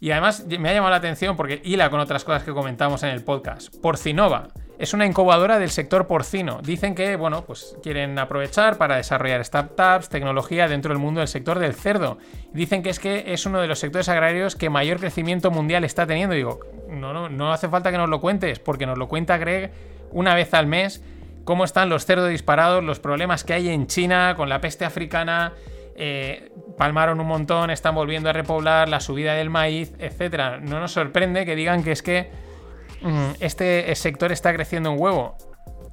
y 0.00 0.10
además 0.10 0.44
me 0.48 0.68
ha 0.68 0.72
llamado 0.72 0.90
la 0.90 0.96
atención 0.96 1.36
porque 1.36 1.60
hila 1.62 1.90
con 1.90 2.00
otras 2.00 2.24
cosas 2.24 2.42
que 2.42 2.50
comentamos 2.50 3.04
en 3.04 3.10
el 3.10 3.22
podcast. 3.22 3.72
Porcinova 3.76 4.48
es 4.80 4.94
una 4.94 5.06
incubadora 5.06 5.60
del 5.60 5.70
sector 5.70 6.08
porcino. 6.08 6.58
Dicen 6.60 6.96
que, 6.96 7.14
bueno, 7.14 7.44
pues 7.44 7.76
quieren 7.80 8.18
aprovechar 8.18 8.78
para 8.78 8.96
desarrollar 8.96 9.44
startups, 9.44 10.08
tecnología 10.08 10.66
dentro 10.66 10.92
del 10.92 10.98
mundo 10.98 11.20
del 11.20 11.28
sector 11.28 11.60
del 11.60 11.74
cerdo. 11.74 12.18
Dicen 12.52 12.82
que 12.82 12.90
es 12.90 12.98
que 12.98 13.32
es 13.32 13.46
uno 13.46 13.60
de 13.60 13.68
los 13.68 13.78
sectores 13.78 14.08
agrarios 14.08 14.56
que 14.56 14.70
mayor 14.70 14.98
crecimiento 14.98 15.52
mundial 15.52 15.84
está 15.84 16.04
teniendo. 16.04 16.34
Digo, 16.34 16.58
no, 16.88 17.12
no, 17.12 17.28
no 17.28 17.52
hace 17.52 17.68
falta 17.68 17.92
que 17.92 17.98
nos 17.98 18.08
lo 18.08 18.20
cuentes, 18.20 18.58
porque 18.58 18.86
nos 18.86 18.98
lo 18.98 19.06
cuenta 19.06 19.38
Greg 19.38 19.70
una 20.12 20.34
vez 20.34 20.54
al 20.54 20.66
mes 20.66 21.02
cómo 21.44 21.64
están 21.64 21.88
los 21.88 22.06
cerdos 22.06 22.28
disparados, 22.28 22.84
los 22.84 23.00
problemas 23.00 23.44
que 23.44 23.54
hay 23.54 23.70
en 23.70 23.86
China 23.86 24.34
con 24.36 24.48
la 24.48 24.60
peste 24.60 24.84
africana. 24.84 25.52
Eh, 25.96 26.52
palmaron 26.78 27.20
un 27.20 27.26
montón, 27.26 27.70
están 27.70 27.94
volviendo 27.94 28.30
a 28.30 28.32
repoblar, 28.32 28.88
la 28.88 29.00
subida 29.00 29.34
del 29.34 29.50
maíz, 29.50 29.92
etc. 29.98 30.60
No 30.62 30.80
nos 30.80 30.92
sorprende 30.92 31.44
que 31.44 31.56
digan 31.56 31.82
que 31.82 31.92
es 31.92 32.02
que 32.02 32.30
mm, 33.02 33.30
este 33.40 33.92
sector 33.96 34.32
está 34.32 34.52
creciendo 34.54 34.92
un 34.92 35.00
huevo, 35.00 35.36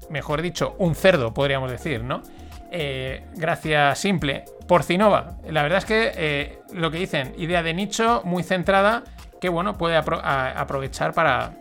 mejor 0.10 0.42
dicho, 0.42 0.76
un 0.78 0.96
cerdo, 0.96 1.34
podríamos 1.34 1.72
decir, 1.72 2.04
¿no? 2.04 2.22
Eh, 2.72 3.26
gracia 3.36 3.96
simple, 3.96 4.46
Porcinova. 4.68 5.38
La 5.50 5.64
verdad 5.64 5.80
es 5.80 5.86
que 5.86 6.12
eh, 6.16 6.60
lo 6.74 6.92
que 6.92 7.00
dicen, 7.00 7.34
idea 7.38 7.64
de 7.64 7.74
nicho 7.74 8.22
muy 8.26 8.44
centrada, 8.44 9.04
que 9.42 9.50
bueno, 9.50 9.78
puede 9.78 9.96
aprovechar 9.98 11.14
para, 11.14 11.54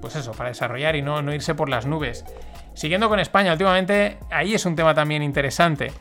pues 0.00 0.16
eso, 0.16 0.32
para 0.32 0.50
desarrollar 0.50 0.96
y 0.96 1.02
no, 1.02 1.22
no 1.22 1.34
irse 1.34 1.54
por 1.54 1.68
las 1.68 1.86
nubes. 1.86 2.24
Siguiendo 2.74 3.08
con 3.08 3.20
España, 3.20 3.52
últimamente, 3.52 4.18
ahí 4.30 4.54
es 4.54 4.64
un 4.64 4.76
tema 4.76 4.94
también 4.94 5.22
interesante. 5.22 5.92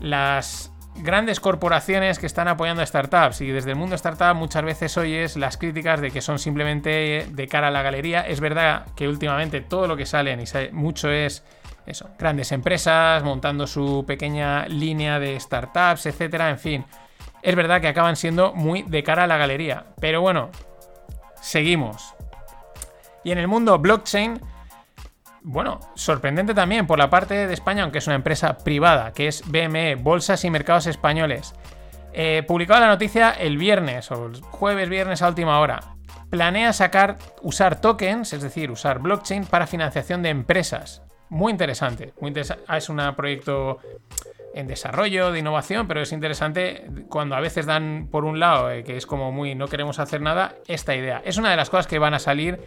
Las 0.00 0.72
grandes 0.96 1.40
corporaciones 1.40 2.18
que 2.18 2.26
están 2.26 2.48
apoyando 2.48 2.82
a 2.82 2.86
startups 2.86 3.40
y 3.40 3.48
desde 3.48 3.70
el 3.70 3.76
mundo 3.76 3.94
startup 3.94 4.34
muchas 4.34 4.62
veces 4.62 4.96
oyes 4.98 5.36
las 5.36 5.56
críticas 5.56 6.00
de 6.00 6.10
que 6.10 6.20
son 6.20 6.38
simplemente 6.38 7.26
de 7.28 7.48
cara 7.48 7.68
a 7.68 7.70
la 7.70 7.82
galería. 7.82 8.20
Es 8.22 8.40
verdad 8.40 8.86
que 8.94 9.08
últimamente 9.08 9.60
todo 9.60 9.86
lo 9.86 9.96
que 9.96 10.06
salen 10.06 10.40
y 10.40 10.44
mucho 10.72 11.10
es 11.10 11.44
eso, 11.86 12.10
grandes 12.18 12.52
empresas 12.52 13.22
montando 13.24 13.66
su 13.66 14.04
pequeña 14.06 14.66
línea 14.66 15.18
de 15.18 15.38
startups, 15.38 16.06
etcétera, 16.06 16.50
en 16.50 16.58
fin. 16.58 16.84
Es 17.42 17.56
verdad 17.56 17.80
que 17.80 17.88
acaban 17.88 18.16
siendo 18.16 18.52
muy 18.52 18.82
de 18.82 19.02
cara 19.02 19.24
a 19.24 19.26
la 19.26 19.36
galería, 19.36 19.86
pero 20.00 20.20
bueno, 20.20 20.50
seguimos. 21.40 22.14
Y 23.24 23.32
en 23.32 23.38
el 23.38 23.48
mundo 23.48 23.78
blockchain, 23.78 24.40
bueno, 25.42 25.80
sorprendente 25.94 26.54
también 26.54 26.86
por 26.86 26.98
la 26.98 27.10
parte 27.10 27.46
de 27.46 27.54
España, 27.54 27.82
aunque 27.82 27.98
es 27.98 28.06
una 28.06 28.16
empresa 28.16 28.58
privada, 28.58 29.12
que 29.12 29.28
es 29.28 29.42
BME, 29.46 29.96
Bolsas 29.96 30.44
y 30.44 30.50
Mercados 30.50 30.86
Españoles. 30.86 31.54
Eh, 32.12 32.44
publicado 32.46 32.80
la 32.80 32.88
noticia 32.88 33.30
el 33.30 33.56
viernes, 33.56 34.10
o 34.10 34.26
el 34.26 34.40
jueves, 34.40 34.88
viernes 34.88 35.22
a 35.22 35.28
última 35.28 35.58
hora. 35.60 35.80
Planea 36.30 36.72
sacar, 36.72 37.18
usar 37.42 37.80
tokens, 37.80 38.32
es 38.32 38.42
decir, 38.42 38.70
usar 38.70 39.00
blockchain 39.00 39.46
para 39.46 39.66
financiación 39.66 40.22
de 40.22 40.30
empresas. 40.30 41.02
Muy 41.28 41.50
interesante. 41.50 42.12
Muy 42.20 42.32
ah, 42.66 42.76
es 42.76 42.88
un 42.88 43.00
proyecto 43.16 43.78
en 44.54 44.66
desarrollo, 44.66 45.32
de 45.32 45.38
innovación, 45.38 45.88
pero 45.88 46.02
es 46.02 46.12
interesante 46.12 46.84
cuando 47.08 47.36
a 47.36 47.40
veces 47.40 47.66
dan 47.66 48.08
por 48.10 48.24
un 48.24 48.38
lado, 48.38 48.70
eh, 48.70 48.84
que 48.84 48.96
es 48.96 49.06
como 49.06 49.32
muy 49.32 49.54
no 49.54 49.68
queremos 49.68 49.98
hacer 49.98 50.20
nada, 50.20 50.54
esta 50.66 50.94
idea. 50.94 51.22
Es 51.24 51.38
una 51.38 51.50
de 51.50 51.56
las 51.56 51.70
cosas 51.70 51.86
que 51.86 51.98
van 51.98 52.14
a 52.14 52.18
salir, 52.18 52.60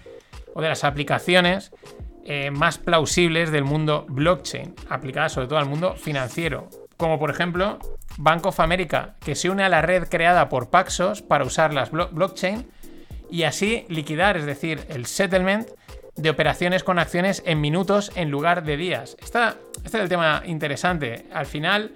o 0.56 0.62
de 0.62 0.70
las 0.70 0.84
aplicaciones 0.84 1.72
eh, 2.24 2.50
más 2.50 2.80
plausibles 2.80 3.52
del 3.52 3.66
mundo 3.66 4.06
blockchain, 4.10 4.74
aplicadas 4.90 5.34
sobre 5.34 5.48
todo 5.48 5.60
al 5.60 5.68
mundo 5.68 5.96
financiero. 5.96 6.70
Como 6.98 7.20
por 7.20 7.30
ejemplo 7.30 7.78
Bank 8.18 8.46
of 8.48 8.60
America, 8.60 9.16
que 9.20 9.36
se 9.36 9.50
une 9.50 9.64
a 9.64 9.70
la 9.70 9.82
red 9.82 10.08
creada 10.08 10.50
por 10.50 10.70
Paxos 10.70 11.22
para 11.22 11.44
usar 11.44 11.74
las 11.74 11.92
blockchain 11.92 12.66
y 13.30 13.44
así 13.44 13.86
liquidar, 13.90 14.38
es 14.38 14.46
decir, 14.46 14.86
el 14.90 15.06
settlement 15.06 15.68
de 16.16 16.30
operaciones 16.30 16.84
con 16.84 17.00
acciones 17.00 17.44
en 17.46 17.60
minutos 17.60 18.12
en 18.16 18.32
lugar 18.32 18.64
de 18.64 18.78
días. 18.78 19.18
Este 19.20 19.40
es 19.84 19.94
el 19.94 20.08
tema 20.08 20.42
interesante. 20.46 21.26
Al 21.34 21.46
final, 21.46 21.92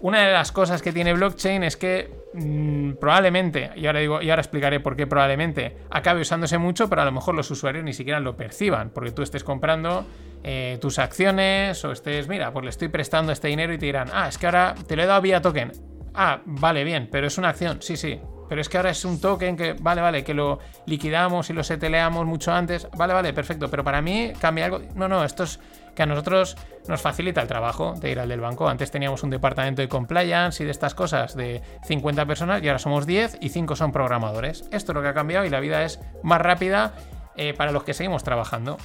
una 0.00 0.24
de 0.24 0.32
las 0.32 0.52
cosas 0.52 0.80
que 0.80 0.92
tiene 0.92 1.12
blockchain 1.12 1.64
es 1.64 1.76
que 1.76 2.19
mm, 2.32 2.92
probablemente, 3.00 3.70
y 3.76 3.86
ahora, 3.86 4.00
digo, 4.00 4.22
y 4.22 4.30
ahora 4.30 4.42
explicaré 4.42 4.80
por 4.80 4.96
qué 4.96 5.06
probablemente, 5.06 5.76
acabe 5.90 6.20
usándose 6.20 6.58
mucho, 6.58 6.88
pero 6.88 7.02
a 7.02 7.04
lo 7.04 7.12
mejor 7.12 7.34
los 7.34 7.50
usuarios 7.50 7.84
ni 7.84 7.92
siquiera 7.92 8.20
lo 8.20 8.36
perciban, 8.36 8.90
porque 8.90 9.12
tú 9.12 9.22
estés 9.22 9.44
comprando 9.44 10.06
eh, 10.42 10.78
tus 10.80 10.98
acciones 10.98 11.84
o 11.84 11.92
estés, 11.92 12.28
mira, 12.28 12.52
pues 12.52 12.64
le 12.64 12.70
estoy 12.70 12.88
prestando 12.88 13.32
este 13.32 13.48
dinero 13.48 13.72
y 13.72 13.78
te 13.78 13.86
dirán, 13.86 14.08
ah, 14.12 14.28
es 14.28 14.38
que 14.38 14.46
ahora 14.46 14.74
te 14.86 14.96
lo 14.96 15.02
he 15.02 15.06
dado 15.06 15.20
vía 15.20 15.40
token. 15.40 15.72
Ah, 16.14 16.40
vale, 16.44 16.82
bien, 16.84 17.08
pero 17.10 17.26
es 17.26 17.38
una 17.38 17.50
acción, 17.50 17.82
sí, 17.82 17.96
sí, 17.96 18.20
pero 18.50 18.60
es 18.60 18.68
que 18.68 18.78
ahora 18.78 18.90
es 18.90 19.04
un 19.04 19.20
token 19.20 19.56
que, 19.56 19.74
vale, 19.74 20.00
vale, 20.00 20.24
que 20.24 20.34
lo 20.34 20.58
liquidamos 20.86 21.48
y 21.50 21.52
lo 21.52 21.62
seteleamos 21.62 22.26
mucho 22.26 22.52
antes, 22.52 22.88
vale, 22.96 23.14
vale, 23.14 23.32
perfecto, 23.32 23.70
pero 23.70 23.84
para 23.84 24.02
mí 24.02 24.32
cambia 24.40 24.64
algo. 24.64 24.80
No, 24.96 25.06
no, 25.06 25.24
esto 25.24 25.44
es 25.44 25.60
que 25.94 26.02
a 26.02 26.06
nosotros 26.06 26.56
nos 26.88 27.00
facilita 27.00 27.40
el 27.40 27.48
trabajo 27.48 27.94
de 27.94 28.10
ir 28.10 28.20
al 28.20 28.28
del 28.28 28.40
banco. 28.40 28.68
Antes 28.68 28.90
teníamos 28.90 29.22
un 29.22 29.30
departamento 29.30 29.82
de 29.82 29.88
compliance 29.88 30.62
y 30.62 30.66
de 30.66 30.72
estas 30.72 30.94
cosas 30.94 31.34
de 31.36 31.62
50 31.84 32.26
personas 32.26 32.62
y 32.62 32.68
ahora 32.68 32.78
somos 32.78 33.06
10 33.06 33.38
y 33.40 33.48
5 33.50 33.76
son 33.76 33.92
programadores. 33.92 34.68
Esto 34.72 34.92
es 34.92 34.96
lo 34.96 35.02
que 35.02 35.08
ha 35.08 35.14
cambiado 35.14 35.44
y 35.44 35.50
la 35.50 35.60
vida 35.60 35.84
es 35.84 36.00
más 36.22 36.40
rápida 36.40 36.94
eh, 37.36 37.54
para 37.54 37.72
los 37.72 37.84
que 37.84 37.94
seguimos 37.94 38.24
trabajando. 38.24 38.76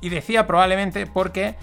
Y 0.00 0.10
decía 0.10 0.46
probablemente 0.46 1.06
porque 1.06 1.56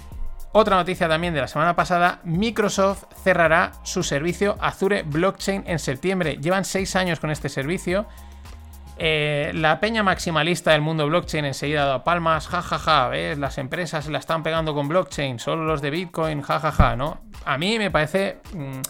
otra 0.58 0.78
noticia 0.78 1.10
también 1.10 1.34
de 1.34 1.42
la 1.42 1.50
semana 1.50 1.76
pasada, 1.76 2.22
Microsoft 2.24 3.04
cerrará 3.24 3.74
su 3.84 4.04
servicio 4.04 4.56
Azure 4.62 5.04
Blockchain 5.04 5.66
en 5.68 5.80
septiembre. 5.80 6.38
Llevan 6.38 6.64
seis 6.64 6.96
años 6.96 7.20
con 7.20 7.30
este 7.30 7.50
servicio. 7.50 8.06
Eh, 8.98 9.52
la 9.54 9.80
peña 9.80 10.04
maximalista 10.04 10.72
del 10.72 10.82
mundo 10.82 11.06
blockchain 11.08 11.44
enseguida 11.46 11.84
ha 11.84 11.86
dado 11.86 12.04
palmas, 12.04 12.48
jajaja, 12.48 13.10
¿ves? 13.10 13.38
Las 13.38 13.58
empresas 13.58 14.06
se 14.06 14.12
la 14.12 14.20
están 14.20 14.42
pegando 14.42 14.74
con 14.74 14.88
blockchain, 14.88 15.40
solo 15.40 15.66
los 15.66 15.82
de 15.82 15.90
Bitcoin, 15.90 16.42
jajaja, 16.42 16.96
¿no? 16.96 17.20
A 17.44 17.58
mí 17.58 17.78
me 17.78 17.92
parece 17.92 18.38
mm, 18.54 18.82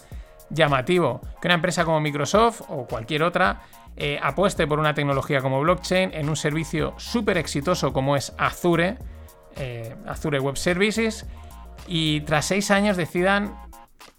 llamativo 0.50 1.20
que 1.40 1.48
una 1.48 1.54
empresa 1.54 1.84
como 1.84 2.00
Microsoft 2.00 2.62
o 2.68 2.86
cualquier 2.86 3.24
otra 3.24 3.62
eh, 3.96 4.18
apueste 4.22 4.66
por 4.66 4.78
una 4.78 4.94
tecnología 4.94 5.40
como 5.40 5.60
blockchain 5.60 6.12
en 6.14 6.28
un 6.28 6.36
servicio 6.36 6.94
súper 6.98 7.38
exitoso 7.38 7.92
como 7.92 8.14
es 8.14 8.32
Azure, 8.38 8.98
eh, 9.56 9.96
Azure 10.06 10.38
Web 10.38 10.56
Services, 10.56 11.26
y 11.88 12.20
tras 12.20 12.46
seis 12.46 12.70
años 12.70 12.96
decidan 12.96 13.56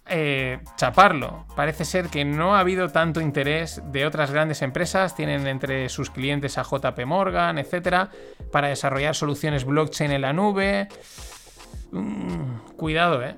eh, 0.08 0.58
chaparlo. 0.76 1.46
Parece 1.54 1.84
ser 1.84 2.08
que 2.08 2.24
no 2.24 2.56
ha 2.56 2.60
habido 2.60 2.88
tanto 2.88 3.20
interés 3.20 3.82
de 3.92 4.06
otras 4.06 4.30
grandes 4.30 4.62
empresas, 4.62 5.14
tienen 5.14 5.46
entre 5.46 5.88
sus 5.88 6.10
clientes 6.10 6.58
a 6.58 6.62
JP 6.62 6.98
Morgan, 7.06 7.58
etcétera, 7.58 8.10
para 8.50 8.68
desarrollar 8.68 9.14
soluciones 9.14 9.64
blockchain 9.64 10.10
en 10.12 10.22
la 10.22 10.32
nube. 10.32 10.88
Mm, 11.92 12.74
cuidado, 12.76 13.22
eh. 13.22 13.36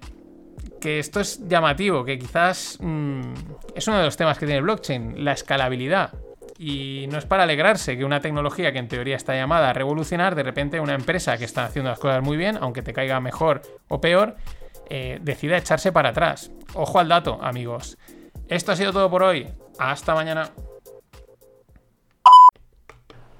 Que 0.80 0.98
esto 0.98 1.20
es 1.20 1.46
llamativo, 1.46 2.04
que 2.04 2.18
quizás 2.18 2.78
mm, 2.80 3.32
es 3.74 3.86
uno 3.88 3.98
de 3.98 4.04
los 4.04 4.16
temas 4.16 4.38
que 4.38 4.46
tiene 4.46 4.58
el 4.58 4.64
blockchain, 4.64 5.24
la 5.24 5.32
escalabilidad. 5.32 6.12
Y 6.58 7.06
no 7.10 7.16
es 7.16 7.24
para 7.24 7.44
alegrarse 7.44 7.96
que 7.96 8.04
una 8.04 8.20
tecnología 8.20 8.70
que 8.70 8.78
en 8.78 8.88
teoría 8.88 9.16
está 9.16 9.34
llamada 9.34 9.70
a 9.70 9.72
revolucionar, 9.72 10.34
de 10.34 10.42
repente 10.42 10.78
una 10.78 10.94
empresa 10.94 11.38
que 11.38 11.44
está 11.44 11.64
haciendo 11.64 11.90
las 11.90 11.98
cosas 11.98 12.22
muy 12.22 12.36
bien, 12.36 12.58
aunque 12.60 12.82
te 12.82 12.92
caiga 12.92 13.18
mejor 13.18 13.62
o 13.88 14.00
peor, 14.00 14.36
eh, 14.90 15.18
decida 15.22 15.56
echarse 15.56 15.92
para 15.92 16.10
atrás. 16.10 16.50
Ojo 16.74 16.98
al 16.98 17.08
dato, 17.08 17.38
amigos. 17.40 17.96
Esto 18.48 18.72
ha 18.72 18.76
sido 18.76 18.92
todo 18.92 19.08
por 19.08 19.22
hoy. 19.22 19.46
Hasta 19.78 20.14
mañana. 20.14 20.50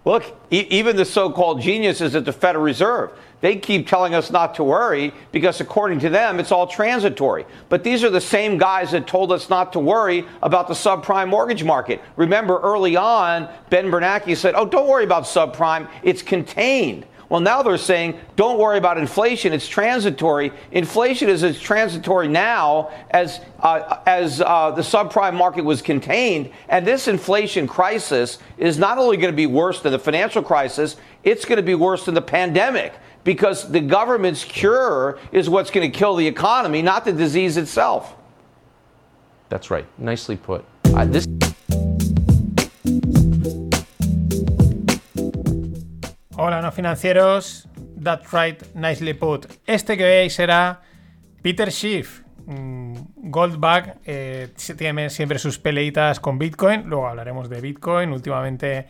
Look, 0.04 0.24
even 0.50 0.96
the 0.96 1.04
so-called 1.04 1.60
geniuses 1.60 2.14
at 2.14 2.24
the 2.24 2.32
Federal 2.32 2.64
Reserve 2.64 3.10
They 3.40 3.56
keep 3.56 3.86
telling 3.86 4.14
us 4.14 4.30
not 4.30 4.54
to 4.56 4.64
worry 4.64 5.12
because, 5.32 5.60
according 5.60 6.00
to 6.00 6.10
them, 6.10 6.38
it's 6.38 6.52
all 6.52 6.66
transitory. 6.66 7.46
But 7.68 7.82
these 7.82 8.04
are 8.04 8.10
the 8.10 8.20
same 8.20 8.58
guys 8.58 8.90
that 8.90 9.06
told 9.06 9.32
us 9.32 9.48
not 9.48 9.72
to 9.72 9.78
worry 9.78 10.26
about 10.42 10.68
the 10.68 10.74
subprime 10.74 11.28
mortgage 11.28 11.64
market. 11.64 12.02
Remember, 12.16 12.60
early 12.60 12.96
on, 12.96 13.48
Ben 13.70 13.90
Bernanke 13.90 14.36
said, 14.36 14.54
Oh, 14.54 14.66
don't 14.66 14.88
worry 14.88 15.04
about 15.04 15.24
subprime, 15.24 15.88
it's 16.02 16.22
contained. 16.22 17.06
Well, 17.30 17.40
now 17.40 17.62
they're 17.62 17.78
saying, 17.78 18.18
don't 18.34 18.58
worry 18.58 18.76
about 18.76 18.98
inflation, 18.98 19.52
it's 19.52 19.68
transitory. 19.68 20.52
Inflation 20.72 21.28
is 21.28 21.44
as 21.44 21.60
transitory 21.60 22.26
now 22.26 22.90
as, 23.12 23.40
uh, 23.60 24.00
as 24.04 24.40
uh, 24.40 24.72
the 24.72 24.82
subprime 24.82 25.34
market 25.34 25.64
was 25.64 25.80
contained. 25.80 26.50
And 26.68 26.84
this 26.84 27.06
inflation 27.06 27.68
crisis 27.68 28.38
is 28.58 28.78
not 28.78 28.98
only 28.98 29.16
going 29.16 29.32
to 29.32 29.36
be 29.36 29.46
worse 29.46 29.80
than 29.80 29.92
the 29.92 29.98
financial 29.98 30.42
crisis, 30.42 30.96
it's 31.22 31.44
going 31.44 31.58
to 31.58 31.62
be 31.62 31.76
worse 31.76 32.04
than 32.04 32.14
the 32.14 32.22
pandemic 32.22 32.94
because 33.22 33.70
the 33.70 33.80
government's 33.80 34.42
cure 34.42 35.20
is 35.30 35.48
what's 35.48 35.70
going 35.70 35.88
to 35.90 35.96
kill 35.96 36.16
the 36.16 36.26
economy, 36.26 36.82
not 36.82 37.04
the 37.04 37.12
disease 37.12 37.56
itself. 37.56 38.16
That's 39.50 39.70
right. 39.70 39.86
Nicely 39.98 40.36
put. 40.36 40.64
Uh, 40.84 41.04
this. 41.04 41.26
Hola, 46.42 46.62
no 46.62 46.72
financieros. 46.72 47.68
That's 48.02 48.32
right, 48.32 48.62
nicely 48.74 49.12
put. 49.12 49.44
Este 49.66 49.98
que 49.98 50.04
veis 50.04 50.32
será 50.32 50.80
Peter 51.42 51.70
Schiff. 51.70 52.22
Mm, 52.46 52.94
Goldbag 53.30 53.98
eh, 54.06 54.48
tiene 54.78 55.10
siempre 55.10 55.38
sus 55.38 55.58
peleitas 55.58 56.18
con 56.18 56.38
Bitcoin. 56.38 56.84
Luego 56.86 57.08
hablaremos 57.08 57.50
de 57.50 57.60
Bitcoin. 57.60 58.10
Últimamente 58.10 58.86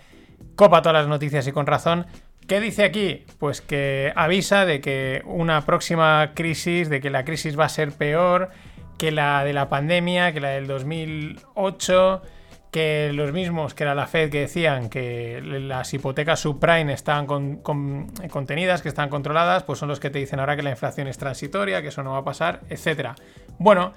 copa 0.54 0.80
todas 0.80 1.02
las 1.02 1.08
noticias 1.08 1.44
y 1.48 1.50
con 1.50 1.66
razón. 1.66 2.06
¿Qué 2.46 2.60
dice 2.60 2.84
aquí? 2.84 3.24
Pues 3.40 3.60
que 3.60 4.12
avisa 4.14 4.64
de 4.64 4.80
que 4.80 5.22
una 5.24 5.66
próxima 5.66 6.30
crisis, 6.36 6.88
de 6.88 7.00
que 7.00 7.10
la 7.10 7.24
crisis 7.24 7.58
va 7.58 7.64
a 7.64 7.68
ser 7.68 7.90
peor 7.90 8.50
que 8.96 9.10
la 9.10 9.42
de 9.42 9.54
la 9.54 9.68
pandemia, 9.68 10.32
que 10.32 10.38
la 10.38 10.50
del 10.50 10.68
2008, 10.68 12.22
que 12.70 13.10
los 13.12 13.32
mismos, 13.32 13.74
que 13.74 13.82
era 13.82 13.94
la 13.94 14.06
Fed, 14.06 14.30
que 14.30 14.40
decían 14.40 14.88
que 14.88 15.40
las 15.42 15.92
hipotecas 15.92 16.40
subprime 16.40 16.92
estaban 16.92 17.26
contenidas, 17.26 18.82
que 18.82 18.88
están 18.88 19.08
controladas, 19.08 19.64
pues 19.64 19.78
son 19.78 19.88
los 19.88 19.98
que 19.98 20.10
te 20.10 20.20
dicen 20.20 20.38
ahora 20.38 20.56
que 20.56 20.62
la 20.62 20.70
inflación 20.70 21.08
es 21.08 21.18
transitoria, 21.18 21.82
que 21.82 21.88
eso 21.88 22.02
no 22.02 22.12
va 22.12 22.18
a 22.18 22.24
pasar, 22.24 22.60
etc. 22.68 23.10
Bueno, 23.58 23.92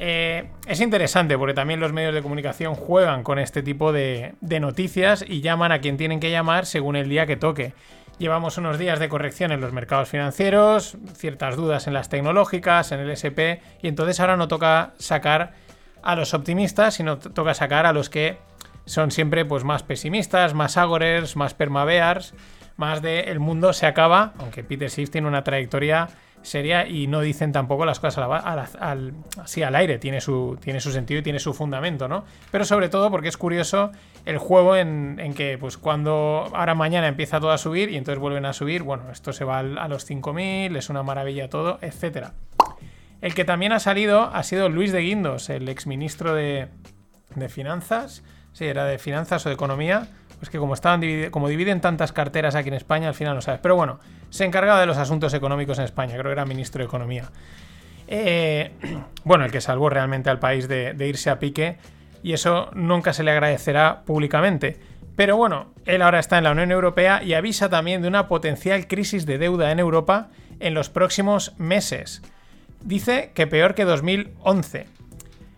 eh, 0.00 0.50
es 0.66 0.80
interesante 0.80 1.36
porque 1.38 1.54
también 1.54 1.80
los 1.80 1.92
medios 1.92 2.14
de 2.14 2.22
comunicación 2.22 2.74
juegan 2.74 3.24
con 3.24 3.38
este 3.38 3.62
tipo 3.62 3.92
de, 3.92 4.34
noticias 4.40 5.24
y 5.26 5.40
llaman 5.40 5.72
a 5.72 5.80
quien 5.80 5.96
tienen 5.96 6.20
que 6.20 6.30
llamar 6.30 6.66
según 6.66 6.96
el 6.96 7.08
día 7.08 7.26
que 7.26 7.36
toque. 7.36 7.72
llevamos 8.18 8.58
unos 8.58 8.78
días 8.78 8.98
de 8.98 9.08
corrección 9.08 9.52
en 9.52 9.60
los 9.60 9.72
mercados 9.72 10.08
financieros, 10.08 10.96
ciertas 11.14 11.56
dudas 11.56 11.86
en 11.86 11.94
las 11.94 12.08
tecnológicas, 12.08 12.90
en 12.90 12.98
el 13.00 13.10
SP, 13.14 13.62
y 13.80 13.88
entonces 13.88 14.18
ahora 14.18 14.36
no 14.36 14.48
toca 14.48 14.94
sacar 14.98 15.52
a 16.02 16.16
los 16.16 16.34
optimistas, 16.34 16.94
sino 16.94 17.18
toca 17.18 17.54
sacar 17.54 17.86
a 17.86 17.92
los 17.92 18.10
que 18.10 18.38
son 18.84 19.10
siempre 19.10 19.44
pues, 19.44 19.64
más 19.64 19.82
pesimistas, 19.82 20.54
más 20.54 20.76
agorers, 20.76 21.36
más 21.36 21.54
permabears, 21.54 22.34
más 22.76 23.02
de 23.02 23.20
el 23.20 23.40
mundo 23.40 23.72
se 23.72 23.86
acaba, 23.86 24.32
aunque 24.38 24.64
Peter 24.64 24.90
Schiff 24.90 25.10
tiene 25.10 25.28
una 25.28 25.44
trayectoria 25.44 26.08
seria 26.42 26.86
y 26.86 27.06
no 27.06 27.20
dicen 27.20 27.52
tampoco 27.52 27.84
las 27.84 28.00
cosas 28.00 28.24
al, 28.80 29.14
así 29.42 29.62
al 29.62 29.74
aire, 29.74 29.98
tiene 29.98 30.20
su, 30.20 30.58
tiene 30.60 30.80
su 30.80 30.92
sentido 30.92 31.20
y 31.20 31.22
tiene 31.22 31.38
su 31.38 31.52
fundamento, 31.52 32.08
¿no? 32.08 32.24
Pero 32.50 32.64
sobre 32.64 32.88
todo 32.88 33.10
porque 33.10 33.28
es 33.28 33.36
curioso 33.36 33.90
el 34.24 34.38
juego 34.38 34.76
en, 34.76 35.16
que 35.34 35.58
pues 35.58 35.76
cuando 35.76 36.50
ahora 36.54 36.74
mañana 36.74 37.08
empieza 37.08 37.40
todo 37.40 37.50
a 37.50 37.58
subir 37.58 37.90
y 37.90 37.96
entonces 37.96 38.20
vuelven 38.20 38.46
a 38.46 38.52
subir, 38.52 38.82
bueno, 38.82 39.10
esto 39.10 39.32
se 39.32 39.44
va 39.44 39.58
a 39.58 39.88
los 39.88 40.08
5.000, 40.08 40.76
es 40.76 40.88
una 40.88 41.02
maravilla 41.02 41.48
todo, 41.48 41.78
etcétera. 41.82 42.32
El 43.20 43.34
que 43.34 43.44
también 43.44 43.72
ha 43.72 43.80
salido 43.80 44.30
ha 44.32 44.42
sido 44.42 44.68
Luis 44.68 44.92
de 44.92 45.00
Guindos, 45.00 45.50
el 45.50 45.68
exministro 45.68 46.34
de, 46.34 46.68
de 47.34 47.48
Finanzas, 47.48 48.22
sí, 48.52 48.66
era 48.66 48.84
de 48.84 48.98
Finanzas 48.98 49.44
o 49.46 49.48
de 49.48 49.54
Economía, 49.54 50.08
pues 50.38 50.50
que 50.50 50.58
como, 50.58 50.74
estaban 50.74 51.02
como 51.30 51.48
dividen 51.48 51.80
tantas 51.80 52.12
carteras 52.12 52.54
aquí 52.54 52.68
en 52.68 52.74
España, 52.74 53.08
al 53.08 53.14
final 53.14 53.34
no 53.34 53.40
sabes. 53.40 53.60
Pero 53.60 53.76
bueno, 53.76 53.98
se 54.30 54.44
encargaba 54.44 54.80
de 54.80 54.86
los 54.86 54.96
asuntos 54.96 55.34
económicos 55.34 55.78
en 55.78 55.84
España, 55.84 56.12
creo 56.12 56.24
que 56.24 56.32
era 56.32 56.44
ministro 56.44 56.80
de 56.80 56.86
Economía. 56.86 57.30
Eh, 58.06 58.72
bueno, 59.24 59.44
el 59.44 59.50
que 59.50 59.60
salvó 59.60 59.90
realmente 59.90 60.30
al 60.30 60.38
país 60.38 60.68
de, 60.68 60.94
irse 61.06 61.30
a 61.30 61.38
pique, 61.38 61.78
y 62.22 62.32
eso 62.32 62.70
nunca 62.74 63.12
se 63.12 63.22
le 63.22 63.30
agradecerá 63.30 64.02
públicamente. 64.04 64.78
Pero 65.16 65.36
bueno, 65.36 65.72
él 65.84 66.02
ahora 66.02 66.20
está 66.20 66.38
en 66.38 66.44
la 66.44 66.52
Unión 66.52 66.70
Europea 66.70 67.22
y 67.22 67.34
avisa 67.34 67.68
también 67.68 68.02
de 68.02 68.08
una 68.08 68.28
potencial 68.28 68.86
crisis 68.86 69.26
de 69.26 69.38
deuda 69.38 69.72
en 69.72 69.80
Europa 69.80 70.28
en 70.60 70.74
los 70.74 70.90
próximos 70.90 71.54
meses. 71.58 72.22
Dice 72.82 73.32
que 73.34 73.46
peor 73.46 73.74
que 73.74 73.84
2011. 73.84 74.86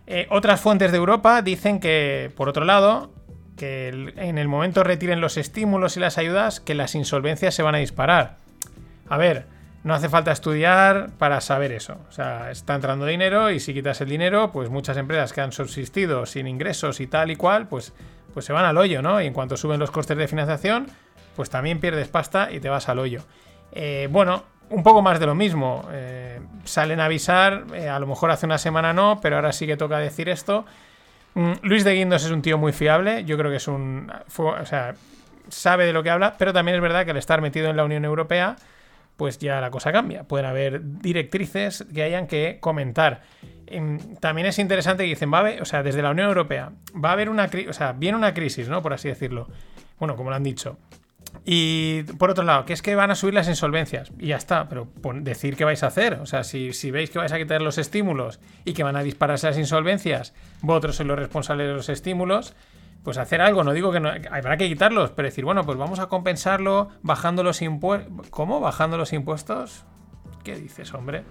Eh, 0.06 0.26
otras 0.30 0.60
fuentes 0.60 0.90
de 0.90 0.98
Europa 0.98 1.42
dicen 1.42 1.78
que, 1.78 2.32
por 2.36 2.48
otro 2.48 2.64
lado, 2.64 3.12
que 3.56 3.88
en 4.16 4.38
el 4.38 4.48
momento 4.48 4.82
retiren 4.82 5.20
los 5.20 5.36
estímulos 5.36 5.96
y 5.96 6.00
las 6.00 6.18
ayudas, 6.18 6.60
que 6.60 6.74
las 6.74 6.94
insolvencias 6.94 7.54
se 7.54 7.62
van 7.62 7.74
a 7.74 7.78
disparar. 7.78 8.36
A 9.08 9.18
ver, 9.18 9.46
no 9.82 9.94
hace 9.94 10.08
falta 10.08 10.32
estudiar 10.32 11.10
para 11.18 11.40
saber 11.40 11.72
eso. 11.72 11.98
O 12.08 12.12
sea, 12.12 12.50
está 12.50 12.74
entrando 12.74 13.06
dinero 13.06 13.50
y 13.50 13.60
si 13.60 13.72
quitas 13.72 14.00
el 14.00 14.08
dinero, 14.08 14.52
pues 14.52 14.68
muchas 14.68 14.96
empresas 14.96 15.32
que 15.32 15.40
han 15.40 15.52
subsistido 15.52 16.26
sin 16.26 16.46
ingresos 16.46 17.00
y 17.00 17.06
tal 17.06 17.30
y 17.30 17.36
cual, 17.36 17.68
pues, 17.68 17.92
pues 18.34 18.44
se 18.44 18.52
van 18.52 18.64
al 18.64 18.76
hoyo, 18.76 19.02
¿no? 19.02 19.20
Y 19.20 19.26
en 19.26 19.32
cuanto 19.32 19.56
suben 19.56 19.80
los 19.80 19.90
costes 19.90 20.16
de 20.16 20.28
financiación, 20.28 20.86
pues 21.36 21.50
también 21.50 21.80
pierdes 21.80 22.08
pasta 22.08 22.50
y 22.52 22.60
te 22.60 22.68
vas 22.68 22.88
al 22.88 22.98
hoyo. 22.98 23.22
Eh, 23.72 24.08
bueno, 24.10 24.44
un 24.70 24.82
poco 24.82 25.02
más 25.02 25.20
de 25.20 25.26
lo 25.26 25.34
mismo. 25.34 25.86
Eh, 25.92 26.40
salen 26.64 27.00
a 27.00 27.06
avisar, 27.06 27.66
eh, 27.74 27.88
a 27.88 27.98
lo 27.98 28.06
mejor 28.06 28.30
hace 28.30 28.46
una 28.46 28.58
semana 28.58 28.92
no, 28.92 29.20
pero 29.20 29.36
ahora 29.36 29.52
sí 29.52 29.66
que 29.66 29.76
toca 29.76 29.98
decir 29.98 30.28
esto. 30.28 30.64
Mm, 31.34 31.52
Luis 31.62 31.84
de 31.84 31.94
Guindos 31.94 32.24
es 32.24 32.30
un 32.30 32.42
tío 32.42 32.58
muy 32.58 32.72
fiable, 32.72 33.24
yo 33.24 33.36
creo 33.36 33.50
que 33.50 33.58
es 33.58 33.68
un... 33.68 34.10
o 34.36 34.66
sea, 34.66 34.94
sabe 35.48 35.86
de 35.86 35.92
lo 35.92 36.02
que 36.02 36.10
habla, 36.10 36.34
pero 36.38 36.52
también 36.52 36.76
es 36.76 36.82
verdad 36.82 37.04
que 37.04 37.10
al 37.10 37.16
estar 37.16 37.40
metido 37.40 37.68
en 37.68 37.76
la 37.76 37.84
Unión 37.84 38.04
Europea, 38.04 38.56
pues 39.16 39.38
ya 39.38 39.60
la 39.60 39.70
cosa 39.70 39.92
cambia. 39.92 40.24
Pueden 40.24 40.46
haber 40.46 40.80
directrices 40.82 41.84
que 41.92 42.02
hayan 42.02 42.26
que 42.26 42.58
comentar. 42.60 43.22
Em, 43.66 44.16
también 44.16 44.46
es 44.46 44.58
interesante 44.58 45.04
que 45.04 45.10
dicen, 45.10 45.32
va 45.32 45.40
a 45.40 45.62
o 45.62 45.64
sea, 45.64 45.82
desde 45.82 46.02
la 46.02 46.10
Unión 46.10 46.28
Europea, 46.28 46.72
va 46.92 47.10
a 47.10 47.12
haber 47.12 47.28
una 47.28 47.48
crisis, 47.48 47.70
o 47.70 47.72
sea, 47.72 47.92
viene 47.92 48.16
una 48.16 48.32
crisis, 48.32 48.68
¿no? 48.68 48.82
Por 48.82 48.92
así 48.92 49.08
decirlo. 49.08 49.48
Bueno, 49.98 50.16
como 50.16 50.30
lo 50.30 50.36
han 50.36 50.42
dicho. 50.42 50.78
Y 51.44 52.02
por 52.18 52.30
otro 52.30 52.44
lado, 52.44 52.64
que 52.64 52.72
es 52.72 52.82
que 52.82 52.94
van 52.94 53.10
a 53.10 53.14
subir 53.14 53.34
las 53.34 53.48
insolvencias. 53.48 54.12
Y 54.18 54.28
ya 54.28 54.36
está, 54.36 54.68
pero 54.68 54.88
decir 55.14 55.56
qué 55.56 55.64
vais 55.64 55.82
a 55.82 55.86
hacer. 55.86 56.14
O 56.20 56.26
sea, 56.26 56.44
si, 56.44 56.90
veis 56.90 57.10
que 57.10 57.18
vais 57.18 57.32
a 57.32 57.38
quitar 57.38 57.62
los 57.62 57.78
estímulos 57.78 58.40
y 58.64 58.72
que 58.72 58.82
van 58.82 58.96
a 58.96 59.02
dispararse 59.02 59.46
las 59.46 59.58
insolvencias, 59.58 60.34
vosotros 60.60 60.96
sois 60.96 61.06
los 61.06 61.18
responsables 61.18 61.68
de 61.68 61.74
los 61.74 61.88
estímulos, 61.88 62.54
pues 63.02 63.16
hacer 63.16 63.40
algo. 63.40 63.64
No 63.64 63.72
digo 63.72 63.90
que 63.90 64.00
no, 64.00 64.10
habrá 64.30 64.56
que 64.56 64.68
quitarlos, 64.68 65.12
pero 65.12 65.26
decir, 65.26 65.44
bueno, 65.44 65.64
pues 65.64 65.78
vamos 65.78 65.98
a 65.98 66.06
compensarlo 66.08 66.90
bajando 67.02 67.42
los 67.42 67.62
impuestos. 67.62 68.28
¿Cómo? 68.30 68.60
¿Bajando 68.60 68.98
los 68.98 69.12
impuestos? 69.12 69.84
¿Qué 70.44 70.56
dices, 70.56 70.92
hombre? 70.92 71.24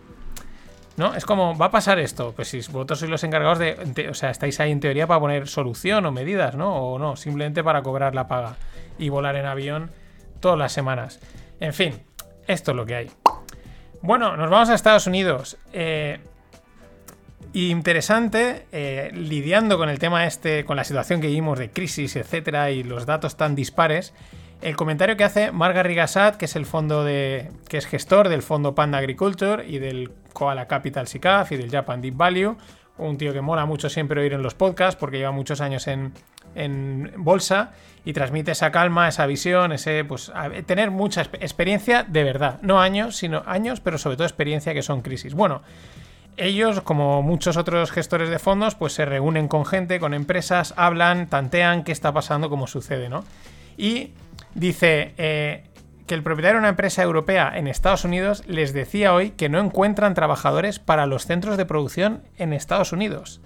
¿No? 0.97 1.13
Es 1.15 1.25
como, 1.25 1.55
va 1.55 1.67
a 1.67 1.71
pasar 1.71 1.99
esto. 1.99 2.33
Pues 2.35 2.47
si 2.47 2.57
vosotros 2.57 2.99
sois 2.99 3.11
los 3.11 3.23
encargados 3.23 3.59
de, 3.59 4.07
O 4.09 4.15
sea, 4.15 4.31
estáis 4.31 4.59
ahí 4.59 4.71
en 4.71 4.79
teoría 4.79 5.05
para 5.05 5.19
poner 5.19 5.47
solución 5.47 6.05
o 6.07 6.11
medidas, 6.11 6.55
¿no? 6.55 6.75
O 6.75 6.99
no, 6.99 7.15
simplemente 7.15 7.63
para 7.63 7.83
cobrar 7.83 8.15
la 8.15 8.27
paga 8.27 8.57
y 8.99 9.09
volar 9.09 9.35
en 9.35 9.45
avión 9.45 9.91
todas 10.39 10.59
las 10.59 10.71
semanas. 10.71 11.19
En 11.59 11.73
fin, 11.73 12.01
esto 12.47 12.71
es 12.71 12.77
lo 12.77 12.85
que 12.85 12.95
hay. 12.95 13.11
Bueno, 14.01 14.37
nos 14.37 14.49
vamos 14.49 14.69
a 14.69 14.75
Estados 14.75 15.07
Unidos. 15.07 15.57
Eh, 15.73 16.19
interesante, 17.53 18.65
eh, 18.71 19.11
lidiando 19.13 19.77
con 19.77 19.89
el 19.89 19.99
tema 19.99 20.25
este, 20.25 20.65
con 20.65 20.77
la 20.77 20.83
situación 20.83 21.21
que 21.21 21.27
vivimos 21.27 21.59
de 21.59 21.69
crisis, 21.71 22.15
etcétera, 22.15 22.71
y 22.71 22.83
los 22.83 23.05
datos 23.05 23.35
tan 23.35 23.55
dispares. 23.55 24.13
El 24.61 24.75
comentario 24.75 25.15
que 25.15 25.23
hace 25.23 25.51
Marga 25.51 25.83
Rigasat, 25.83 26.35
que 26.35 26.45
es 26.45 26.55
el 26.55 26.65
fondo 26.65 27.03
de. 27.03 27.49
que 27.69 27.77
es 27.77 27.85
gestor 27.85 28.27
del 28.27 28.41
fondo 28.41 28.75
Panda 28.75 28.97
Agriculture 28.97 29.65
y 29.65 29.79
del 29.79 30.11
Koala 30.33 30.67
Capital 30.67 31.07
SICAF 31.07 31.53
y 31.53 31.57
del 31.57 31.71
Japan 31.71 32.01
Deep 32.01 32.15
Value. 32.15 32.57
Un 32.97 33.17
tío 33.17 33.31
que 33.31 33.39
mola 33.39 33.65
mucho 33.65 33.89
siempre 33.89 34.19
oír 34.19 34.33
en 34.33 34.43
los 34.43 34.55
podcasts 34.55 34.99
porque 34.99 35.17
lleva 35.17 35.31
muchos 35.31 35.61
años 35.61 35.87
en, 35.87 36.11
en 36.55 37.13
bolsa 37.17 37.71
y 38.05 38.13
transmite 38.13 38.51
esa 38.51 38.71
calma, 38.71 39.07
esa 39.07 39.25
visión, 39.25 39.71
ese 39.71 40.03
pues 40.05 40.31
tener 40.65 40.91
mucha 40.91 41.21
experiencia 41.21 42.03
de 42.03 42.23
verdad, 42.23 42.59
no 42.61 42.79
años, 42.79 43.17
sino 43.17 43.43
años, 43.45 43.81
pero 43.81 43.97
sobre 43.97 44.17
todo 44.17 44.25
experiencia 44.25 44.73
que 44.73 44.81
son 44.81 45.01
crisis. 45.01 45.33
Bueno, 45.33 45.61
ellos, 46.37 46.81
como 46.81 47.21
muchos 47.21 47.57
otros 47.57 47.91
gestores 47.91 48.29
de 48.29 48.39
fondos, 48.39 48.75
pues 48.75 48.93
se 48.93 49.05
reúnen 49.05 49.47
con 49.47 49.65
gente, 49.65 49.99
con 49.99 50.13
empresas, 50.13 50.73
hablan, 50.77 51.27
tantean 51.27 51.83
qué 51.83 51.91
está 51.91 52.13
pasando, 52.13 52.49
cómo 52.49 52.65
sucede, 52.65 53.09
¿no? 53.09 53.25
Y 53.77 54.13
dice 54.55 55.13
eh, 55.17 55.65
que 56.07 56.15
el 56.15 56.23
propietario 56.23 56.55
de 56.55 56.59
una 56.59 56.69
empresa 56.69 57.03
europea 57.03 57.51
en 57.55 57.67
Estados 57.67 58.05
Unidos 58.05 58.43
les 58.47 58.73
decía 58.73 59.13
hoy 59.13 59.31
que 59.31 59.49
no 59.49 59.59
encuentran 59.59 60.13
trabajadores 60.13 60.79
para 60.79 61.05
los 61.05 61.25
centros 61.25 61.57
de 61.57 61.65
producción 61.65 62.23
en 62.37 62.53
Estados 62.53 62.93
Unidos 62.93 63.41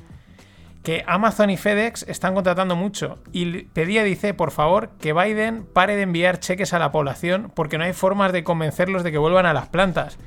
que 0.83 1.03
Amazon 1.07 1.49
y 1.49 1.57
FedEx 1.57 2.03
están 2.09 2.33
contratando 2.33 2.75
mucho 2.75 3.19
y 3.31 3.63
pedía, 3.63 4.03
dice, 4.03 4.33
por 4.33 4.51
favor, 4.51 4.89
que 4.99 5.13
Biden 5.13 5.65
pare 5.65 5.95
de 5.95 6.01
enviar 6.01 6.39
cheques 6.39 6.73
a 6.73 6.79
la 6.79 6.91
población 6.91 7.51
porque 7.55 7.77
no 7.77 7.85
hay 7.85 7.93
formas 7.93 8.33
de 8.33 8.43
convencerlos 8.43 9.03
de 9.03 9.11
que 9.11 9.17
vuelvan 9.17 9.45
a 9.45 9.53
las 9.53 9.69
plantas. 9.69 10.17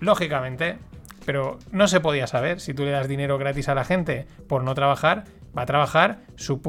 Lógicamente, 0.00 0.78
pero 1.24 1.58
no 1.70 1.88
se 1.88 2.00
podía 2.00 2.26
saber. 2.26 2.60
Si 2.60 2.74
tú 2.74 2.84
le 2.84 2.90
das 2.90 3.08
dinero 3.08 3.38
gratis 3.38 3.68
a 3.68 3.74
la 3.74 3.84
gente 3.84 4.26
por 4.48 4.64
no 4.64 4.74
trabajar, 4.74 5.24
va 5.56 5.62
a 5.62 5.66
trabajar 5.66 6.20
su 6.36 6.60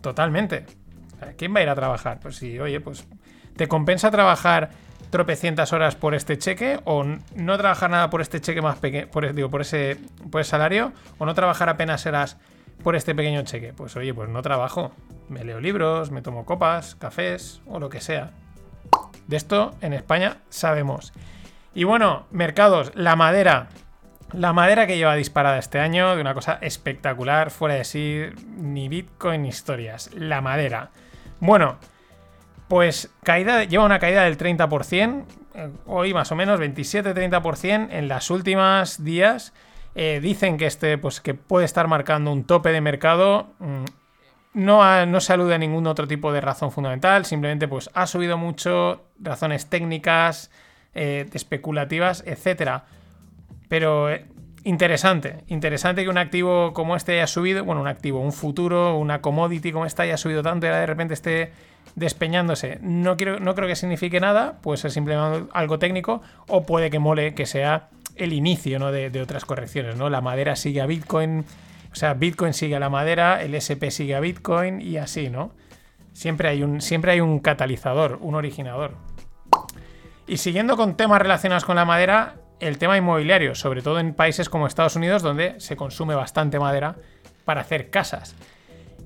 totalmente. 0.00 0.66
¿Quién 1.38 1.54
va 1.54 1.60
a 1.60 1.62
ir 1.62 1.68
a 1.68 1.74
trabajar? 1.76 2.18
Pues 2.20 2.36
sí, 2.36 2.58
oye, 2.58 2.80
pues 2.80 3.06
¿te 3.56 3.68
compensa 3.68 4.10
trabajar 4.10 4.70
tropecientas 5.10 5.72
horas 5.72 5.94
por 5.94 6.14
este 6.16 6.36
cheque 6.36 6.80
o 6.84 7.04
no 7.04 7.58
trabajar 7.58 7.90
nada 7.90 8.10
por 8.10 8.20
este 8.20 8.40
cheque 8.40 8.60
más 8.60 8.78
pequeño, 8.78 9.06
por, 9.08 9.32
digo, 9.32 9.48
por 9.50 9.60
ese, 9.60 9.98
por 10.32 10.44
salario 10.44 10.92
o 11.18 11.26
no 11.26 11.34
trabajar 11.34 11.68
apenas 11.68 12.04
horas 12.06 12.38
por 12.82 12.96
este 12.96 13.14
pequeño 13.14 13.42
cheque? 13.42 13.72
Pues 13.72 13.96
oye, 13.96 14.14
pues 14.14 14.28
no 14.28 14.42
trabajo. 14.42 14.92
Me 15.28 15.44
leo 15.44 15.60
libros, 15.60 16.10
me 16.10 16.22
tomo 16.22 16.44
copas, 16.44 16.94
cafés 16.94 17.60
o 17.66 17.80
lo 17.80 17.88
que 17.88 18.00
sea. 18.00 18.30
De 19.26 19.36
esto 19.36 19.74
en 19.80 19.92
España 19.92 20.38
sabemos. 20.48 21.12
Y 21.74 21.84
bueno, 21.84 22.26
mercados, 22.30 22.92
la 22.94 23.16
madera. 23.16 23.68
La 24.32 24.52
madera 24.52 24.86
que 24.86 24.96
lleva 24.96 25.14
disparada 25.14 25.58
este 25.58 25.78
año, 25.78 26.14
de 26.14 26.20
una 26.20 26.34
cosa 26.34 26.58
espectacular, 26.60 27.50
fuera 27.50 27.74
de 27.74 27.84
sí, 27.84 28.22
ni 28.56 28.88
Bitcoin 28.88 29.42
ni 29.42 29.48
historias. 29.48 30.10
La 30.14 30.40
madera. 30.40 30.90
Bueno, 31.38 31.78
pues 32.68 33.10
caída, 33.22 33.64
lleva 33.64 33.84
una 33.84 33.98
caída 33.98 34.24
del 34.24 34.36
30%, 34.36 35.24
eh, 35.54 35.70
hoy 35.86 36.12
más 36.12 36.32
o 36.32 36.36
menos 36.36 36.58
27-30% 36.58 37.88
en 37.90 38.08
las 38.08 38.30
últimas 38.30 39.04
días. 39.04 39.52
Eh, 39.98 40.20
dicen 40.20 40.58
que 40.58 40.66
este, 40.66 40.98
pues 40.98 41.22
que 41.22 41.32
puede 41.32 41.64
estar 41.64 41.88
marcando 41.88 42.30
un 42.30 42.44
tope 42.44 42.70
de 42.70 42.82
mercado. 42.82 43.54
Mm, 43.60 43.84
no, 44.52 45.06
no 45.06 45.20
se 45.20 45.32
alude 45.32 45.54
a 45.54 45.58
ningún 45.58 45.86
otro 45.86 46.06
tipo 46.06 46.32
de 46.32 46.42
razón 46.42 46.70
fundamental, 46.70 47.24
simplemente 47.24 47.66
pues 47.66 47.90
ha 47.94 48.06
subido 48.06 48.36
mucho, 48.36 49.06
razones 49.18 49.66
técnicas, 49.70 50.50
eh, 50.94 51.26
especulativas, 51.32 52.24
etc. 52.26 52.82
Pero 53.68 54.10
eh, 54.10 54.26
interesante, 54.64 55.44
interesante 55.48 56.04
que 56.04 56.10
un 56.10 56.18
activo 56.18 56.74
como 56.74 56.94
este 56.94 57.12
haya 57.12 57.26
subido, 57.26 57.64
bueno, 57.64 57.80
un 57.80 57.88
activo, 57.88 58.20
un 58.20 58.34
futuro, 58.34 58.98
una 58.98 59.22
commodity 59.22 59.72
como 59.72 59.86
esta 59.86 60.02
haya 60.02 60.18
subido 60.18 60.42
tanto 60.42 60.66
y 60.66 60.68
ahora 60.68 60.80
de 60.80 60.86
repente 60.86 61.14
esté 61.14 61.52
despeñándose. 61.94 62.78
No, 62.82 63.16
quiero, 63.16 63.40
no 63.40 63.54
creo 63.54 63.66
que 63.66 63.76
signifique 63.76 64.20
nada, 64.20 64.58
puede 64.60 64.76
ser 64.76 64.90
simplemente 64.90 65.48
algo 65.54 65.78
técnico 65.78 66.20
o 66.48 66.64
puede 66.64 66.90
que 66.90 66.98
mole 66.98 67.34
que 67.34 67.46
sea 67.46 67.88
el 68.16 68.32
inicio 68.32 68.78
¿no? 68.78 68.92
de, 68.92 69.20
otras 69.20 69.44
correcciones, 69.44 69.96
¿no? 69.96 70.10
La 70.10 70.20
madera 70.20 70.56
sigue 70.56 70.80
a 70.80 70.86
Bitcoin, 70.86 71.44
o 71.92 71.94
sea, 71.94 72.14
Bitcoin 72.14 72.52
sigue 72.52 72.76
a 72.76 72.80
la 72.80 72.90
madera, 72.90 73.42
el 73.42 73.54
SP 73.54 73.90
sigue 73.90 74.14
a 74.14 74.20
Bitcoin 74.20 74.80
y 74.80 74.96
así, 74.96 75.30
¿no? 75.30 75.52
Siempre 76.12 76.48
hay 76.48 76.62
un, 76.62 76.80
siempre 76.80 77.12
hay 77.12 77.20
un 77.20 77.40
catalizador, 77.40 78.18
un 78.20 78.34
originador. 78.34 78.94
Y 80.26 80.38
siguiendo 80.38 80.76
con 80.76 80.96
temas 80.96 81.20
relacionados 81.20 81.64
con 81.64 81.76
la 81.76 81.84
madera, 81.84 82.36
el 82.58 82.78
tema 82.78 82.96
inmobiliario, 82.96 83.54
sobre 83.54 83.82
todo 83.82 84.00
en 84.00 84.14
países 84.14 84.48
como 84.48 84.66
Estados 84.66 84.96
Unidos, 84.96 85.22
donde 85.22 85.60
se 85.60 85.76
consume 85.76 86.14
bastante 86.14 86.58
madera 86.58 86.96
para 87.44 87.60
hacer 87.60 87.90
casas. 87.90 88.34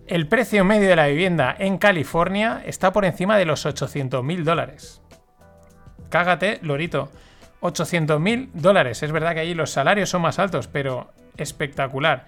El 0.06 0.26
precio 0.26 0.64
medio 0.64 0.88
de 0.88 0.96
la 0.96 1.06
vivienda 1.06 1.54
en 1.58 1.78
California 1.78 2.62
está 2.64 2.92
por 2.92 3.04
encima 3.04 3.36
de 3.38 3.44
los 3.44 3.66
800 3.66 4.24
mil 4.24 4.44
dólares. 4.44 5.00
Cágate, 6.08 6.58
Lorito. 6.62 7.10
800 7.60 8.20
mil 8.20 8.50
dólares. 8.54 9.02
Es 9.02 9.12
verdad 9.12 9.34
que 9.34 9.40
allí 9.40 9.54
los 9.54 9.70
salarios 9.70 10.10
son 10.10 10.22
más 10.22 10.38
altos, 10.38 10.66
pero 10.68 11.12
espectacular. 11.36 12.26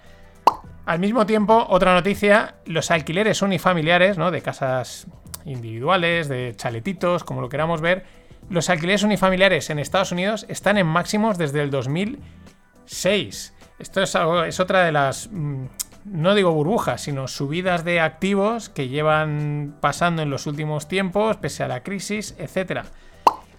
Al 0.85 0.99
mismo 0.99 1.25
tiempo, 1.25 1.65
otra 1.69 1.93
noticia, 1.93 2.55
los 2.65 2.91
alquileres 2.91 3.41
unifamiliares, 3.41 4.17
¿no? 4.17 4.31
De 4.31 4.41
casas 4.41 5.07
individuales, 5.45 6.27
de 6.27 6.53
chaletitos, 6.55 7.23
como 7.23 7.41
lo 7.41 7.49
queramos 7.49 7.81
ver, 7.81 8.05
los 8.49 8.69
alquileres 8.69 9.03
unifamiliares 9.03 9.69
en 9.69 9.79
Estados 9.79 10.11
Unidos 10.11 10.45
están 10.49 10.77
en 10.77 10.87
máximos 10.87 11.37
desde 11.37 11.61
el 11.61 11.71
2006. 11.71 13.53
Esto 13.79 14.01
es, 14.01 14.15
es 14.47 14.59
otra 14.59 14.83
de 14.83 14.91
las, 14.91 15.29
mm, 15.31 15.65
no 16.05 16.35
digo 16.35 16.51
burbujas, 16.51 17.01
sino 17.01 17.27
subidas 17.27 17.83
de 17.83 17.99
activos 17.99 18.69
que 18.69 18.89
llevan 18.89 19.75
pasando 19.79 20.21
en 20.21 20.29
los 20.29 20.45
últimos 20.47 20.87
tiempos, 20.87 21.37
pese 21.37 21.63
a 21.63 21.67
la 21.67 21.83
crisis, 21.83 22.35
etc. 22.37 22.85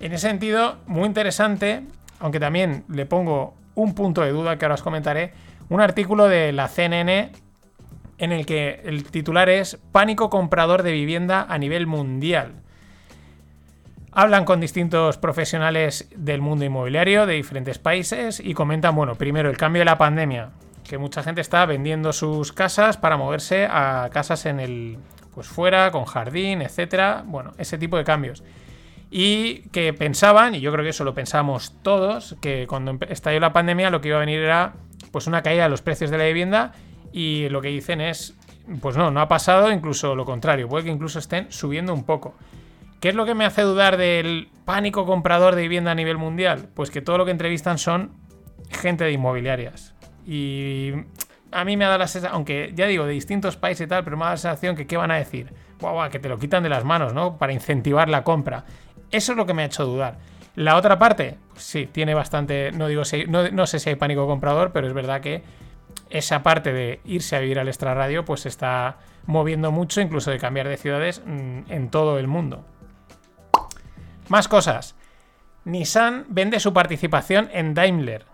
En 0.01 0.13
ese 0.13 0.29
sentido, 0.29 0.77
muy 0.87 1.07
interesante, 1.07 1.83
aunque 2.21 2.41
también 2.41 2.85
le 2.89 3.07
pongo 3.07 3.55
un 3.75 3.95
punto 3.95 4.23
de 4.23 4.31
duda 4.31 4.59
que 4.59 4.65
ahora 4.65 4.75
os 4.75 4.83
comentaré, 4.83 5.33
un 5.69 5.81
artículo 5.81 6.29
de 6.29 6.53
la 6.53 6.69
CNN 6.69 7.33
en 8.19 8.33
el 8.33 8.47
que 8.47 8.81
el 8.85 9.05
titular 9.05 9.49
es 9.49 9.79
Pánico 9.93 10.31
comprador 10.31 10.83
de 10.83 10.93
vivienda 10.93 11.47
a 11.49 11.59
nivel 11.59 11.87
mundial. 11.87 12.53
Hablan 14.13 14.45
con 14.45 14.61
distintos 14.61 15.19
profesionales 15.19 16.09
del 16.15 16.41
mundo 16.41 16.65
inmobiliario 16.65 17.27
de 17.27 17.35
diferentes 17.35 17.79
países 17.79 18.39
y 18.39 18.55
comentan, 18.55 18.95
bueno, 18.95 19.17
primero 19.17 19.51
el 19.51 19.57
cambio 19.57 19.81
de 19.81 19.87
la 19.87 19.99
pandemia, 19.99 20.51
que 20.85 20.99
mucha 20.99 21.25
gente 21.25 21.41
está 21.41 21.67
vendiendo 21.67 22.13
sus 22.13 22.53
casas 22.53 22.97
para 22.97 23.17
moverse 23.17 23.67
a 23.69 24.09
casas 24.13 24.47
en 24.47 24.61
el 24.61 24.99
pues 25.35 25.49
fuera, 25.49 25.91
con 25.91 26.05
jardín, 26.05 26.63
etcétera, 26.63 27.25
bueno, 27.27 27.55
ese 27.59 27.77
tipo 27.77 27.97
de 27.97 28.05
cambios. 28.05 28.45
Y 29.17 29.69
que 29.69 29.93
pensaban, 29.93 30.57
y 30.57 30.61
yo 30.61 30.73
creo 30.73 30.83
que 30.83 30.91
eso 30.91 31.05
lo 31.05 31.15
pensamos 31.15 31.73
todos, 31.83 32.35
que 32.41 32.67
cuando 32.67 32.99
estalló 33.09 33.39
la 33.39 33.53
pandemia 33.53 33.89
lo 33.89 34.01
que 34.01 34.09
iba 34.09 34.17
a 34.17 34.21
venir 34.21 34.41
era 34.41 34.75
pues 35.13 35.29
una 35.29 35.41
caída 35.41 35.63
de 35.63 35.69
los 35.69 35.83
precios 35.83 36.11
de 36.11 36.19
la 36.19 36.25
vivienda 36.25 36.73
y 37.13 37.49
lo 37.49 37.63
que 37.63 37.69
dicen 37.69 38.01
es, 38.01 38.35
pues 38.81 38.97
no, 38.97 39.13
no 39.13 39.21
ha 39.21 39.29
pasado, 39.29 39.71
incluso 39.71 40.17
lo 40.17 40.25
contrario, 40.25 40.69
puede 40.69 40.87
que 40.87 40.91
incluso 40.91 41.21
estén 41.21 41.47
subiendo 41.53 41.95
un 41.95 42.03
poco. 42.03 42.35
¿Qué 42.99 43.11
es 43.11 43.15
lo 43.15 43.25
que 43.25 43.35
me 43.35 43.45
hace 43.45 43.63
dudar 43.63 43.99
del 43.99 44.49
pánico 44.65 45.07
comprador 45.07 45.55
de 45.55 45.63
vivienda 45.63 45.93
a 45.93 45.95
nivel 45.95 46.19
mundial? 46.19 46.71
Pues 46.75 46.91
que 46.91 47.01
todo 47.01 47.17
lo 47.17 47.25
que 47.25 47.31
entrevistan 47.31 47.79
son 47.79 48.11
gente 48.69 49.05
de 49.05 49.13
inmobiliarias. 49.13 49.95
Y 50.27 50.91
a 51.53 51.65
mí 51.65 51.77
me 51.77 51.85
ha 51.85 51.89
dado 51.89 52.01
la 52.01 52.09
sensación, 52.09 52.35
aunque 52.35 52.73
ya 52.75 52.89
digo, 52.89 53.07
de 53.07 53.13
distintos 53.13 53.57
países 53.57 53.87
y 53.87 53.89
tal, 53.89 54.03
pero 54.03 54.17
me 54.17 54.25
ha 54.25 54.27
dado 54.27 54.35
la 54.35 54.39
sensación 54.39 54.75
que 54.75 54.89
qué 54.89 54.97
van 54.97 55.13
a 55.13 55.19
decir. 55.19 55.53
Guau, 55.79 56.11
que 56.11 56.19
te 56.19 56.29
lo 56.29 56.37
quitan 56.37 56.65
de 56.65 56.69
las 56.69 56.83
manos, 56.83 57.15
¿no? 57.15 57.39
Para 57.39 57.53
incentivar 57.53 58.09
la 58.09 58.25
compra. 58.25 58.65
Eso 59.15 59.31
es 59.31 59.39
lo 59.39 59.47
que 59.47 59.55
me 59.55 59.63
ha 59.63 59.67
hecho 59.67 59.87
dudar. 59.87 60.19
La 60.57 60.75
otra 60.75 60.99
parte, 60.99 61.39
sí, 61.55 61.87
tiene 61.87 62.15
bastante, 62.15 62.73
no 62.73 62.89
digo, 62.89 63.03
no, 63.29 63.49
no 63.49 63.67
sé 63.67 63.79
si 63.79 63.91
hay 63.91 63.95
pánico 63.95 64.27
comprador, 64.27 64.73
pero 64.73 64.89
es 64.89 64.93
verdad 64.93 65.21
que 65.21 65.45
esa 66.11 66.43
parte 66.43 66.73
de 66.73 67.01
irse 67.05 67.37
a 67.37 67.39
vivir 67.39 67.61
al 67.61 67.69
extrarradio, 67.69 68.25
pues 68.25 68.41
se 68.41 68.49
está 68.49 68.99
moviendo 69.27 69.71
mucho, 69.71 70.01
incluso 70.01 70.33
de 70.33 70.39
cambiar 70.39 70.67
de 70.67 70.77
ciudades 70.77 71.23
mm, 71.25 71.71
en 71.71 71.91
todo 71.91 72.19
el 72.19 72.27
mundo. 72.27 72.65
Más 74.29 74.49
cosas. 74.49 74.97
Nissan 75.65 76.27
vende 76.29 76.59
su 76.59 76.73
participación 76.73 77.51
en 77.53 77.75
Daimler. 77.75 78.27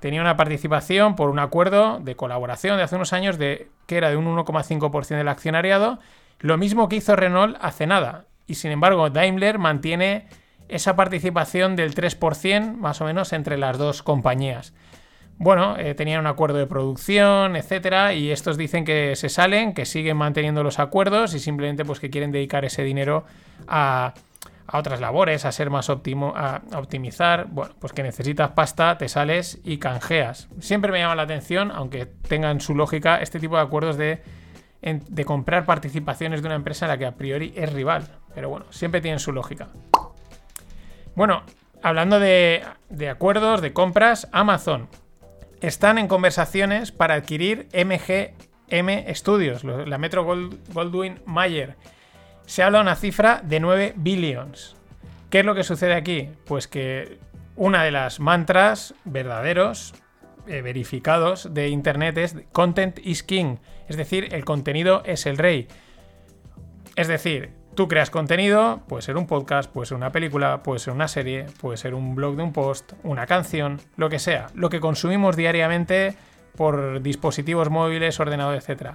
Tenía 0.00 0.22
una 0.22 0.38
participación 0.38 1.14
por 1.14 1.28
un 1.28 1.40
acuerdo 1.40 2.00
de 2.00 2.16
colaboración 2.16 2.78
de 2.78 2.84
hace 2.84 2.96
unos 2.96 3.12
años 3.12 3.36
de 3.36 3.68
que 3.86 3.98
era 3.98 4.08
de 4.08 4.16
un 4.16 4.24
1,5% 4.34 5.16
del 5.16 5.28
accionariado, 5.28 5.98
lo 6.38 6.56
mismo 6.56 6.88
que 6.88 6.96
hizo 6.96 7.16
Renault 7.16 7.58
hace 7.60 7.86
nada. 7.86 8.24
Y 8.46 8.54
sin 8.54 8.70
embargo, 8.70 9.10
Daimler 9.10 9.58
mantiene 9.58 10.26
esa 10.68 10.96
participación 10.96 11.76
del 11.76 11.94
3% 11.94 12.76
más 12.76 13.00
o 13.00 13.04
menos 13.04 13.32
entre 13.32 13.56
las 13.56 13.78
dos 13.78 14.02
compañías. 14.02 14.74
Bueno, 15.38 15.76
eh, 15.78 15.94
tenían 15.94 16.20
un 16.20 16.26
acuerdo 16.26 16.58
de 16.58 16.66
producción, 16.66 17.56
etcétera, 17.56 18.14
y 18.14 18.30
estos 18.30 18.56
dicen 18.56 18.84
que 18.84 19.16
se 19.16 19.28
salen, 19.28 19.74
que 19.74 19.84
siguen 19.84 20.16
manteniendo 20.16 20.62
los 20.62 20.78
acuerdos 20.78 21.34
y 21.34 21.40
simplemente 21.40 21.84
pues 21.84 22.00
que 22.00 22.08
quieren 22.08 22.32
dedicar 22.32 22.64
ese 22.64 22.82
dinero 22.82 23.24
a 23.68 24.14
a 24.66 24.78
otras 24.78 25.00
labores, 25.00 25.44
a 25.44 25.52
ser 25.52 25.70
más 25.70 25.88
óptimo, 25.90 26.32
a, 26.36 26.62
optimizar. 26.74 27.46
Bueno, 27.50 27.74
pues 27.78 27.92
que 27.92 28.02
necesitas 28.02 28.50
pasta, 28.50 28.98
te 28.98 29.08
sales 29.08 29.60
y 29.64 29.78
canjeas. 29.78 30.48
Siempre 30.60 30.92
me 30.92 30.98
llama 30.98 31.14
la 31.14 31.22
atención, 31.22 31.70
aunque 31.70 32.06
tengan 32.06 32.60
su 32.60 32.74
lógica, 32.74 33.18
este 33.18 33.38
tipo 33.38 33.56
de 33.56 33.62
acuerdos 33.62 33.96
de, 33.96 34.22
de 34.82 35.24
comprar 35.24 35.66
participaciones 35.66 36.42
de 36.42 36.48
una 36.48 36.56
empresa 36.56 36.86
en 36.86 36.90
la 36.90 36.98
que 36.98 37.06
a 37.06 37.14
priori 37.14 37.52
es 37.56 37.72
rival. 37.72 38.08
Pero 38.36 38.48
bueno, 38.48 38.66
siempre 38.70 39.00
tienen 39.00 39.18
su 39.18 39.32
lógica. 39.32 39.66
Bueno, 41.16 41.42
hablando 41.82 42.20
de, 42.20 42.62
de 42.88 43.08
acuerdos, 43.08 43.62
de 43.62 43.72
compras, 43.72 44.28
Amazon 44.30 44.88
están 45.60 45.98
en 45.98 46.06
conversaciones 46.06 46.92
para 46.92 47.14
adquirir 47.14 47.66
MGM 47.72 49.12
Studios, 49.12 49.64
la 49.64 49.98
Metro 49.98 50.24
Goldwyn 50.24 51.20
Mayer 51.26 51.76
se 52.46 52.62
habla 52.62 52.78
de 52.78 52.82
una 52.82 52.96
cifra 52.96 53.40
de 53.42 53.60
9 53.60 53.94
billions. 53.96 54.76
¿Qué 55.30 55.40
es 55.40 55.44
lo 55.44 55.54
que 55.54 55.64
sucede 55.64 55.94
aquí? 55.94 56.30
Pues 56.46 56.68
que 56.68 57.18
una 57.56 57.82
de 57.82 57.90
las 57.90 58.20
mantras 58.20 58.94
verdaderos, 59.04 59.94
eh, 60.46 60.62
verificados 60.62 61.52
de 61.52 61.68
Internet 61.68 62.16
es 62.18 62.36
content 62.52 62.98
is 63.02 63.24
king, 63.24 63.56
es 63.88 63.96
decir, 63.96 64.32
el 64.32 64.44
contenido 64.44 65.02
es 65.04 65.26
el 65.26 65.38
rey. 65.38 65.66
Es 66.94 67.08
decir, 67.08 67.50
tú 67.76 67.86
creas 67.86 68.10
contenido, 68.10 68.80
puede 68.88 69.02
ser 69.02 69.16
un 69.16 69.28
podcast, 69.28 69.70
puede 69.70 69.86
ser 69.86 69.96
una 69.96 70.10
película, 70.10 70.64
puede 70.64 70.80
ser 70.80 70.92
una 70.92 71.06
serie, 71.06 71.46
puede 71.60 71.76
ser 71.76 71.94
un 71.94 72.16
blog 72.16 72.34
de 72.34 72.42
un 72.42 72.52
post, 72.52 72.94
una 73.04 73.26
canción, 73.26 73.80
lo 73.96 74.08
que 74.10 74.18
sea, 74.18 74.48
lo 74.54 74.68
que 74.68 74.80
consumimos 74.80 75.36
diariamente 75.36 76.16
por 76.56 77.00
dispositivos 77.02 77.70
móviles, 77.70 78.18
ordenadores, 78.18 78.68
etc. 78.68 78.94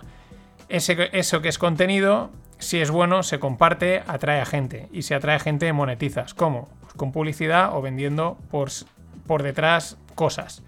eso 0.68 1.42
que 1.42 1.50
es 1.50 1.58
contenido 1.58 2.32
si 2.62 2.80
es 2.80 2.92
bueno, 2.92 3.24
se 3.24 3.40
comparte, 3.40 4.04
atrae 4.08 4.40
a 4.40 4.46
gente. 4.46 4.88
Y 4.92 5.02
si 5.02 5.14
atrae 5.14 5.36
a 5.36 5.40
gente, 5.40 5.74
monetizas. 5.74 6.34
¿Cómo? 6.34 6.70
Pues 6.80 6.94
con 6.94 7.12
publicidad 7.12 7.76
o 7.76 7.82
vendiendo 7.82 8.38
por, 8.52 8.70
por 9.26 9.44
detrás 9.44 9.98
cosas. 10.16 10.64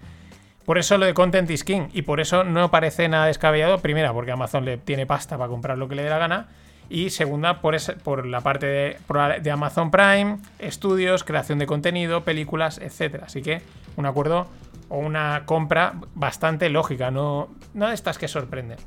Por 0.64 0.78
eso 0.78 0.98
lo 0.98 1.06
de 1.06 1.14
Content 1.14 1.48
is 1.50 1.62
King. 1.62 1.88
Y 1.92 2.02
por 2.02 2.20
eso 2.20 2.42
no 2.42 2.70
parece 2.70 3.08
nada 3.08 3.26
descabellado. 3.26 3.78
Primera, 3.78 4.12
porque 4.12 4.32
Amazon 4.32 4.64
le 4.64 4.76
tiene 4.76 5.06
pasta 5.06 5.38
para 5.38 5.48
comprar 5.48 5.78
lo 5.78 5.88
que 5.88 5.94
le 5.94 6.02
dé 6.02 6.10
la 6.10 6.18
gana. 6.18 6.48
Y 6.90 7.10
segunda, 7.10 7.60
por, 7.60 7.76
por 8.02 8.26
la 8.26 8.40
parte 8.40 8.66
de, 8.66 8.96
de, 9.42 9.50
Amazon 9.50 9.90
Prime, 9.90 10.38
estudios, 10.58 11.24
creación 11.24 11.58
de 11.58 11.66
contenido, 11.66 12.24
películas, 12.24 12.78
etc. 12.78 13.22
Así 13.24 13.42
que 13.42 13.62
un 13.96 14.06
acuerdo 14.06 14.48
o 14.88 14.98
una 14.98 15.42
compra 15.46 15.94
bastante 16.14 16.68
lógica. 16.68 17.10
No, 17.10 17.48
no 17.72 17.88
de 17.88 17.94
estas 17.94 18.18
que 18.18 18.28
sorprenden. 18.28 18.78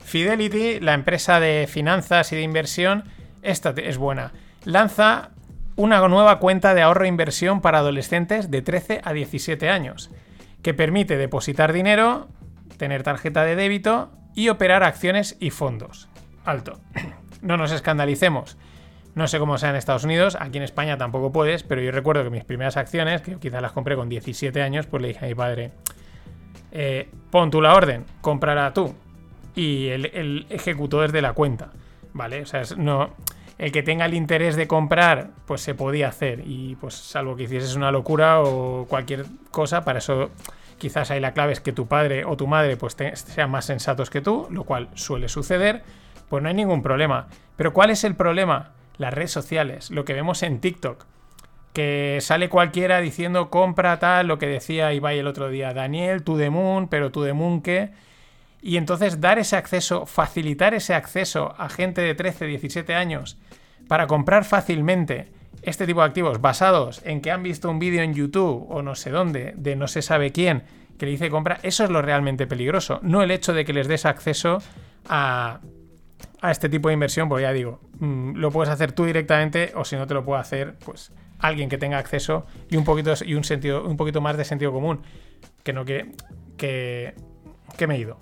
Fidelity, 0.00 0.80
la 0.80 0.94
empresa 0.94 1.40
de 1.40 1.66
finanzas 1.66 2.32
y 2.32 2.36
de 2.36 2.42
inversión, 2.42 3.04
esta 3.42 3.70
es 3.70 3.96
buena. 3.96 4.32
Lanza 4.64 5.30
una 5.76 6.06
nueva 6.08 6.38
cuenta 6.38 6.74
de 6.74 6.82
ahorro 6.82 7.04
e 7.04 7.08
inversión 7.08 7.60
para 7.60 7.78
adolescentes 7.78 8.50
de 8.50 8.62
13 8.62 9.00
a 9.04 9.12
17 9.12 9.70
años, 9.70 10.10
que 10.62 10.74
permite 10.74 11.16
depositar 11.16 11.72
dinero, 11.72 12.28
tener 12.76 13.02
tarjeta 13.02 13.44
de 13.44 13.56
débito 13.56 14.12
y 14.34 14.48
operar 14.48 14.82
acciones 14.82 15.36
y 15.40 15.50
fondos. 15.50 16.08
Alto. 16.44 16.80
No 17.40 17.56
nos 17.56 17.72
escandalicemos. 17.72 18.56
No 19.14 19.28
sé 19.28 19.38
cómo 19.38 19.58
sea 19.58 19.70
en 19.70 19.76
Estados 19.76 20.04
Unidos, 20.04 20.38
aquí 20.40 20.56
en 20.56 20.64
España 20.64 20.96
tampoco 20.96 21.32
puedes, 21.32 21.64
pero 21.64 21.82
yo 21.82 21.92
recuerdo 21.92 22.24
que 22.24 22.30
mis 22.30 22.44
primeras 22.44 22.78
acciones, 22.78 23.20
que 23.20 23.36
quizás 23.36 23.60
las 23.60 23.72
compré 23.72 23.94
con 23.94 24.08
17 24.08 24.62
años, 24.62 24.86
pues 24.86 25.02
le 25.02 25.08
dije 25.08 25.26
a 25.26 25.28
mi 25.28 25.34
padre, 25.34 25.72
eh, 26.70 27.10
pon 27.30 27.50
tú 27.50 27.60
la 27.60 27.74
orden, 27.74 28.06
comprará 28.22 28.72
tú 28.72 28.94
y 29.54 29.88
el, 29.88 30.46
ejecutor 30.48 31.12
de 31.12 31.20
la 31.20 31.34
cuenta, 31.34 31.72
¿vale? 32.14 32.40
O 32.40 32.46
sea, 32.46 32.62
no, 32.78 33.10
el 33.58 33.70
que 33.70 33.82
tenga 33.82 34.06
el 34.06 34.14
interés 34.14 34.56
de 34.56 34.66
comprar, 34.66 35.30
pues 35.46 35.60
se 35.60 35.74
podía 35.74 36.08
hacer 36.08 36.42
y 36.46 36.76
pues 36.76 36.94
salvo 36.94 37.36
que 37.36 37.42
hicieses 37.42 37.76
una 37.76 37.92
locura 37.92 38.40
o 38.40 38.86
cualquier 38.88 39.26
cosa, 39.50 39.84
para 39.84 39.98
eso 39.98 40.30
quizás 40.78 41.10
ahí 41.10 41.20
la 41.20 41.32
clave 41.32 41.52
es 41.52 41.60
que 41.60 41.72
tu 41.72 41.86
padre 41.86 42.24
o 42.24 42.36
tu 42.38 42.46
madre 42.46 42.78
pues 42.78 42.96
sean 43.14 43.50
más 43.50 43.66
sensatos 43.66 44.08
que 44.08 44.22
tú, 44.22 44.48
lo 44.50 44.64
cual 44.64 44.88
suele 44.94 45.28
suceder, 45.28 45.82
pues 46.32 46.42
no 46.42 46.48
hay 46.48 46.54
ningún 46.54 46.80
problema. 46.80 47.28
Pero 47.56 47.74
¿cuál 47.74 47.90
es 47.90 48.04
el 48.04 48.16
problema? 48.16 48.70
Las 48.96 49.12
redes 49.12 49.32
sociales, 49.32 49.90
lo 49.90 50.06
que 50.06 50.14
vemos 50.14 50.42
en 50.42 50.62
TikTok 50.62 51.04
que 51.74 52.20
sale 52.22 52.48
cualquiera 52.48 53.02
diciendo 53.02 53.50
compra 53.50 53.98
tal, 53.98 54.28
lo 54.28 54.38
que 54.38 54.46
decía 54.46 54.94
Ibai 54.94 55.18
el 55.18 55.26
otro 55.26 55.50
día, 55.50 55.74
Daniel, 55.74 56.22
tú 56.22 56.38
de 56.38 56.48
Moon, 56.48 56.88
pero 56.88 57.12
tú 57.12 57.20
de 57.20 57.34
Moon 57.34 57.60
qué. 57.60 57.90
Y 58.62 58.78
entonces 58.78 59.20
dar 59.20 59.38
ese 59.38 59.56
acceso, 59.56 60.06
facilitar 60.06 60.72
ese 60.72 60.94
acceso 60.94 61.54
a 61.58 61.68
gente 61.68 62.00
de 62.00 62.14
13, 62.14 62.46
17 62.46 62.94
años 62.94 63.36
para 63.86 64.06
comprar 64.06 64.46
fácilmente 64.46 65.28
este 65.60 65.86
tipo 65.86 66.00
de 66.00 66.06
activos 66.06 66.40
basados 66.40 67.02
en 67.04 67.20
que 67.20 67.30
han 67.30 67.42
visto 67.42 67.68
un 67.68 67.78
vídeo 67.78 68.02
en 68.02 68.14
YouTube 68.14 68.64
o 68.70 68.80
no 68.80 68.94
sé 68.94 69.10
dónde 69.10 69.52
de 69.54 69.76
no 69.76 69.86
se 69.86 70.00
sabe 70.00 70.32
quién 70.32 70.62
que 70.96 71.04
le 71.04 71.12
dice 71.12 71.28
compra, 71.28 71.58
eso 71.62 71.84
es 71.84 71.90
lo 71.90 72.00
realmente 72.00 72.46
peligroso, 72.46 73.00
no 73.02 73.22
el 73.22 73.32
hecho 73.32 73.52
de 73.52 73.66
que 73.66 73.74
les 73.74 73.86
des 73.86 74.06
acceso 74.06 74.62
a, 75.08 75.60
a 76.40 76.50
este 76.50 76.68
tipo 76.68 76.88
de 76.88 76.94
inversión, 76.94 77.28
porque 77.28 77.42
ya 77.42 77.52
digo, 77.52 77.80
mm, 78.00 78.36
lo 78.36 78.50
puedes 78.50 78.72
hacer 78.72 78.92
tú 78.92 79.04
directamente 79.04 79.72
o 79.74 79.84
si 79.84 79.96
no 79.96 80.06
te 80.06 80.14
lo 80.14 80.24
puede 80.24 80.40
hacer, 80.40 80.76
pues 80.84 81.12
alguien 81.38 81.68
que 81.68 81.78
tenga 81.78 81.98
acceso 81.98 82.46
y 82.70 82.76
un 82.76 82.84
poquito 82.84 83.12
y 83.24 83.34
un 83.34 83.44
sentido 83.44 83.84
un 83.84 83.96
poquito 83.96 84.20
más 84.20 84.36
de 84.36 84.44
sentido 84.44 84.72
común, 84.72 85.02
que 85.62 85.72
no 85.72 85.84
que 85.84 86.12
que, 86.56 87.14
me 87.86 87.96
he 87.96 87.98
ido. 87.98 88.18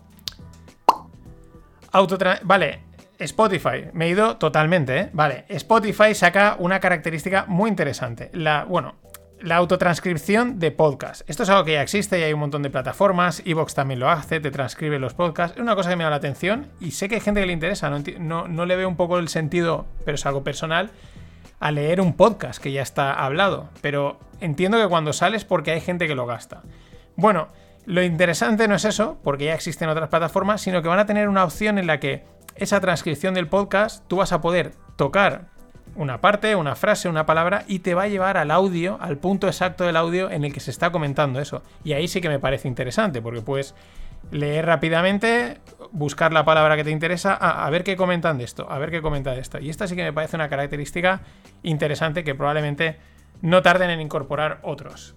Vale, 2.45 2.81
Spotify, 3.19 3.91
me 3.93 4.07
he 4.07 4.09
ido 4.11 4.37
totalmente, 4.37 4.99
¿eh? 4.99 5.11
Vale, 5.13 5.45
Spotify 5.49 6.15
saca 6.15 6.57
una 6.59 6.81
característica 6.81 7.45
muy 7.47 7.69
interesante. 7.69 8.31
La, 8.33 8.65
bueno, 8.65 8.95
la 9.43 9.57
autotranscripción 9.57 10.59
de 10.59 10.71
podcast. 10.71 11.29
Esto 11.29 11.45
es 11.45 11.49
algo 11.49 11.65
que 11.65 11.73
ya 11.73 11.83
existe 11.83 12.19
y 12.19 12.23
hay 12.23 12.33
un 12.33 12.41
montón 12.41 12.63
de 12.63 12.71
plataformas. 12.71 13.43
Evox 13.45 13.75
también 13.75 14.01
lo 14.01 14.11
hace, 14.11 14.41
te 14.41 14.51
transcribe 14.51 14.99
los 14.99 15.15
podcasts. 15.15 15.57
Es 15.57 15.63
una 15.63 15.75
cosa 15.75 15.91
que 15.91 15.97
me 15.97 16.05
da 16.05 16.11
la 16.11 16.17
atención 16.17 16.69
y 16.81 16.93
sé 16.93 17.09
que 17.09 17.17
hay 17.17 17.21
gente 17.21 17.41
que 17.41 17.47
le 17.47 17.53
interesa. 17.53 17.91
No, 18.19 18.49
no, 18.49 18.67
le 18.67 18.77
veo 18.77 18.89
un 18.89 18.97
poco 18.97 19.19
el 19.19 19.29
sentido, 19.29 19.87
pero 20.05 20.15
es 20.15 20.27
algo 20.27 20.45
personal, 20.45 20.91
a 21.59 21.71
leer 21.71 22.01
un 22.01 22.15
podcast 22.15 22.63
que 22.63 22.73
ya 22.73 22.83
está 22.83 23.13
hablado. 23.13 23.71
Pero 23.81 24.19
entiendo 24.41 24.79
que 24.79 24.89
cuando 24.89 25.13
sales 25.13 25.45
porque 25.45 25.73
hay 25.73 25.81
gente 25.81 26.07
que 26.07 26.15
lo 26.15 26.27
gasta. 26.27 26.63
Bueno, 27.17 27.49
lo 27.87 28.03
interesante 28.03 28.69
no 28.69 28.75
es 28.75 28.85
eso, 28.85 29.19
porque 29.25 29.47
ya 29.47 29.55
existen 29.55 29.89
otras 29.89 30.09
plataformas, 30.11 30.61
sino 30.61 30.83
que 30.83 30.89
van 30.89 30.99
a 30.99 31.07
tener 31.07 31.29
una 31.29 31.45
opción 31.45 31.79
en 31.79 31.87
la 31.87 31.99
que 31.99 32.25
esa 32.57 32.81
transcripción 32.81 33.35
del 33.35 33.49
podcast 33.49 34.07
tú 34.07 34.17
vas 34.17 34.33
a 34.33 34.41
poder 34.41 34.73
tocar 34.97 35.60
una 36.01 36.23
parte, 36.23 36.57
una 36.57 36.77
frase, 36.77 37.11
una 37.11 37.27
palabra 37.27 37.65
y 37.69 37.81
te 37.81 37.95
va 37.95 38.05
a 38.05 38.09
llevar 38.09 38.39
al 38.39 38.51
audio, 38.51 38.97
al 39.03 39.19
punto 39.19 39.47
exacto 39.47 39.85
del 39.85 39.97
audio 39.97 40.31
en 40.31 40.45
el 40.45 40.53
que 40.53 40.61
se 40.61 40.71
está 40.71 40.91
comentando 40.91 41.41
eso. 41.41 41.63
Y 41.85 41.93
ahí 41.93 42.09
sí 42.09 42.23
que 42.23 42.31
me 42.31 42.39
parece 42.39 42.69
interesante, 42.69 43.21
porque 43.21 43.43
puedes 43.43 43.75
leer 44.31 44.65
rápidamente, 44.65 45.59
buscar 45.93 46.33
la 46.33 46.47
palabra 46.47 46.75
que 46.77 46.85
te 46.85 46.91
interesa, 46.91 47.35
a, 47.35 47.69
ver 47.69 47.85
qué 47.85 47.97
comentan 47.97 48.39
de 48.39 48.45
esto, 48.45 48.67
a 48.71 48.79
ver 48.79 48.91
qué 48.91 49.03
comentan 49.03 49.35
de 49.35 49.43
esto. 49.43 49.59
Y 49.59 49.69
esta 49.69 49.87
sí 49.87 49.95
que 49.95 50.03
me 50.03 50.13
parece 50.15 50.37
una 50.37 50.49
característica 50.49 51.21
interesante 51.63 52.25
que 52.25 52.35
probablemente 52.35 52.97
no 53.43 53.61
tarden 53.61 53.91
en 53.91 54.01
incorporar 54.01 54.61
otros. 54.63 55.15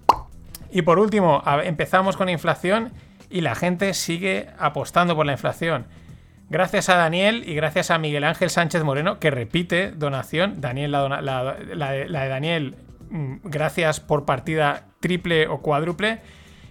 Y 0.70 0.82
por 0.82 1.00
último, 1.00 1.44
empezamos 1.64 2.18
con 2.18 2.28
inflación 2.28 2.92
y 3.30 3.40
la 3.40 3.56
gente 3.56 3.94
sigue 3.94 4.50
apostando 4.60 5.16
por 5.16 5.26
la 5.26 5.32
inflación. 5.32 5.86
Gracias 6.54 6.88
a 6.90 6.98
Daniel 6.98 7.46
y 7.48 7.56
gracias 7.56 7.90
a 7.90 7.98
Miguel 7.98 8.24
Ángel 8.24 8.52
Sánchez 8.52 8.84
Moreno, 8.84 9.18
que 9.18 9.32
repite 9.32 9.90
donación. 9.90 10.62
Daniel, 10.62 10.92
la, 10.92 11.58
de 11.58 12.06
Daniel, 12.30 12.76
mm, 13.10 13.38
gracias 13.46 14.00
por 14.00 14.24
partida 14.24 14.86
triple 15.00 15.48
o 15.48 15.64
cuádruple. 15.64 16.22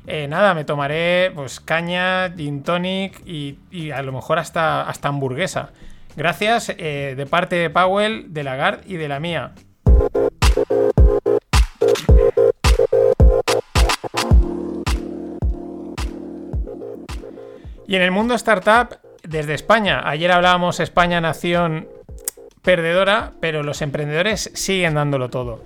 Eh, 0.07 0.29
nada, 0.29 0.55
me 0.55 0.65
tomaré 0.65 1.33
pues 1.35 1.59
caña, 1.59 2.33
gin 2.37 2.63
tonic 2.63 3.27
y, 3.27 3.91
a 3.91 4.03
lo 4.03 4.13
mejor 4.13 4.39
hasta, 4.39 4.83
hasta 4.83 5.09
hamburguesa. 5.09 5.71
Gracias 6.15 6.73
eh, 6.79 7.15
de 7.17 7.27
parte 7.27 7.57
de 7.57 7.69
Powell, 7.69 8.33
de 8.33 8.45
Lagarde 8.45 8.85
y 8.87 8.95
de 8.95 9.09
la 9.09 9.19
mía. 9.19 9.51
Y 17.89 17.97
en 17.97 18.03
el 18.03 18.13
mundo 18.13 18.35
startup, 18.35 18.97
desde 19.33 19.55
España, 19.55 20.03
ayer 20.05 20.31
hablábamos 20.31 20.79
España 20.79 21.21
nación 21.21 21.89
perdedora, 22.61 23.33
pero 23.41 23.63
los 23.63 23.81
emprendedores 23.81 24.51
siguen 24.55 24.95
dándolo 24.95 25.31
todo. 25.31 25.65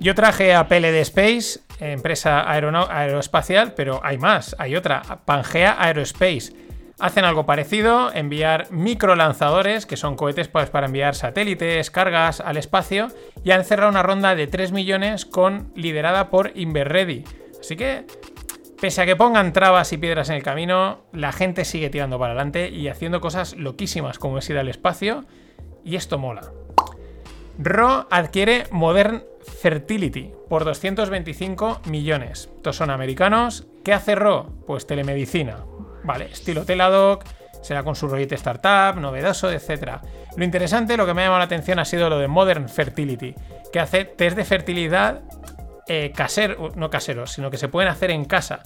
Yo 0.00 0.16
traje 0.16 0.52
a 0.52 0.66
PLD 0.66 1.00
Space, 1.02 1.60
empresa 1.78 2.44
aeroespacial, 2.50 3.74
pero 3.74 4.00
hay 4.02 4.18
más, 4.18 4.56
hay 4.58 4.74
otra, 4.74 5.00
Pangea 5.24 5.76
Aerospace. 5.78 6.52
Hacen 6.98 7.24
algo 7.24 7.46
parecido, 7.46 8.12
enviar 8.12 8.70
microlanzadores, 8.70 9.86
que 9.86 9.96
son 9.96 10.16
cohetes 10.16 10.48
pues, 10.48 10.68
para 10.68 10.86
enviar 10.86 11.14
satélites, 11.14 11.90
cargas 11.90 12.40
al 12.40 12.56
espacio, 12.56 13.08
y 13.44 13.52
han 13.52 13.64
cerrado 13.64 13.90
una 13.90 14.02
ronda 14.02 14.34
de 14.34 14.48
3 14.48 14.72
millones 14.72 15.24
con 15.24 15.72
liderada 15.76 16.30
por 16.30 16.50
Inverready. 16.56 17.24
Así 17.60 17.76
que 17.76 18.06
Pese 18.82 19.00
a 19.00 19.06
que 19.06 19.14
pongan 19.14 19.52
trabas 19.52 19.92
y 19.92 19.96
piedras 19.96 20.28
en 20.28 20.34
el 20.34 20.42
camino, 20.42 21.02
la 21.12 21.30
gente 21.30 21.64
sigue 21.64 21.88
tirando 21.88 22.18
para 22.18 22.32
adelante 22.32 22.68
y 22.68 22.88
haciendo 22.88 23.20
cosas 23.20 23.54
loquísimas 23.54 24.18
como 24.18 24.38
es 24.38 24.50
ir 24.50 24.58
al 24.58 24.68
espacio, 24.68 25.24
y 25.84 25.94
esto 25.94 26.18
mola. 26.18 26.50
Ro 27.58 28.08
adquiere 28.10 28.64
Modern 28.72 29.22
Fertility 29.60 30.32
por 30.48 30.64
225 30.64 31.82
millones. 31.84 32.50
Estos 32.56 32.74
son 32.74 32.90
americanos. 32.90 33.68
¿Qué 33.84 33.92
hace 33.92 34.16
Ro? 34.16 34.50
Pues 34.66 34.84
telemedicina. 34.84 35.58
Vale, 36.02 36.32
estilo 36.32 36.64
Teladoc, 36.64 37.22
será 37.62 37.84
con 37.84 37.94
su 37.94 38.08
rollete 38.08 38.34
startup, 38.34 39.00
novedoso, 39.00 39.48
etc. 39.52 40.00
Lo 40.36 40.42
interesante, 40.42 40.96
lo 40.96 41.06
que 41.06 41.14
me 41.14 41.22
ha 41.22 41.26
llamado 41.26 41.38
la 41.38 41.44
atención 41.44 41.78
ha 41.78 41.84
sido 41.84 42.10
lo 42.10 42.18
de 42.18 42.26
Modern 42.26 42.68
Fertility, 42.68 43.32
que 43.72 43.78
hace 43.78 44.06
test 44.06 44.36
de 44.36 44.44
fertilidad 44.44 45.22
eh, 45.88 46.12
caseros, 46.14 46.76
no 46.76 46.90
caseros, 46.90 47.32
sino 47.32 47.50
que 47.50 47.56
se 47.56 47.68
pueden 47.68 47.90
hacer 47.90 48.10
en 48.10 48.24
casa. 48.24 48.60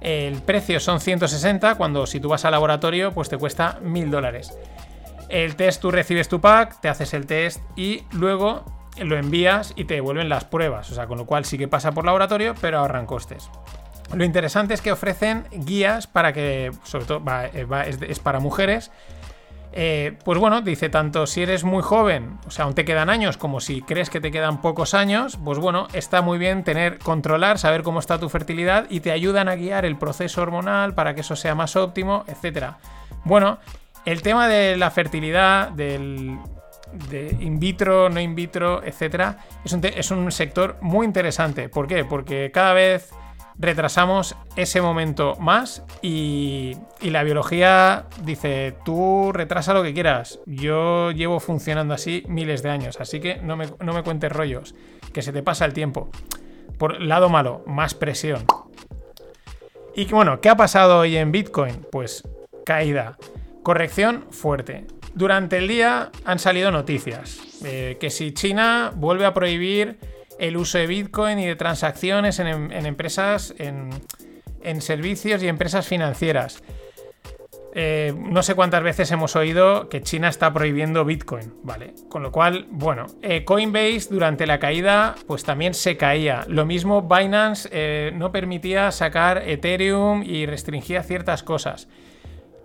El 0.00 0.40
precio 0.42 0.80
son 0.80 1.00
160, 1.00 1.74
cuando 1.74 2.06
si 2.06 2.20
tú 2.20 2.28
vas 2.28 2.44
al 2.44 2.52
laboratorio, 2.52 3.12
pues 3.12 3.28
te 3.28 3.36
cuesta 3.36 3.78
1000 3.82 4.10
dólares. 4.10 4.56
El 5.28 5.56
test, 5.56 5.80
tú 5.80 5.90
recibes 5.90 6.28
tu 6.28 6.40
pack, 6.40 6.80
te 6.80 6.88
haces 6.88 7.12
el 7.14 7.26
test 7.26 7.60
y 7.76 8.04
luego 8.12 8.64
lo 8.98 9.16
envías 9.16 9.72
y 9.76 9.84
te 9.84 9.94
devuelven 9.94 10.28
las 10.28 10.44
pruebas. 10.44 10.90
O 10.90 10.94
sea, 10.94 11.06
con 11.06 11.18
lo 11.18 11.26
cual 11.26 11.44
sí 11.44 11.58
que 11.58 11.68
pasa 11.68 11.92
por 11.92 12.04
laboratorio, 12.04 12.54
pero 12.60 12.78
ahorran 12.78 13.06
costes. 13.06 13.50
Lo 14.14 14.24
interesante 14.24 14.72
es 14.72 14.80
que 14.80 14.90
ofrecen 14.92 15.44
guías 15.52 16.06
para 16.06 16.32
que, 16.32 16.72
sobre 16.82 17.04
todo, 17.04 17.22
eh, 17.52 17.66
es 18.08 18.18
para 18.20 18.40
mujeres, 18.40 18.90
eh, 19.72 20.16
pues 20.24 20.38
bueno, 20.38 20.60
dice 20.62 20.88
tanto 20.88 21.26
si 21.26 21.42
eres 21.42 21.64
muy 21.64 21.82
joven, 21.82 22.38
o 22.46 22.50
sea, 22.50 22.64
aún 22.64 22.74
te 22.74 22.84
quedan 22.84 23.10
años, 23.10 23.36
como 23.36 23.60
si 23.60 23.82
crees 23.82 24.10
que 24.10 24.20
te 24.20 24.30
quedan 24.30 24.60
pocos 24.60 24.94
años, 24.94 25.38
pues 25.44 25.58
bueno, 25.58 25.88
está 25.92 26.22
muy 26.22 26.38
bien 26.38 26.64
tener, 26.64 26.98
controlar, 26.98 27.58
saber 27.58 27.82
cómo 27.82 28.00
está 28.00 28.18
tu 28.18 28.28
fertilidad 28.28 28.86
y 28.90 29.00
te 29.00 29.12
ayudan 29.12 29.48
a 29.48 29.56
guiar 29.56 29.84
el 29.84 29.96
proceso 29.96 30.42
hormonal 30.42 30.94
para 30.94 31.14
que 31.14 31.20
eso 31.20 31.36
sea 31.36 31.54
más 31.54 31.76
óptimo, 31.76 32.24
etc. 32.28 32.72
Bueno, 33.24 33.58
el 34.04 34.22
tema 34.22 34.48
de 34.48 34.76
la 34.76 34.90
fertilidad, 34.90 35.70
del 35.70 36.38
de 37.10 37.36
in 37.40 37.58
vitro, 37.60 38.08
no 38.08 38.18
in 38.18 38.34
vitro, 38.34 38.82
etc., 38.82 39.36
es 39.64 39.72
es 39.72 40.10
un 40.10 40.32
sector 40.32 40.78
muy 40.80 41.04
interesante. 41.04 41.68
¿Por 41.68 41.86
qué? 41.86 42.04
Porque 42.04 42.50
cada 42.52 42.72
vez 42.72 43.10
retrasamos 43.58 44.36
ese 44.56 44.80
momento 44.80 45.36
más 45.40 45.82
y, 46.02 46.76
la 47.00 47.22
biología 47.22 48.06
dice, 48.22 48.74
tú 48.84 49.32
retrasa 49.32 49.74
lo 49.74 49.82
que 49.82 49.94
quieras, 49.94 50.40
yo 50.46 51.10
llevo 51.10 51.40
funcionando 51.40 51.94
así 51.94 52.24
miles 52.28 52.62
de 52.62 52.70
años, 52.70 53.00
así 53.00 53.20
que 53.20 53.36
no 53.36 53.56
me, 53.56 53.66
no 53.80 53.92
me 53.92 54.02
cuentes 54.02 54.32
rollos, 54.32 54.74
que 55.12 55.22
se 55.22 55.32
te 55.32 55.42
pasa 55.42 55.64
el 55.64 55.72
tiempo. 55.72 56.10
Por 56.78 57.00
lado 57.00 57.28
malo, 57.28 57.62
más 57.66 57.94
presión. 57.94 58.44
Y 59.96 60.04
bueno, 60.06 60.40
¿qué 60.40 60.48
ha 60.48 60.56
pasado 60.56 61.00
hoy 61.00 61.16
en 61.16 61.32
Bitcoin? 61.32 61.84
Pues 61.90 62.22
caída, 62.64 63.16
corrección 63.64 64.26
fuerte. 64.30 64.86
Durante 65.14 65.58
el 65.58 65.66
día 65.66 66.12
han 66.24 66.38
salido 66.38 66.70
noticias, 66.70 67.40
eh, 67.64 67.96
que 67.98 68.10
si 68.10 68.32
China 68.32 68.92
vuelve 68.94 69.24
a 69.24 69.34
prohibir 69.34 69.98
el 70.38 70.56
uso 70.56 70.78
de 70.78 70.86
Bitcoin 70.86 71.38
y 71.38 71.46
de 71.46 71.56
transacciones 71.56 72.38
en, 72.38 72.48
empresas, 72.72 73.54
en, 73.58 73.90
servicios 74.80 75.42
y 75.42 75.48
empresas 75.48 75.86
financieras. 75.86 76.62
Eh, 77.74 78.14
no 78.16 78.42
sé 78.42 78.54
cuántas 78.54 78.82
veces 78.82 79.10
hemos 79.12 79.36
oído 79.36 79.88
que 79.88 80.02
China 80.02 80.28
está 80.28 80.52
prohibiendo 80.52 81.04
Bitcoin, 81.04 81.54
¿vale? 81.62 81.94
Con 82.08 82.22
lo 82.22 82.32
cual, 82.32 82.66
bueno, 82.70 83.06
eh, 83.22 83.44
Coinbase 83.44 84.08
durante 84.10 84.46
la 84.46 84.58
caída 84.58 85.14
pues 85.26 85.44
también 85.44 85.74
se 85.74 85.96
caía. 85.96 86.44
Lo 86.48 86.64
mismo 86.64 87.02
Binance 87.02 87.68
eh, 87.70 88.10
no 88.14 88.32
permitía 88.32 88.90
sacar 88.90 89.42
Ethereum 89.46 90.22
y 90.24 90.46
restringía 90.46 91.02
ciertas 91.02 91.42
cosas. 91.42 91.88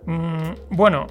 Mm, 0.06 0.52
bueno, 0.70 1.06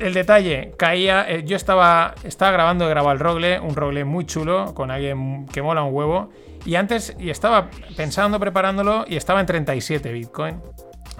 el 0.00 0.14
detalle, 0.14 0.72
caía. 0.76 1.28
Eh, 1.28 1.44
yo 1.44 1.56
estaba, 1.56 2.14
estaba 2.24 2.52
grabando, 2.52 2.88
grababa 2.88 3.12
el 3.12 3.18
rogle, 3.18 3.60
un 3.60 3.76
rogle 3.76 4.04
muy 4.04 4.26
chulo, 4.26 4.74
con 4.74 4.90
alguien 4.90 5.46
que 5.46 5.62
mola 5.62 5.82
un 5.82 5.94
huevo. 5.94 6.30
Y 6.64 6.74
antes, 6.74 7.16
y 7.18 7.30
estaba 7.30 7.70
pensando, 7.96 8.38
preparándolo, 8.40 9.04
y 9.06 9.16
estaba 9.16 9.40
en 9.40 9.46
37 9.46 10.12
Bitcoin. 10.12 10.60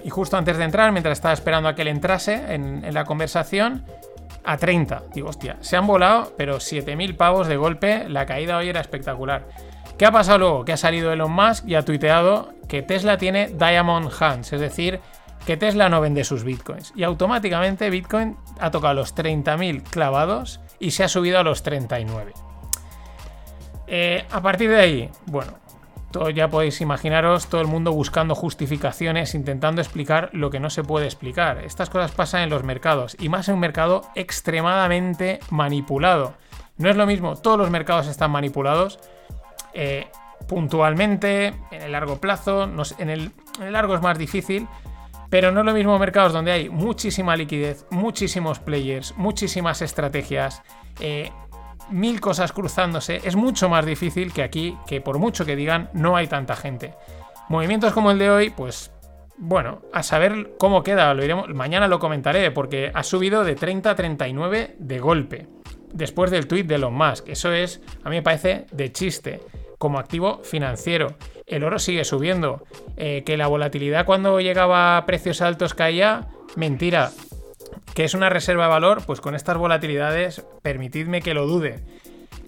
Y 0.05 0.11
justo 0.11 0.37
antes 0.37 0.57
de 0.57 0.65
entrar, 0.65 0.93
mientras 0.93 1.19
estaba 1.19 1.35
esperando 1.35 1.69
a 1.69 1.75
que 1.75 1.83
él 1.83 1.89
entrase 1.89 2.55
en, 2.55 2.85
en 2.85 2.95
la 2.95 3.05
conversación, 3.05 3.85
a 4.45 4.57
30. 4.57 5.03
Digo, 5.15 5.29
hostia, 5.29 5.57
se 5.61 5.77
han 5.77 5.87
volado, 5.87 6.33
pero 6.37 6.61
7000 6.61 7.17
pavos 7.17 7.47
de 7.47 7.57
golpe. 7.57 8.09
La 8.09 8.27
caída 8.27 8.57
hoy 8.57 8.69
era 8.69 8.81
espectacular. 8.81 9.47
¿Qué 9.99 10.07
ha 10.07 10.13
pasado 10.13 10.39
luego? 10.39 10.65
Que 10.65 10.73
ha 10.73 10.79
salido 10.79 11.13
Elon 11.13 11.31
Musk 11.31 11.67
y 11.69 11.75
ha 11.75 11.85
tuiteado 11.85 12.55
que 12.69 12.83
Tesla 12.83 13.19
tiene 13.19 13.49
Diamond 13.49 14.11
Hands, 14.19 14.51
es 14.53 14.61
decir, 14.61 15.01
que 15.47 15.57
Tesla 15.57 15.89
no 15.89 16.01
vende 16.01 16.25
sus 16.25 16.45
bitcoins. 16.45 16.93
Y 16.95 17.03
automáticamente 17.03 17.91
Bitcoin 17.91 18.37
ha 18.59 18.71
tocado 18.71 18.95
los 18.95 19.15
30.000 19.15 19.83
clavados 19.83 20.61
y 20.79 20.93
se 20.93 21.05
ha 21.05 21.09
subido 21.09 21.39
a 21.39 21.43
los 21.43 21.63
39. 21.63 22.33
Eh, 23.87 24.25
a 24.31 24.41
partir 24.41 24.71
de 24.71 24.81
ahí, 24.81 25.11
bueno, 25.27 25.55
ya 26.35 26.49
podéis 26.49 26.81
imaginaros 26.81 27.49
todo 27.49 27.61
el 27.61 27.67
mundo 27.67 27.93
buscando 27.93 28.35
justificaciones, 28.35 29.35
intentando 29.35 29.81
explicar 29.81 30.31
lo 30.33 30.51
que 30.51 30.61
no 30.61 30.71
se 30.71 30.85
puede 30.85 31.07
explicar. 31.07 31.59
Estas 31.65 31.91
cosas 31.91 32.11
pasan 32.11 32.43
en 32.43 32.51
los 32.51 32.65
mercados 32.65 33.17
y 33.19 33.29
más 33.29 33.49
en 33.49 33.55
un 33.55 33.61
mercado 33.61 34.03
extremadamente 34.15 35.41
manipulado. 35.51 36.35
No 36.77 36.89
es 36.89 36.97
lo 36.97 37.07
mismo, 37.07 37.37
todos 37.37 37.59
los 37.59 37.71
mercados 37.71 38.07
están 38.07 38.31
manipulados 38.31 38.99
eh, 39.73 40.09
puntualmente, 40.49 41.55
en 41.71 41.83
el 41.83 41.93
largo 41.93 42.17
plazo, 42.17 42.65
en, 42.99 43.11
el, 43.11 43.33
largo 43.61 43.95
es 43.95 44.03
más 44.03 44.19
difícil, 44.19 44.67
pero 45.31 45.53
no 45.53 45.61
es 45.61 45.67
lo 45.67 45.73
mismo 45.73 45.99
mercados 45.99 46.33
donde 46.33 46.53
hay 46.53 46.69
muchísima 46.69 47.37
liquidez, 47.37 47.87
muchísimos 47.91 48.59
players, 48.59 49.15
muchísimas 49.17 49.81
estrategias, 49.81 50.63
eh, 50.99 51.31
mil 51.91 52.21
cosas 52.21 52.53
cruzándose, 52.53 53.21
es 53.25 53.37
mucho 53.37 53.69
más 53.69 53.87
difícil 53.87 54.33
que 54.33 54.43
aquí, 54.43 54.77
que 54.87 55.01
por 55.01 55.19
mucho 55.19 55.47
que 55.47 55.57
digan, 55.57 55.89
no 55.93 56.17
hay 56.17 56.27
tanta 56.27 56.57
gente. 56.57 56.95
Movimientos 57.49 57.93
como 57.93 58.11
el 58.11 58.19
de 58.19 58.31
hoy, 58.31 58.51
pues 58.51 58.93
bueno, 59.39 59.81
a 59.93 60.03
saber 60.03 60.53
cómo 60.59 60.83
queda, 60.83 61.15
lo 61.15 61.25
iremos, 61.25 61.49
mañana 61.49 61.89
lo 61.89 61.99
comentaré, 61.99 62.51
porque 62.51 62.91
ha 62.93 63.03
subido 63.03 63.43
de 63.43 63.55
30 63.55 63.91
a 63.91 63.95
39 63.95 64.77
de 64.79 64.99
golpe, 64.99 65.47
después 65.93 66.31
del 66.31 66.47
tweet 66.47 66.65
de 66.65 66.75
Elon 66.75 66.95
Musk. 66.95 67.29
Eso 67.29 67.53
es, 67.53 67.81
a 68.05 68.11
mí 68.11 68.17
me 68.17 68.23
parece 68.23 68.67
de 68.71 68.93
chiste, 68.93 69.41
como 69.79 69.99
activo 69.99 70.41
financiero. 70.45 71.17
El 71.51 71.65
oro 71.65 71.79
sigue 71.79 72.05
subiendo. 72.05 72.65
Eh, 72.97 73.23
que 73.27 73.37
la 73.37 73.49
volatilidad 73.49 74.07
cuando 74.07 74.41
llegaba 74.41 74.97
a 74.97 75.05
precios 75.05 75.43
altos 75.43 75.75
caía, 75.75 76.29
mentira 76.57 77.11
que 77.95 78.05
es 78.05 78.15
una 78.15 78.29
reserva 78.29 78.65
de 78.65 78.71
valor, 78.71 79.03
pues 79.05 79.21
con 79.21 79.35
estas 79.35 79.57
volatilidades, 79.57 80.45
permitidme 80.63 81.23
que 81.23 81.35
lo 81.35 81.47
dude. 81.47 81.81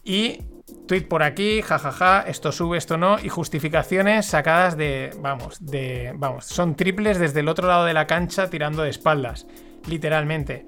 Y 0.05 0.43
tweet 0.87 1.03
por 1.03 1.23
aquí, 1.23 1.63
jajaja, 1.63 2.23
esto 2.27 2.53
sube, 2.53 2.79
esto 2.79 2.97
no, 2.97 3.19
y 3.19 3.29
justificaciones 3.29 4.27
sacadas 4.27 4.77
de, 4.77 5.11
vamos, 5.19 5.65
de, 5.65 6.13
vamos, 6.15 6.47
son 6.47 6.77
triples 6.77 7.19
desde 7.19 7.41
el 7.41 7.49
otro 7.49 7.67
lado 7.67 7.85
de 7.85 7.95
la 7.95 8.07
cancha 8.07 8.51
tirando 8.51 8.83
de 8.83 8.91
espaldas, 8.91 9.47
literalmente. 9.89 10.65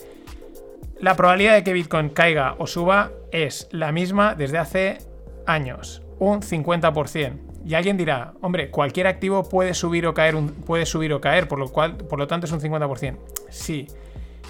La 0.99 1.17
probabilidad 1.17 1.55
de 1.55 1.65
que 1.65 1.73
Bitcoin 1.73 2.09
caiga 2.09 2.55
o 2.59 2.67
suba 2.67 3.11
es 3.33 3.69
la 3.73 3.93
misma 3.93 4.35
desde 4.35 4.59
hace 4.59 4.99
años, 5.47 6.03
un 6.19 6.41
50%. 6.41 7.44
Y 7.65 7.75
alguien 7.75 7.97
dirá, 7.97 8.35
hombre, 8.43 8.71
cualquier 8.71 9.07
activo 9.07 9.49
puede 9.49 9.75
subir 9.75 10.07
o 10.07 10.15
caer, 10.15 10.37
puede 10.67 10.85
subir 10.87 11.13
o 11.13 11.21
caer, 11.21 11.49
por 11.49 11.59
lo 11.59 11.69
cual, 11.69 11.97
por 11.97 12.19
lo 12.19 12.27
tanto 12.27 12.47
es 12.47 12.53
un 12.53 12.61
50%. 12.61 13.17
Sí, 13.49 13.87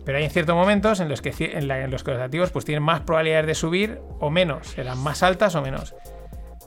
pero 0.04 0.18
hay 0.18 0.28
ciertos 0.28 0.54
momentos 0.54 1.00
en 1.00 1.08
los 1.08 1.22
que, 1.22 1.32
en, 1.38 1.90
los, 1.90 2.02
que 2.02 2.10
los 2.10 2.20
activos 2.20 2.50
pues, 2.50 2.64
tienen 2.64 2.82
más 2.82 3.00
probabilidades 3.00 3.46
de 3.46 3.54
subir 3.54 4.00
o 4.20 4.30
menos, 4.30 4.68
serán 4.68 4.98
más 4.98 5.22
altas 5.22 5.54
o 5.54 5.62
menos. 5.62 5.94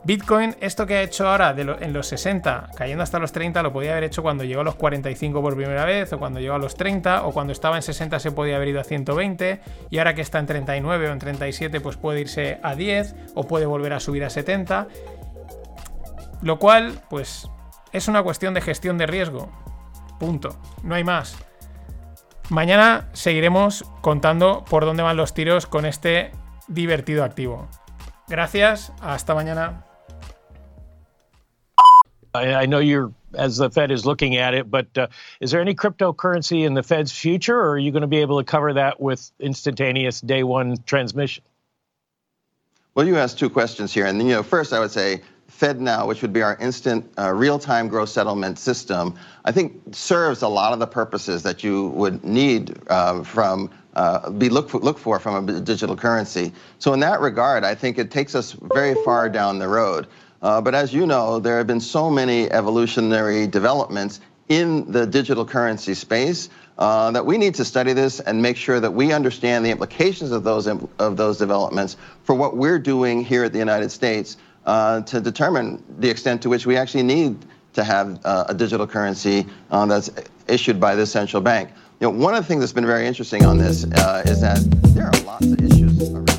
Bitcoin, 0.04 0.54
esto 0.60 0.86
que 0.86 0.94
ha 0.94 1.02
hecho 1.02 1.28
ahora 1.28 1.54
en 1.58 1.92
los 1.92 2.06
60, 2.06 2.70
cayendo 2.76 3.02
hasta 3.02 3.18
los 3.18 3.32
30, 3.32 3.62
lo 3.62 3.72
podía 3.72 3.92
haber 3.92 4.04
hecho 4.04 4.22
cuando 4.22 4.44
llegó 4.44 4.60
a 4.60 4.64
los 4.64 4.76
45 4.76 5.42
por 5.42 5.56
primera 5.56 5.84
vez, 5.84 6.12
o 6.12 6.18
cuando 6.18 6.40
llegó 6.40 6.54
a 6.54 6.58
los 6.58 6.76
30, 6.76 7.26
o 7.26 7.32
cuando 7.32 7.52
estaba 7.52 7.76
en 7.76 7.82
60 7.82 8.18
se 8.20 8.30
podía 8.30 8.56
haber 8.56 8.68
ido 8.68 8.80
a 8.80 8.84
120, 8.84 9.60
y 9.90 9.98
ahora 9.98 10.14
que 10.14 10.22
está 10.22 10.38
en 10.38 10.46
39 10.46 11.08
o 11.08 11.12
en 11.12 11.18
37, 11.18 11.80
pues 11.80 11.96
puede 11.96 12.20
irse 12.20 12.58
a 12.62 12.74
10, 12.74 13.16
o 13.34 13.46
puede 13.46 13.66
volver 13.66 13.92
a 13.92 14.00
subir 14.00 14.24
a 14.24 14.30
70. 14.30 14.86
Lo 16.42 16.58
cual, 16.58 17.02
pues, 17.10 17.48
es 17.92 18.08
una 18.08 18.22
cuestión 18.22 18.54
de 18.54 18.60
gestión 18.60 18.98
de 18.98 19.06
riesgo. 19.06 19.50
Punto. 20.18 20.56
No 20.82 20.94
hay 20.94 21.04
más. 21.04 21.36
Mañana 22.50 23.08
seguiremos 23.12 23.84
contando 24.00 24.64
por 24.68 24.84
dónde 24.84 25.02
van 25.02 25.16
los 25.16 25.34
tiros 25.34 25.66
con 25.66 25.84
este 25.84 26.32
divertido 26.66 27.24
activo. 27.24 27.68
Gracias, 28.26 28.92
hasta 29.00 29.34
mañana. 29.34 29.84
I, 32.34 32.66
know 32.66 32.78
you're 32.78 33.12
as 33.34 33.56
the 33.56 33.70
Fed 33.70 33.90
is 33.90 34.06
looking 34.06 34.36
at 34.36 34.54
it, 34.54 34.70
but 34.70 34.86
uh, 34.96 35.08
is 35.40 35.50
there 35.50 35.60
any 35.60 35.74
cryptocurrency 35.74 36.64
in 36.64 36.74
the 36.74 36.82
Fed's 36.82 37.10
future, 37.10 37.58
or 37.58 37.70
are 37.70 37.78
you 37.78 37.90
going 37.90 38.02
to 38.02 38.06
be 38.08 38.18
able 38.18 38.38
to 38.38 38.44
cover 38.44 38.72
that 38.74 39.00
with 39.00 39.30
instantaneous 39.40 40.20
day 40.20 40.42
one 40.42 40.76
transmission? 40.86 41.42
Well, 42.94 43.06
you 43.06 43.16
asked 43.16 43.38
two 43.38 43.50
questions 43.50 43.92
here, 43.92 44.06
and 44.06 44.20
you 44.22 44.28
know, 44.28 44.42
first 44.42 44.72
I 44.72 44.80
would 44.80 44.90
say 44.90 45.22
FedNow, 45.50 46.06
which 46.06 46.22
would 46.22 46.32
be 46.32 46.42
our 46.42 46.56
instant 46.56 47.10
uh, 47.18 47.32
real-time 47.32 47.88
gross 47.88 48.12
settlement 48.12 48.58
system, 48.58 49.14
I 49.44 49.52
think 49.52 49.80
serves 49.92 50.42
a 50.42 50.48
lot 50.48 50.72
of 50.72 50.78
the 50.78 50.86
purposes 50.86 51.42
that 51.42 51.64
you 51.64 51.88
would 51.88 52.22
need 52.24 52.78
uh, 52.88 53.22
from 53.24 53.70
uh, 53.94 54.30
be 54.30 54.48
look 54.48 54.70
for, 54.70 54.78
look 54.78 54.98
for 54.98 55.18
from 55.18 55.48
a 55.48 55.60
digital 55.60 55.96
currency. 55.96 56.52
So 56.78 56.92
in 56.92 57.00
that 57.00 57.20
regard, 57.20 57.64
I 57.64 57.74
think 57.74 57.98
it 57.98 58.10
takes 58.10 58.34
us 58.34 58.52
very 58.52 58.94
far 59.04 59.28
down 59.28 59.58
the 59.58 59.66
road. 59.66 60.06
Uh, 60.40 60.60
but 60.60 60.74
as 60.74 60.94
you 60.94 61.04
know, 61.06 61.40
there 61.40 61.58
have 61.58 61.66
been 61.66 61.80
so 61.80 62.08
many 62.08 62.48
evolutionary 62.52 63.48
developments 63.48 64.20
in 64.48 64.90
the 64.92 65.06
digital 65.06 65.44
currency 65.44 65.94
space 65.94 66.48
uh, 66.78 67.10
that 67.10 67.26
we 67.26 67.36
need 67.36 67.54
to 67.56 67.64
study 67.64 67.92
this 67.92 68.20
and 68.20 68.40
make 68.40 68.56
sure 68.56 68.78
that 68.78 68.92
we 68.92 69.12
understand 69.12 69.64
the 69.64 69.70
implications 69.70 70.30
of 70.30 70.44
those 70.44 70.68
of 70.68 71.16
those 71.16 71.38
developments 71.38 71.96
for 72.22 72.34
what 72.34 72.56
we're 72.56 72.78
doing 72.78 73.24
here 73.24 73.44
at 73.44 73.52
the 73.52 73.58
United 73.58 73.90
States 73.90 74.36
uh, 74.68 75.00
to 75.00 75.18
determine 75.18 75.82
the 75.98 76.10
extent 76.10 76.42
to 76.42 76.48
which 76.50 76.66
we 76.66 76.76
actually 76.76 77.02
need 77.02 77.34
to 77.72 77.82
have 77.82 78.20
uh, 78.24 78.44
a 78.48 78.54
digital 78.54 78.86
currency 78.86 79.46
uh, 79.70 79.86
that's 79.86 80.10
issued 80.46 80.78
by 80.78 80.94
this 80.94 81.10
central 81.10 81.40
bank. 81.40 81.70
You 82.00 82.06
know, 82.06 82.10
one 82.10 82.34
of 82.34 82.42
the 82.44 82.48
things 82.48 82.60
that's 82.60 82.72
been 82.72 82.86
very 82.86 83.06
interesting 83.06 83.46
on 83.46 83.56
this 83.56 83.84
uh, 83.84 84.22
is 84.26 84.42
that 84.42 84.60
there 84.94 85.06
are 85.06 85.20
lots 85.24 85.46
of 85.46 85.58
issues 85.60 86.10
around 86.10 86.28
this. 86.28 86.38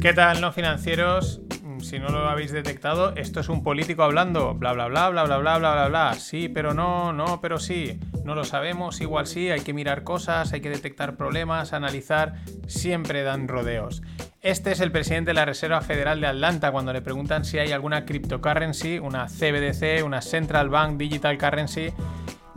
¿Qué 0.00 0.14
tal, 0.14 0.40
no 0.42 0.52
financieros? 0.52 1.40
Si 1.84 1.98
no 1.98 2.08
lo 2.08 2.28
habéis 2.28 2.50
detectado, 2.50 3.14
esto 3.14 3.40
es 3.40 3.48
un 3.48 3.62
político 3.62 4.02
hablando, 4.02 4.54
bla 4.54 4.72
bla 4.72 4.88
bla 4.88 5.10
bla 5.10 5.24
bla 5.24 5.38
bla 5.38 5.58
bla 5.58 5.72
bla 5.72 5.88
bla. 5.88 6.14
Sí, 6.14 6.48
pero 6.48 6.74
no, 6.74 7.12
no, 7.12 7.40
pero 7.40 7.58
sí. 7.58 8.00
No 8.24 8.34
lo 8.34 8.44
sabemos, 8.44 9.02
igual 9.02 9.26
sí, 9.26 9.50
hay 9.50 9.60
que 9.60 9.74
mirar 9.74 10.02
cosas, 10.02 10.52
hay 10.54 10.62
que 10.62 10.70
detectar 10.70 11.16
problemas, 11.16 11.74
analizar, 11.74 12.36
siempre 12.66 13.22
dan 13.22 13.48
rodeos. 13.48 14.02
Este 14.40 14.72
es 14.72 14.80
el 14.80 14.90
presidente 14.90 15.30
de 15.30 15.34
la 15.34 15.44
Reserva 15.44 15.82
Federal 15.82 16.20
de 16.20 16.26
Atlanta 16.26 16.72
cuando 16.72 16.92
le 16.92 17.02
preguntan 17.02 17.44
si 17.44 17.58
hay 17.58 17.72
alguna 17.72 18.06
cryptocurrency, 18.06 18.98
una 18.98 19.26
CBDC, 19.26 20.04
una 20.04 20.22
Central 20.22 20.70
Bank 20.70 20.96
Digital 20.96 21.36
Currency 21.36 21.92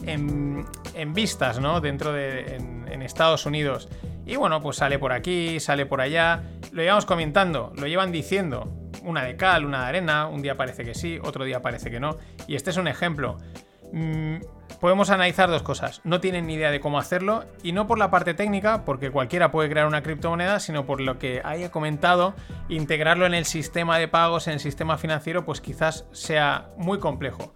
en, 0.06 1.14
vistas, 1.14 1.60
¿no? 1.60 1.82
Dentro 1.82 2.14
de 2.14 2.56
en, 2.56 3.02
Estados 3.02 3.46
Unidos. 3.46 3.88
Y 4.26 4.36
bueno, 4.36 4.62
pues 4.62 4.78
sale 4.78 5.00
por 5.00 5.14
aquí, 5.14 5.60
sale 5.60 5.86
por 5.86 6.02
allá. 6.02 6.44
Lo 6.72 6.82
llevamos 6.82 7.06
comentando, 7.06 7.72
lo 7.78 7.88
llevan 7.88 8.12
diciendo. 8.12 8.87
Una 9.08 9.24
de 9.24 9.38
cal, 9.38 9.64
una 9.64 9.84
de 9.84 9.86
arena, 9.88 10.28
un 10.28 10.42
día 10.42 10.58
parece 10.58 10.84
que 10.84 10.94
sí, 10.94 11.18
otro 11.24 11.46
día 11.46 11.62
parece 11.62 11.90
que 11.90 12.02
no. 12.02 12.18
Y 12.46 12.56
este 12.56 12.72
es 12.72 12.78
un 12.78 12.90
ejemplo. 12.90 13.38
Mm, 13.94 14.40
podemos 14.82 15.10
analizar 15.12 15.50
dos 15.50 15.64
cosas. 15.64 16.02
No 16.04 16.20
tienen 16.20 16.46
ni 16.46 16.56
idea 16.56 16.72
de 16.72 16.82
cómo 16.82 17.00
hacerlo 17.00 17.46
y 17.64 17.72
no 17.72 17.88
por 17.88 18.00
la 18.00 18.12
parte 18.12 18.34
técnica, 18.34 18.84
porque 18.84 19.10
cualquiera 19.10 19.50
puede 19.50 19.70
crear 19.70 19.88
una 19.88 20.04
criptomoneda, 20.04 20.60
sino 20.60 20.86
por 20.86 21.00
lo 21.00 21.20
que 21.20 21.42
haya 21.46 21.72
comentado, 21.72 22.36
integrarlo 22.68 23.26
en 23.26 23.34
el 23.34 23.46
sistema 23.46 23.98
de 23.98 24.10
pagos, 24.10 24.48
en 24.48 24.56
el 24.56 24.60
sistema 24.60 24.98
financiero, 24.98 25.46
pues 25.46 25.62
quizás 25.62 26.06
sea 26.12 26.68
muy 26.76 27.00
complejo. 27.00 27.54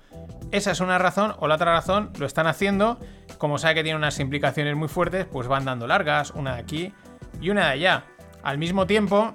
Esa 0.52 0.72
es 0.72 0.80
una 0.80 1.00
razón, 1.00 1.36
o 1.40 1.50
la 1.50 1.56
otra 1.56 1.74
razón, 1.74 2.12
lo 2.18 2.26
están 2.26 2.48
haciendo, 2.48 2.98
como 3.38 3.58
sabe 3.58 3.76
que 3.76 3.84
tiene 3.84 3.98
unas 3.98 4.20
implicaciones 4.22 4.74
muy 4.78 4.88
fuertes, 4.88 5.26
pues 5.26 5.50
van 5.50 5.66
dando 5.66 5.86
largas, 5.86 6.32
una 6.32 6.56
de 6.56 6.62
aquí 6.62 6.94
y 7.42 7.50
una 7.50 7.66
de 7.66 7.72
allá. 7.74 8.06
Al 8.42 8.58
mismo 8.58 8.88
tiempo, 8.88 9.34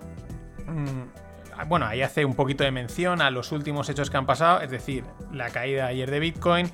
mm, 0.67 1.26
bueno, 1.65 1.87
ahí 1.87 2.03
hace 2.03 2.25
un 2.25 2.35
poquito 2.35 2.65
de 2.65 2.71
mención 2.71 3.21
a 3.23 3.31
los 3.31 3.53
últimos 3.53 3.89
hechos 3.89 4.11
que 4.11 4.17
han 4.17 4.27
pasado, 4.27 4.61
es 4.61 4.71
decir, 4.71 5.05
la 5.33 5.51
caída 5.51 5.87
ayer 5.87 6.11
de 6.11 6.21
Bitcoin, 6.21 6.71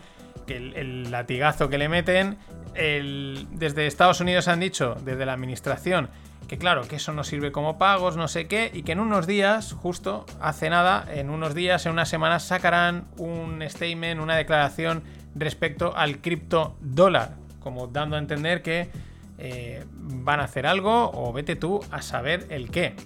que 0.47 0.57
el, 0.57 1.11
latigazo 1.11 1.69
que 1.69 1.79
le 1.79 1.89
meten. 1.89 2.39
desde 2.75 3.87
Estados 3.87 4.21
Unidos 4.21 4.49
han 4.49 4.61
dicho, 4.61 4.97
desde 5.05 5.27
la 5.27 5.33
administración, 5.33 6.11
que 6.49 6.59
claro, 6.59 6.83
que 6.83 6.97
eso 6.97 7.13
no 7.13 7.25
sirve 7.25 7.53
como 7.53 7.79
pagos, 7.79 8.17
no 8.17 8.29
sé 8.29 8.47
qué, 8.47 8.71
y 8.75 8.83
que 8.83 8.93
en 8.93 9.01
unos 9.01 9.27
días, 9.27 9.73
justo 9.73 10.27
hace 10.41 10.69
nada, 10.69 11.07
en 11.11 11.31
unos 11.31 11.55
días, 11.55 11.87
en 11.87 11.93
unas 11.93 12.09
semanas, 12.09 12.43
sacarán 12.43 13.07
un 13.17 13.63
statement, 13.67 14.21
una 14.21 14.37
declaración 14.37 15.03
respecto 15.35 15.97
al 15.97 16.19
cripto 16.19 16.77
dólar, 16.81 17.37
como 17.61 17.87
dando 17.87 18.17
a 18.17 18.19
entender 18.19 18.63
que 18.63 18.91
eh, 19.39 19.85
van 19.93 20.41
a 20.41 20.45
hacer 20.45 20.67
algo 20.67 21.11
o 21.15 21.33
vete 21.33 21.57
tú 21.57 21.81
a 21.91 22.03
saber 22.03 22.47
el 22.51 22.71
qué. 22.71 22.97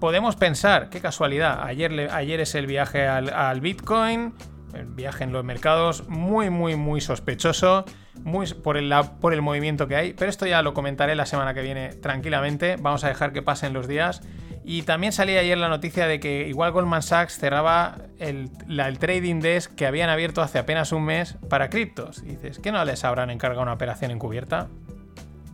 Podemos 0.00 0.36
pensar, 0.36 0.90
qué 0.90 1.00
casualidad, 1.00 1.62
ayer, 1.64 2.40
es 2.40 2.54
el 2.54 2.66
viaje 2.66 3.06
al 3.06 3.60
Bitcoin, 3.60 4.34
el 4.74 4.86
viaje 4.86 5.24
en 5.24 5.32
los 5.32 5.44
mercados 5.44 6.08
muy, 6.08 6.50
muy, 6.50 6.76
muy 6.76 7.00
sospechoso 7.00 7.84
muy 8.24 8.46
por, 8.52 8.76
el, 8.76 8.92
por 9.20 9.32
el 9.32 9.42
movimiento 9.42 9.88
que 9.88 9.96
hay. 9.96 10.12
Pero 10.12 10.30
esto 10.30 10.46
ya 10.46 10.62
lo 10.62 10.74
comentaré 10.74 11.14
la 11.14 11.26
semana 11.26 11.54
que 11.54 11.62
viene 11.62 11.90
tranquilamente. 11.94 12.76
Vamos 12.76 13.04
a 13.04 13.08
dejar 13.08 13.32
que 13.32 13.42
pasen 13.42 13.72
los 13.72 13.88
días. 13.88 14.22
Y 14.64 14.82
también 14.82 15.12
salía 15.12 15.40
ayer 15.40 15.56
la 15.56 15.68
noticia 15.68 16.06
de 16.06 16.20
que 16.20 16.46
igual 16.46 16.72
Goldman 16.72 17.02
Sachs 17.02 17.38
cerraba 17.38 17.96
el, 18.18 18.50
el 18.68 18.98
trading 18.98 19.40
desk 19.40 19.74
que 19.74 19.86
habían 19.86 20.10
abierto 20.10 20.42
hace 20.42 20.58
apenas 20.58 20.92
un 20.92 21.04
mes 21.04 21.36
para 21.48 21.70
criptos. 21.70 22.22
Y 22.22 22.32
dices, 22.32 22.58
¿qué 22.58 22.70
no 22.70 22.84
les 22.84 23.04
habrán 23.04 23.30
encargado 23.30 23.62
una 23.62 23.72
operación 23.72 24.10
encubierta? 24.10 24.68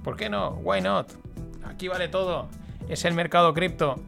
¿Por 0.02 0.16
qué 0.16 0.28
no? 0.28 0.50
Why 0.62 0.80
not? 0.80 1.12
Aquí 1.64 1.86
vale 1.86 2.08
todo. 2.08 2.48
Es 2.88 3.04
el 3.04 3.14
mercado 3.14 3.54
cripto. 3.54 4.02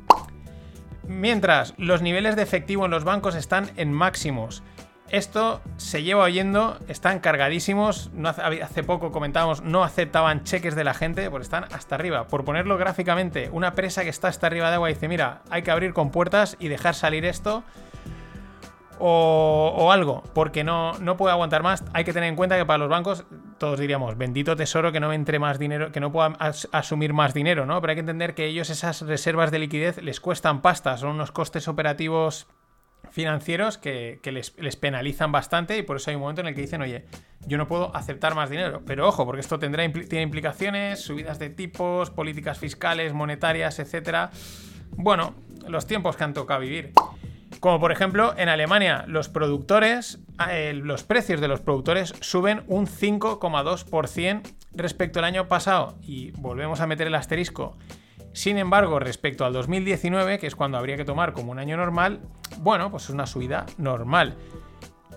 Mientras, 1.09 1.75
los 1.77 2.03
niveles 2.03 2.37
de 2.37 2.43
efectivo 2.43 2.85
en 2.85 2.91
los 2.91 3.05
bancos 3.05 3.35
están 3.35 3.71
en 3.77 3.93
máximos. 3.93 4.63
Esto 5.09 5.61
se 5.77 6.03
lleva 6.03 6.25
oyendo, 6.25 6.79
están 6.89 7.21
cargadísimos. 7.21 8.11
No 8.13 8.29
hace, 8.29 8.43
hace, 8.63 8.83
poco 8.83 9.13
comentábamos, 9.13 9.63
no 9.63 9.85
aceptaban 9.85 10.43
cheques 10.43 10.75
de 10.75 10.83
la 10.83 10.95
gente, 10.95 11.31
porque 11.31 11.45
están 11.45 11.65
hasta 11.73 11.95
arriba. 11.95 12.27
Por 12.27 12.45
ponerlo 12.45 12.77
gráficamente, 12.77 13.49
una 13.53 13.75
presa 13.75 14.03
que 14.03 14.11
está 14.11 14.29
hasta 14.29 14.49
arriba 14.49 14.69
de 14.69 14.75
agua 14.75 14.89
dice: 14.89 15.07
Mira, 15.07 15.43
hay 15.49 15.63
que 15.63 15.71
abrir 15.71 15.93
con 15.93 16.11
puertas 16.11 16.57
y 16.59 16.67
dejar 16.69 16.97
salir 16.97 17.25
esto. 17.25 17.63
O, 18.99 19.91
algo, 19.93 20.23
porque 20.35 20.65
no, 20.65 20.99
no 20.99 21.17
puede 21.17 21.33
aguantar 21.33 21.63
más. 21.63 21.85
Hay 21.93 22.05
que 22.05 22.13
tener 22.13 22.29
en 22.29 22.37
cuenta 22.37 22.57
que 22.57 22.65
para 22.65 22.79
los 22.79 22.89
bancos, 22.89 23.25
todos 23.59 23.79
diríamos, 23.79 24.17
bendito 24.17 24.57
tesoro 24.57 24.93
que 24.93 25.01
no 25.01 25.13
entre 25.13 25.39
más 25.39 25.59
dinero, 25.59 25.93
que 25.93 26.01
no 26.01 26.11
puedan 26.13 26.37
as 26.39 26.69
asumir 26.73 27.13
más 27.13 27.35
dinero, 27.35 27.67
¿no? 27.67 27.81
Pero 27.81 27.91
hay 27.91 27.97
que 27.97 28.01
entender 28.01 28.35
que 28.35 28.47
ellos 28.47 28.71
esas 28.71 29.03
reservas 29.03 29.51
de 29.51 29.59
liquidez 29.59 30.03
les 30.03 30.21
cuestan 30.21 30.63
pasta, 30.63 30.97
son 30.97 31.11
unos 31.11 31.31
costes 31.31 31.69
operativos 31.69 32.47
financieros 33.11 33.79
que, 33.79 34.19
que 34.23 34.33
les, 34.33 34.55
les, 34.59 34.77
penalizan 34.77 35.33
bastante 35.33 35.79
y 35.79 35.83
por 35.83 35.97
eso 35.97 36.11
hay 36.11 36.17
un 36.17 36.23
momento 36.23 36.41
en 36.41 36.49
el 36.49 36.55
que 36.55 36.63
dicen, 36.63 36.83
oye, 36.83 37.05
yo 37.47 37.59
no 37.59 37.69
puedo 37.69 37.95
aceptar 37.95 38.35
más 38.35 38.51
dinero. 38.51 38.83
Pero 38.87 39.07
ojo, 39.07 39.25
porque 39.25 39.41
esto 39.41 39.59
tendrá 39.59 39.91
tiene 39.91 40.23
implicaciones, 40.23 41.01
subidas 41.01 41.39
de 41.39 41.51
tipos, 41.51 42.11
políticas 42.11 42.59
fiscales, 42.59 43.13
monetarias, 43.13 43.79
etc. 43.79 44.31
Bueno, 44.91 45.35
los 45.69 45.87
tiempos 45.87 46.17
que 46.17 46.25
han 46.25 46.35
tocado 46.35 46.61
vivir. 46.61 46.93
Como 47.61 47.81
por 47.81 47.93
ejemplo, 47.93 48.35
en 48.37 48.49
Alemania, 48.49 49.05
los 49.07 49.29
productores, 49.29 50.21
eh, 50.51 50.73
los 50.75 51.05
precios 51.05 51.41
de 51.41 51.49
los 51.49 51.61
productores 51.61 52.15
suben 52.21 52.63
un 52.69 52.87
5,2% 52.87 54.43
respecto 54.73 55.19
al 55.19 55.25
año 55.25 55.49
pasado. 55.49 55.97
Y 56.03 56.33
volvemos 56.33 56.81
a 56.81 56.87
meter 56.87 57.07
el 57.07 57.15
asterisco. 57.15 57.77
Sin 58.33 58.59
embargo, 58.59 58.99
respecto 58.99 59.47
al 59.47 59.55
2019, 59.55 60.39
que 60.39 60.47
es 60.47 60.55
cuando 60.55 60.77
habría 60.77 60.97
que 60.97 61.07
tomar 61.07 61.33
como 61.33 61.53
un 61.53 61.59
año 61.59 61.79
normal, 61.79 62.21
bueno, 62.59 62.91
pues 62.91 63.05
es 63.05 63.11
una 63.11 63.27
subida 63.27 63.65
normal. 63.79 64.37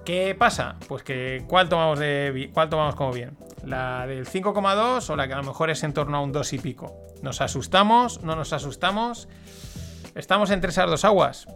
¿Qué 0.05 0.33
pasa? 0.33 0.77
Pues 0.87 1.03
que 1.03 1.43
¿cuál 1.45 1.67
tomamos, 1.67 1.99
de, 1.99 2.49
cuál 2.53 2.69
tomamos 2.69 2.95
como 2.95 3.11
bien? 3.11 3.37
¿La 3.65 4.07
del 4.07 4.25
5,2 4.25 5.09
o 5.09 5.15
la 5.15 5.27
que 5.27 5.33
a 5.33 5.37
lo 5.37 5.43
mejor 5.43 5.69
es 5.69 5.83
en 5.83 5.93
torno 5.93 6.17
a 6.17 6.21
un 6.21 6.31
2 6.31 6.53
y 6.53 6.59
pico? 6.59 6.95
¿Nos 7.21 7.41
asustamos? 7.41 8.23
¿No 8.23 8.35
nos 8.35 8.53
asustamos? 8.53 9.27
Estamos 10.15 10.49
entre 10.51 10.71
esas 10.71 10.89
dos 10.89 11.05
aguas. 11.05 11.47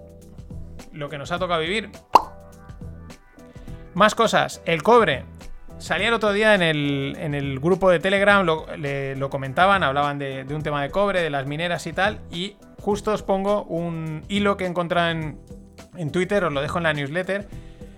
Lo 0.93 1.09
que 1.09 1.17
nos 1.17 1.31
ha 1.31 1.39
tocado 1.39 1.59
vivir. 1.59 1.89
Más 3.93 4.15
cosas. 4.15 4.61
El 4.65 4.83
cobre. 4.83 5.25
Salía 5.79 6.07
el 6.07 6.13
otro 6.13 6.31
día 6.31 6.55
en 6.55 6.61
el, 6.61 7.17
en 7.19 7.35
el 7.35 7.59
grupo 7.59 7.89
de 7.89 7.99
Telegram, 7.99 8.45
lo, 8.45 9.29
comentaban, 9.29 9.83
hablaban 9.83 10.17
de, 10.17 10.45
un 10.49 10.61
tema 10.61 10.81
de 10.81 10.89
cobre, 10.89 11.21
de 11.21 11.29
las 11.29 11.45
mineras 11.45 11.85
y 11.87 11.93
tal, 11.93 12.21
y 12.31 12.55
justo 12.79 13.11
os 13.11 13.21
pongo 13.21 13.63
un 13.63 14.23
hilo 14.29 14.55
que 14.55 14.63
he 14.63 14.67
encontrado 14.67 15.09
en, 15.09 15.37
en 15.97 16.11
Twitter, 16.11 16.45
os 16.45 16.53
lo 16.53 16.61
dejo 16.61 16.77
en 16.77 16.83
la 16.83 16.93
newsletter, 16.93 17.49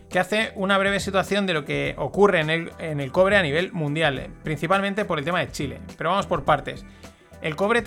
que 0.10 0.20
hace 0.20 0.52
una 0.56 0.78
breve 0.80 1.00
situación 1.00 1.46
de 1.46 1.54
lo 1.54 1.66
que 1.66 1.94
ocurre 1.98 2.40
en 2.40 2.50
el, 2.50 2.72
en 2.80 3.02
el 3.02 3.12
cobre 3.12 3.38
a 3.38 3.44
nivel 3.44 3.72
mundial, 3.72 4.30
principalmente 4.44 5.06
por 5.06 5.20
el 5.20 5.26
tema 5.26 5.40
de 5.40 5.52
Chile. 5.52 5.80
Pero 5.98 6.10
vamos 6.10 6.26
por 6.26 6.44
partes. 6.44 6.86
El 7.42 7.56
cobre, 7.56 7.84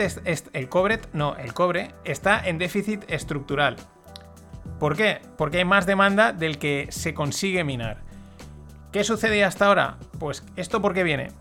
el 0.52 0.68
cobre, 0.68 1.00
no, 1.12 1.34
el 1.36 1.54
cobre 1.54 1.92
está 2.04 2.40
en 2.46 2.59
déficit 2.59 3.02
estructural. 3.09 3.76
¿Por 4.79 4.97
qué? 4.97 5.20
Porque 5.37 5.59
hay 5.59 5.64
más 5.64 5.87
demanda 5.87 6.33
del 6.33 6.59
que 6.59 6.87
se 6.91 7.14
consigue 7.14 7.64
minar. 7.64 7.99
¿Qué 8.93 9.05
sucede 9.05 9.45
hasta 9.45 9.66
ahora? 9.66 9.97
Pues 10.18 10.45
esto 10.57 10.81
por 10.81 10.95
qué 10.95 11.03
viene? 11.03 11.33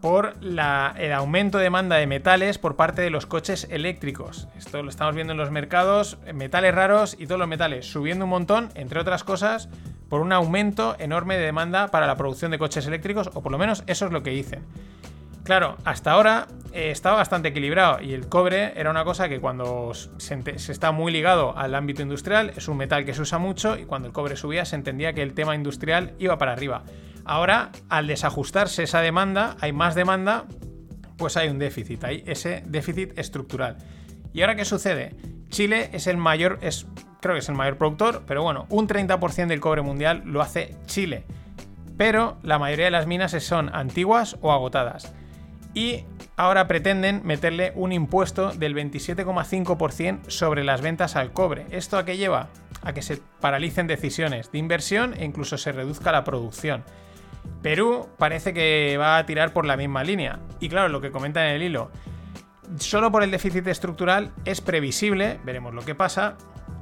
Por 0.00 0.34
el 0.40 1.12
aumento 1.12 1.58
de 1.58 1.64
demanda 1.64 1.96
de 1.96 2.06
metales 2.06 2.58
por 2.58 2.76
parte 2.76 3.02
de 3.02 3.10
los 3.10 3.26
coches 3.26 3.66
eléctricos. 3.70 4.48
Esto 4.56 4.82
lo 4.82 4.90
estamos 4.90 5.14
viendo 5.14 5.32
en 5.32 5.38
los 5.38 5.50
mercados, 5.50 6.18
metales 6.34 6.74
raros 6.74 7.16
y 7.18 7.26
todos 7.26 7.38
los 7.38 7.48
metales 7.48 7.86
subiendo 7.86 8.24
un 8.24 8.30
montón, 8.30 8.70
entre 8.74 9.00
otras 9.00 9.24
cosas, 9.24 9.68
por 10.08 10.20
un 10.20 10.32
aumento 10.32 10.96
enorme 10.98 11.36
de 11.36 11.44
demanda 11.44 11.88
para 11.88 12.06
la 12.06 12.16
producción 12.16 12.50
de 12.50 12.58
coches 12.58 12.86
eléctricos, 12.86 13.30
o 13.34 13.42
por 13.42 13.52
lo 13.52 13.58
menos 13.58 13.84
eso 13.86 14.06
es 14.06 14.12
lo 14.12 14.22
que 14.22 14.30
dicen. 14.30 14.64
Claro, 15.46 15.76
hasta 15.84 16.10
ahora 16.10 16.48
eh, 16.72 16.90
estaba 16.90 17.18
bastante 17.18 17.50
equilibrado 17.50 18.02
y 18.02 18.14
el 18.14 18.28
cobre 18.28 18.72
era 18.74 18.90
una 18.90 19.04
cosa 19.04 19.28
que 19.28 19.38
cuando 19.38 19.94
se, 19.94 20.58
se, 20.58 20.72
está 20.72 20.90
muy 20.90 21.12
ligado 21.12 21.56
al 21.56 21.76
ámbito 21.76 22.02
industrial 22.02 22.52
es 22.56 22.66
un 22.66 22.76
metal 22.76 23.04
que 23.04 23.14
se 23.14 23.22
usa 23.22 23.38
mucho 23.38 23.78
y 23.78 23.84
cuando 23.84 24.08
el 24.08 24.12
cobre 24.12 24.34
subía 24.34 24.64
se 24.64 24.74
entendía 24.74 25.12
que 25.12 25.22
el 25.22 25.34
tema 25.34 25.54
industrial 25.54 26.14
iba 26.18 26.36
para 26.36 26.52
arriba. 26.52 26.82
Ahora, 27.24 27.70
al 27.88 28.08
desajustarse 28.08 28.82
esa 28.82 29.00
demanda, 29.02 29.56
hay 29.60 29.72
más 29.72 29.94
demanda, 29.94 30.46
pues 31.16 31.36
hay 31.36 31.48
un 31.48 31.60
déficit, 31.60 32.02
hay 32.02 32.24
ese 32.26 32.64
déficit 32.66 33.16
estructural. 33.16 33.76
¿Y 34.32 34.40
ahora 34.40 34.56
qué 34.56 34.64
sucede? 34.64 35.14
Chile 35.48 35.90
es 35.92 36.08
el 36.08 36.16
mayor, 36.16 36.58
es, 36.60 36.88
creo 37.20 37.36
que 37.36 37.38
es 37.38 37.48
el 37.48 37.54
mayor 37.54 37.78
productor, 37.78 38.24
pero 38.26 38.42
bueno, 38.42 38.66
un 38.68 38.88
30% 38.88 39.46
del 39.46 39.60
cobre 39.60 39.82
mundial 39.82 40.22
lo 40.24 40.42
hace 40.42 40.74
Chile. 40.86 41.24
Pero 41.96 42.36
la 42.42 42.58
mayoría 42.58 42.86
de 42.86 42.90
las 42.90 43.06
minas 43.06 43.30
son 43.44 43.72
antiguas 43.72 44.36
o 44.40 44.50
agotadas 44.50 45.14
y 45.76 46.06
ahora 46.38 46.66
pretenden 46.66 47.20
meterle 47.22 47.72
un 47.74 47.92
impuesto 47.92 48.50
del 48.50 48.74
27,5% 48.74 50.30
sobre 50.30 50.64
las 50.64 50.80
ventas 50.80 51.16
al 51.16 51.34
cobre. 51.34 51.66
¿Esto 51.70 51.98
a 51.98 52.06
qué 52.06 52.16
lleva? 52.16 52.48
A 52.82 52.94
que 52.94 53.02
se 53.02 53.20
paralicen 53.42 53.86
decisiones 53.86 54.50
de 54.50 54.58
inversión 54.58 55.12
e 55.18 55.26
incluso 55.26 55.58
se 55.58 55.72
reduzca 55.72 56.12
la 56.12 56.24
producción. 56.24 56.82
Perú 57.60 58.08
parece 58.16 58.54
que 58.54 58.96
va 58.98 59.18
a 59.18 59.26
tirar 59.26 59.52
por 59.52 59.66
la 59.66 59.76
misma 59.76 60.02
línea. 60.02 60.40
Y 60.60 60.70
claro, 60.70 60.88
lo 60.88 61.02
que 61.02 61.10
comenta 61.10 61.46
en 61.46 61.56
el 61.56 61.62
hilo, 61.62 61.90
solo 62.78 63.12
por 63.12 63.22
el 63.22 63.30
déficit 63.30 63.66
estructural 63.66 64.32
es 64.46 64.62
previsible, 64.62 65.38
veremos 65.44 65.74
lo 65.74 65.84
que 65.84 65.94
pasa, 65.94 66.38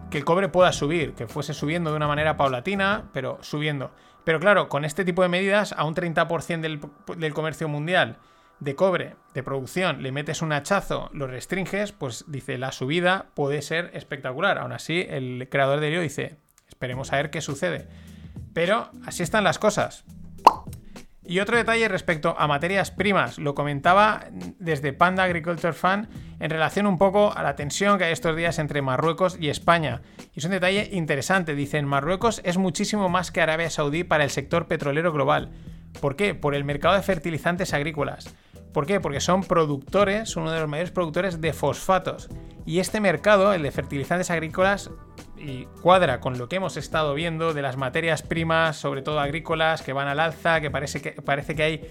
que 0.08 0.18
el 0.18 0.24
cobre 0.24 0.48
pueda 0.48 0.72
subir, 0.72 1.14
que 1.14 1.26
fuese 1.26 1.52
subiendo 1.52 1.90
de 1.90 1.96
una 1.96 2.06
manera 2.06 2.36
paulatina, 2.36 3.06
pero 3.12 3.38
subiendo. 3.40 3.90
Pero 4.22 4.38
claro, 4.38 4.68
con 4.68 4.84
este 4.84 5.04
tipo 5.04 5.22
de 5.22 5.28
medidas, 5.28 5.72
a 5.72 5.82
un 5.82 5.96
30% 5.96 6.60
del, 6.60 6.80
del 7.16 7.34
comercio 7.34 7.66
mundial, 7.66 8.18
de 8.64 8.74
cobre 8.74 9.16
de 9.34 9.42
producción 9.42 10.02
le 10.02 10.10
metes 10.10 10.42
un 10.42 10.52
hachazo, 10.52 11.10
lo 11.12 11.26
restringes, 11.26 11.92
pues 11.92 12.24
dice 12.26 12.56
la 12.58 12.72
subida 12.72 13.26
puede 13.34 13.62
ser 13.62 13.90
espectacular. 13.92 14.58
Aún 14.58 14.72
así, 14.72 15.06
el 15.08 15.48
creador 15.50 15.80
de 15.80 15.90
Leo 15.90 16.00
dice, 16.00 16.36
esperemos 16.68 17.12
a 17.12 17.16
ver 17.16 17.30
qué 17.30 17.40
sucede. 17.40 17.86
Pero 18.54 18.90
así 19.04 19.22
están 19.22 19.44
las 19.44 19.58
cosas. 19.58 20.04
Y 21.26 21.40
otro 21.40 21.56
detalle 21.56 21.88
respecto 21.88 22.34
a 22.38 22.46
materias 22.46 22.90
primas, 22.90 23.38
lo 23.38 23.54
comentaba 23.54 24.26
desde 24.58 24.92
Panda 24.92 25.24
Agriculture 25.24 25.72
Fund 25.72 26.08
en 26.38 26.50
relación 26.50 26.86
un 26.86 26.98
poco 26.98 27.32
a 27.34 27.42
la 27.42 27.56
tensión 27.56 27.96
que 27.96 28.04
hay 28.04 28.12
estos 28.12 28.36
días 28.36 28.58
entre 28.58 28.82
Marruecos 28.82 29.38
y 29.40 29.48
España. 29.48 30.02
Y 30.34 30.40
es 30.40 30.44
un 30.44 30.50
detalle 30.50 30.90
interesante, 30.92 31.54
dicen, 31.54 31.86
Marruecos 31.86 32.42
es 32.44 32.58
muchísimo 32.58 33.08
más 33.08 33.30
que 33.30 33.40
Arabia 33.40 33.70
Saudí 33.70 34.04
para 34.04 34.24
el 34.24 34.30
sector 34.30 34.68
petrolero 34.68 35.12
global. 35.12 35.50
¿Por 36.00 36.16
qué? 36.16 36.34
Por 36.34 36.54
el 36.54 36.64
mercado 36.64 36.94
de 36.94 37.02
fertilizantes 37.02 37.72
agrícolas. 37.72 38.34
¿Por 38.74 38.86
qué? 38.86 38.98
Porque 38.98 39.20
son 39.20 39.44
productores, 39.44 40.34
uno 40.36 40.50
de 40.50 40.58
los 40.58 40.68
mayores 40.68 40.90
productores 40.90 41.40
de 41.40 41.52
fosfatos. 41.52 42.28
Y 42.66 42.80
este 42.80 43.00
mercado, 43.00 43.52
el 43.54 43.62
de 43.62 43.70
fertilizantes 43.70 44.30
agrícolas, 44.30 44.90
y 45.38 45.66
cuadra 45.80 46.20
con 46.20 46.38
lo 46.38 46.48
que 46.48 46.56
hemos 46.56 46.76
estado 46.76 47.14
viendo 47.14 47.54
de 47.54 47.62
las 47.62 47.76
materias 47.76 48.22
primas, 48.22 48.76
sobre 48.76 49.02
todo 49.02 49.20
agrícolas, 49.20 49.82
que 49.82 49.92
van 49.92 50.08
al 50.08 50.18
alza, 50.18 50.60
que 50.60 50.72
parece 50.72 51.00
que, 51.00 51.12
parece 51.12 51.54
que 51.54 51.62
hay 51.62 51.90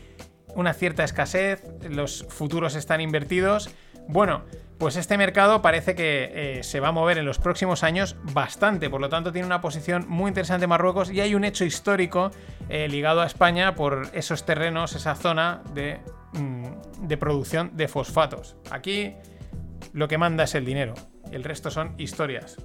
una 0.56 0.74
cierta 0.74 1.06
escasez, 1.06 1.64
los 1.90 2.26
futuros 2.28 2.76
están 2.76 3.00
invertidos. 3.00 3.70
Bueno, 4.10 4.44
pues 4.78 4.98
este 4.98 5.18
mercado 5.18 5.62
parece 5.62 5.96
que 5.96 6.32
eh, 6.34 6.64
se 6.64 6.82
va 6.82 6.90
a 6.90 6.92
mover 6.92 7.18
en 7.18 7.24
los 7.24 7.40
próximos 7.40 7.84
años 7.84 8.18
bastante, 8.34 8.90
por 8.90 9.00
lo 9.00 9.08
tanto 9.08 9.32
tiene 9.32 9.46
una 9.46 9.62
posición 9.62 10.06
muy 10.10 10.28
interesante 10.28 10.68
Marruecos 10.68 11.10
y 11.10 11.22
hay 11.22 11.34
un 11.34 11.46
hecho 11.46 11.64
histórico 11.64 12.32
eh, 12.68 12.90
ligado 12.90 13.22
a 13.22 13.26
España 13.26 13.74
por 13.74 14.10
esos 14.12 14.46
terrenos, 14.46 14.96
esa 14.96 15.16
zona 15.16 15.62
de, 15.74 16.02
de 16.34 17.18
producción 17.18 17.76
de 17.76 17.88
fosfatos. 17.88 18.56
Aquí 18.72 19.16
lo 19.94 20.08
que 20.08 20.18
manda 20.18 20.46
es 20.46 20.56
el 20.56 20.66
dinero, 20.66 20.94
el 21.32 21.44
resto 21.44 21.72
son 21.72 21.94
historias. 21.98 22.58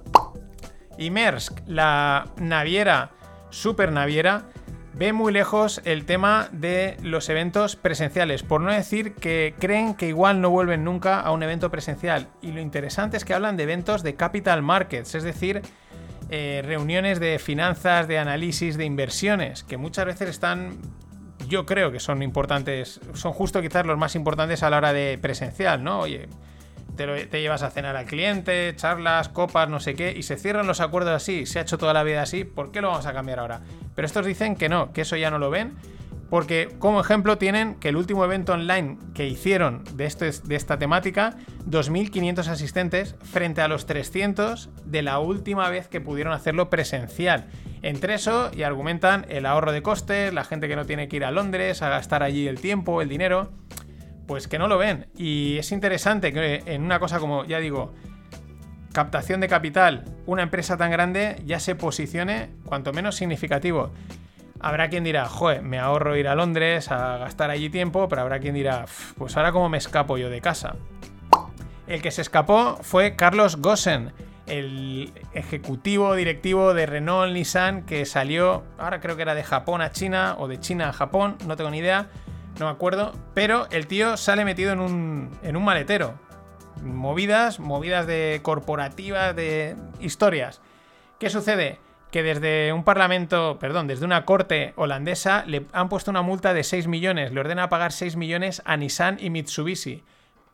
Y 0.97 1.11
Maersk, 1.11 1.59
la 1.65 2.25
naviera, 2.37 3.11
super 3.49 3.91
naviera, 3.91 4.49
ve 4.93 5.13
muy 5.13 5.31
lejos 5.31 5.81
el 5.85 6.03
tema 6.03 6.49
de 6.51 6.97
los 7.01 7.29
eventos 7.29 7.77
presenciales, 7.77 8.43
por 8.43 8.59
no 8.59 8.71
decir 8.73 9.13
que 9.13 9.55
creen 9.57 9.93
que 9.93 10.09
igual 10.09 10.41
no 10.41 10.49
vuelven 10.49 10.83
nunca 10.83 11.21
a 11.21 11.31
un 11.31 11.41
evento 11.41 11.71
presencial. 11.71 12.27
Y 12.41 12.51
lo 12.51 12.59
interesante 12.59 13.15
es 13.15 13.23
que 13.23 13.33
hablan 13.33 13.55
de 13.55 13.63
eventos 13.63 14.03
de 14.03 14.15
capital 14.15 14.61
markets, 14.61 15.15
es 15.15 15.23
decir, 15.23 15.61
eh, 16.31 16.61
reuniones 16.65 17.19
de 17.21 17.39
finanzas, 17.39 18.07
de 18.09 18.19
análisis, 18.19 18.77
de 18.77 18.85
inversiones, 18.85 19.63
que 19.63 19.77
muchas 19.77 20.05
veces 20.05 20.29
están, 20.29 20.79
yo 21.49 21.65
creo 21.65 21.91
que 21.91 21.99
son 21.99 22.23
importantes, 22.23 23.01
son 23.13 23.33
justo 23.33 23.61
quizás 23.61 23.85
los 23.85 23.97
más 23.97 24.15
importantes 24.15 24.63
a 24.63 24.69
la 24.69 24.77
hora 24.77 24.93
de 24.93 25.17
presencial, 25.17 25.83
¿no? 25.83 25.99
Oye, 26.01 26.29
te, 26.95 27.41
llevas 27.41 27.63
a 27.63 27.71
cenar 27.71 27.95
al 27.95 28.05
cliente, 28.05 28.73
charlas, 28.75 29.29
copas, 29.29 29.67
no 29.67 29.79
sé 29.79 29.95
qué, 29.95 30.13
y 30.15 30.23
se 30.23 30.37
cierran 30.37 30.67
los 30.67 30.79
acuerdos 30.79 31.13
así, 31.13 31.45
se 31.45 31.59
ha 31.59 31.63
hecho 31.63 31.77
toda 31.77 31.93
la 31.93 32.03
vida 32.03 32.21
así, 32.21 32.43
¿por 32.43 32.71
qué 32.71 32.81
lo 32.81 32.89
vamos 32.89 33.05
a 33.05 33.13
cambiar 33.13 33.39
ahora? 33.39 33.61
Pero 33.95 34.05
estos 34.05 34.25
dicen 34.25 34.55
que 34.55 34.69
no, 34.69 34.93
que 34.93 35.01
eso 35.01 35.15
ya 35.15 35.31
no 35.31 35.39
lo 35.39 35.49
ven, 35.49 35.75
Porque 36.29 36.75
como 36.77 37.01
ejemplo 37.01 37.37
tienen 37.37 37.75
que 37.75 37.89
el 37.89 37.95
último 37.95 38.23
evento 38.23 38.53
online 38.53 38.97
que 39.15 39.27
hicieron 39.27 39.83
de, 39.95 40.05
esto, 40.05 40.25
de 40.25 40.55
esta 40.55 40.77
temática, 40.77 41.37
2.500 41.67 42.47
asistentes 42.47 43.15
frente 43.23 43.61
a 43.61 43.67
los 43.67 43.87
300 43.87 44.69
de 44.85 45.01
la 45.01 45.19
última 45.19 45.69
vez 45.69 45.87
que 45.87 46.01
pudieron 46.01 46.33
hacerlo 46.33 46.69
presencial. 46.69 47.47
Entre 47.81 48.13
eso, 48.13 48.51
y 48.55 48.63
argumentan 48.63 49.25
el 49.29 49.45
ahorro 49.45 49.71
de 49.71 49.81
costes, 49.81 50.33
la 50.33 50.43
gente 50.43 50.67
que 50.67 50.75
no 50.75 50.85
tiene 50.85 51.07
que 51.07 51.15
ir 51.15 51.25
a 51.25 51.31
Londres 51.31 51.81
a 51.81 51.89
gastar 51.89 52.21
allí 52.21 52.47
el 52.47 52.59
tiempo, 52.59 53.01
el 53.01 53.09
dinero, 53.09 53.51
pues 54.27 54.47
que 54.47 54.59
no 54.59 54.67
lo 54.67 54.77
ven. 54.77 55.07
Y 55.17 55.57
es 55.57 55.71
interesante 55.71 56.31
que 56.31 56.61
en 56.67 56.83
una 56.83 56.99
cosa 56.99 57.19
como, 57.19 57.45
ya 57.45 57.59
digo, 57.59 57.93
captación 58.93 59.39
de 59.39 59.47
capital, 59.47 60.05
una 60.27 60.43
empresa 60.43 60.77
tan 60.77 60.91
grande 60.91 61.41
ya 61.45 61.59
se 61.59 61.73
posicione 61.73 62.49
cuanto 62.65 62.93
menos 62.93 63.15
significativo. 63.15 63.91
Habrá 64.59 64.89
quien 64.89 65.03
dirá, 65.03 65.27
joder, 65.27 65.61
me 65.61 65.79
ahorro 65.79 66.17
ir 66.17 66.27
a 66.27 66.35
Londres 66.35 66.91
a 66.91 67.17
gastar 67.17 67.49
allí 67.49 67.69
tiempo, 67.69 68.09
pero 68.09 68.21
habrá 68.21 68.39
quien 68.39 68.55
dirá, 68.55 68.85
pues 69.17 69.37
ahora 69.37 69.51
cómo 69.51 69.69
me 69.69 69.77
escapo 69.77 70.17
yo 70.17 70.29
de 70.29 70.41
casa. 70.41 70.75
El 71.87 72.01
que 72.01 72.11
se 72.11 72.21
escapó 72.21 72.77
fue 72.81 73.15
Carlos 73.15 73.57
Gossen, 73.57 74.11
el 74.47 75.13
ejecutivo 75.33 76.13
directivo 76.15 76.73
de 76.73 76.85
Renault 76.85 77.33
Nissan 77.33 77.85
que 77.85 78.05
salió, 78.05 78.63
ahora 78.77 78.99
creo 78.99 79.15
que 79.15 79.21
era 79.21 79.35
de 79.35 79.43
Japón 79.43 79.81
a 79.81 79.91
China 79.91 80.35
o 80.37 80.47
de 80.47 80.59
China 80.59 80.89
a 80.89 80.93
Japón, 80.93 81.37
no 81.47 81.55
tengo 81.55 81.71
ni 81.71 81.77
idea, 81.77 82.09
no 82.59 82.65
me 82.65 82.71
acuerdo, 82.71 83.13
pero 83.33 83.67
el 83.71 83.87
tío 83.87 84.17
sale 84.17 84.43
metido 84.43 84.73
en 84.73 84.81
un, 84.81 85.29
en 85.41 85.55
un 85.55 85.63
maletero. 85.63 86.15
Movidas, 86.83 87.59
movidas 87.59 88.07
de 88.07 88.39
corporativas, 88.43 89.35
de 89.35 89.75
historias. 89.99 90.61
¿Qué 91.17 91.29
sucede? 91.29 91.79
Que 92.11 92.23
desde 92.23 92.73
un 92.73 92.83
parlamento, 92.83 93.57
perdón, 93.59 93.87
desde 93.87 94.05
una 94.05 94.25
corte 94.25 94.73
holandesa 94.75 95.43
le 95.45 95.65
han 95.73 95.89
puesto 95.89 96.11
una 96.11 96.21
multa 96.21 96.53
de 96.53 96.63
6 96.63 96.87
millones, 96.87 97.31
le 97.31 97.39
ordena 97.39 97.69
pagar 97.69 97.91
6 97.91 98.15
millones 98.15 98.61
a 98.65 98.77
Nissan 98.77 99.17
y 99.19 99.29
Mitsubishi. 99.29 100.03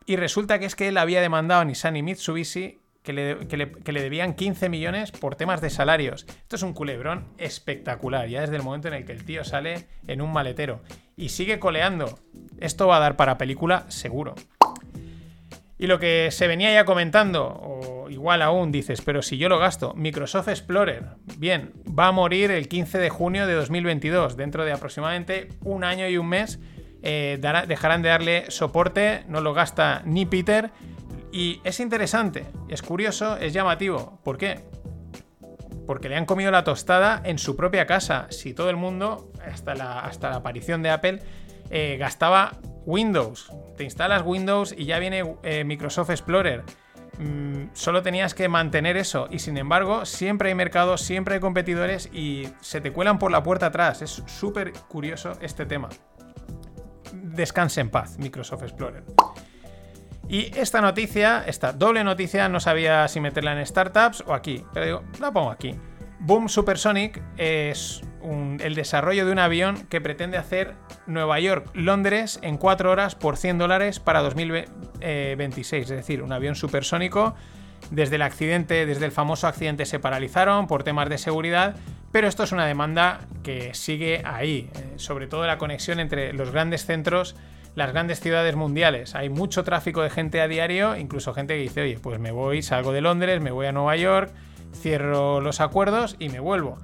Y 0.05 0.17
resulta 0.17 0.59
que 0.59 0.65
es 0.65 0.75
que 0.75 0.89
él 0.89 0.97
había 0.97 1.21
demandado 1.21 1.61
a 1.61 1.65
Nissan 1.65 1.95
y 1.95 2.03
Mitsubishi 2.03 2.79
que 3.05 3.13
le, 3.13 3.47
que 3.47 3.91
le, 3.91 4.01
debían 4.01 4.33
15 4.33 4.67
millones 4.67 5.11
por 5.11 5.35
temas 5.35 5.61
de 5.61 5.69
salarios. 5.69 6.25
Esto 6.27 6.55
es 6.55 6.63
un 6.63 6.73
culebrón 6.73 7.27
espectacular, 7.37 8.27
ya 8.27 8.41
desde 8.41 8.55
el 8.55 8.63
momento 8.63 8.87
en 8.87 8.95
el 8.95 9.05
que 9.05 9.11
el 9.11 9.23
tío 9.23 9.43
sale 9.43 9.87
en 10.07 10.21
un 10.21 10.33
maletero. 10.33 10.81
Y 11.15 11.29
sigue 11.29 11.59
coleando. 11.59 12.19
Esto 12.59 12.87
va 12.87 12.97
a 12.97 12.99
dar 12.99 13.15
para 13.15 13.37
película 13.37 13.85
seguro. 13.89 14.33
Y 15.77 15.87
lo 15.87 15.99
que 15.99 16.29
se 16.31 16.47
venía 16.47 16.73
ya 16.73 16.85
comentando, 16.85 17.74
igual 18.09 18.41
aún 18.41 18.71
dices, 18.71 19.01
pero 19.01 19.21
si 19.21 19.37
yo 19.37 19.49
lo 19.49 19.59
gasto, 19.59 19.93
Microsoft 19.95 20.47
Explorer, 20.47 21.03
bien, 21.37 21.73
va 21.87 22.07
a 22.07 22.11
morir 22.11 22.51
el 22.51 22.67
15 22.67 22.97
de 22.97 23.09
junio 23.09 23.47
de 23.47 23.53
2022, 23.53 24.37
dentro 24.37 24.65
de 24.65 24.71
aproximadamente 24.71 25.49
un 25.63 25.83
año 25.83 26.07
y 26.07 26.17
un 26.17 26.27
mes. 26.27 26.59
Eh, 27.07 27.39
dejarán 27.67 28.01
de 28.01 28.09
darle 28.09 28.49
soporte, 28.49 29.23
no 29.27 29.41
lo 29.41 29.53
gasta 29.53 30.01
ni 30.05 30.25
Peter. 30.25 30.71
Y 31.31 31.59
es 31.63 31.79
interesante, 31.79 32.45
es 32.69 32.81
curioso, 32.81 33.37
es 33.37 33.53
llamativo. 33.53 34.19
¿Por 34.23 34.37
qué? 34.37 34.61
Porque 35.85 36.09
le 36.09 36.15
han 36.15 36.25
comido 36.25 36.49
la 36.49 36.63
tostada 36.63 37.21
en 37.25 37.37
su 37.37 37.55
propia 37.55 37.85
casa. 37.85 38.27
Si 38.29 38.53
todo 38.53 38.69
el 38.69 38.75
mundo, 38.77 39.31
hasta 39.45 39.75
la, 39.75 39.99
hasta 39.99 40.29
la 40.29 40.37
aparición 40.37 40.81
de 40.81 40.89
Apple, 40.89 41.19
eh, 41.69 41.97
gastaba 41.99 42.53
Windows. 42.85 43.51
Te 43.77 43.83
instalas 43.83 44.23
Windows 44.25 44.73
y 44.77 44.85
ya 44.85 44.99
viene 44.99 45.35
eh, 45.43 45.63
Microsoft 45.63 46.09
Explorer. 46.09 46.63
Mm, 47.17 47.67
solo 47.73 48.01
tenías 48.01 48.33
que 48.33 48.49
mantener 48.49 48.97
eso 48.97 49.27
y 49.31 49.39
sin 49.39 49.57
embargo 49.57 50.05
siempre 50.05 50.49
hay 50.49 50.55
mercados, 50.55 51.01
siempre 51.01 51.35
hay 51.35 51.39
competidores 51.39 52.09
y 52.11 52.49
se 52.61 52.81
te 52.81 52.91
cuelan 52.91 53.19
por 53.19 53.31
la 53.31 53.43
puerta 53.43 53.67
atrás. 53.67 54.01
Es 54.01 54.23
súper 54.25 54.73
curioso 54.87 55.33
este 55.41 55.65
tema. 55.65 55.89
Descanse 57.13 57.81
en 57.81 57.89
paz, 57.89 58.17
Microsoft 58.17 58.63
Explorer. 58.63 59.03
Y 60.27 60.57
esta 60.57 60.81
noticia, 60.81 61.43
esta 61.45 61.71
doble 61.71 62.03
noticia, 62.03 62.49
no 62.49 62.59
sabía 62.59 63.07
si 63.07 63.19
meterla 63.19 63.57
en 63.57 63.65
startups 63.65 64.23
o 64.25 64.33
aquí, 64.33 64.63
pero 64.73 64.85
digo, 64.85 65.03
la 65.19 65.31
pongo 65.31 65.51
aquí. 65.51 65.75
Boom 66.19 66.49
Supersonic 66.49 67.21
es 67.37 68.01
el 68.59 68.75
desarrollo 68.75 69.25
de 69.25 69.31
un 69.31 69.39
avión 69.39 69.85
que 69.89 70.01
pretende 70.01 70.37
hacer 70.37 70.73
Nueva 71.07 71.39
York-Londres 71.39 72.39
en 72.41 72.57
4 72.57 72.91
horas 72.91 73.15
por 73.15 73.37
100 73.37 73.57
dólares 73.57 73.99
para 73.99 74.21
2026. 74.21 75.83
Es 75.83 75.89
decir, 75.89 76.21
un 76.21 76.31
avión 76.31 76.55
supersónico. 76.55 77.35
Desde 77.91 78.15
el 78.15 78.23
accidente, 78.23 78.85
desde 78.85 79.05
el 79.05 79.11
famoso 79.11 79.47
accidente 79.47 79.85
se 79.85 79.99
paralizaron 79.99 80.65
por 80.65 80.83
temas 80.83 81.07
de 81.07 81.19
seguridad, 81.19 81.75
pero 82.11 82.27
esto 82.27 82.43
es 82.43 82.51
una 82.51 82.65
demanda 82.65 83.19
que 83.43 83.75
sigue 83.75 84.23
ahí, 84.25 84.71
eh, 84.73 84.93
sobre 84.95 85.27
todo 85.27 85.45
la 85.45 85.59
conexión 85.59 85.99
entre 85.99 86.33
los 86.33 86.49
grandes 86.49 86.85
centros, 86.85 87.35
las 87.75 87.91
grandes 87.91 88.21
ciudades 88.21 88.55
mundiales. 88.55 89.13
Hay 89.13 89.29
mucho 89.29 89.63
tráfico 89.63 90.01
de 90.01 90.09
gente 90.09 90.41
a 90.41 90.47
diario, 90.47 90.95
incluso 90.95 91.33
gente 91.33 91.55
que 91.55 91.61
dice, 91.61 91.81
oye, 91.81 91.99
pues 91.99 92.19
me 92.19 92.31
voy, 92.31 92.63
salgo 92.63 92.91
de 92.91 93.01
Londres, 93.01 93.39
me 93.41 93.51
voy 93.51 93.67
a 93.67 93.71
Nueva 93.71 93.95
York, 93.97 94.31
cierro 94.73 95.41
los 95.41 95.61
acuerdos 95.61 96.15
y 96.17 96.29
me 96.29 96.39
vuelvo. 96.39 96.79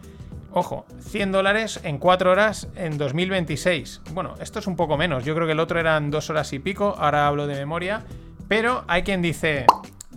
Ojo, 0.53 0.85
100 0.99 1.31
dólares 1.31 1.79
en 1.83 1.97
4 1.97 2.29
horas 2.29 2.67
en 2.75 2.97
2026. 2.97 4.01
Bueno, 4.13 4.33
esto 4.41 4.59
es 4.59 4.67
un 4.67 4.75
poco 4.75 4.97
menos. 4.97 5.23
Yo 5.23 5.33
creo 5.33 5.47
que 5.47 5.53
el 5.53 5.61
otro 5.61 5.79
eran 5.79 6.11
2 6.11 6.29
horas 6.29 6.51
y 6.51 6.59
pico. 6.59 6.93
Ahora 6.97 7.25
hablo 7.27 7.47
de 7.47 7.55
memoria. 7.55 8.03
Pero 8.49 8.83
hay 8.89 9.03
quien 9.03 9.21
dice, 9.21 9.65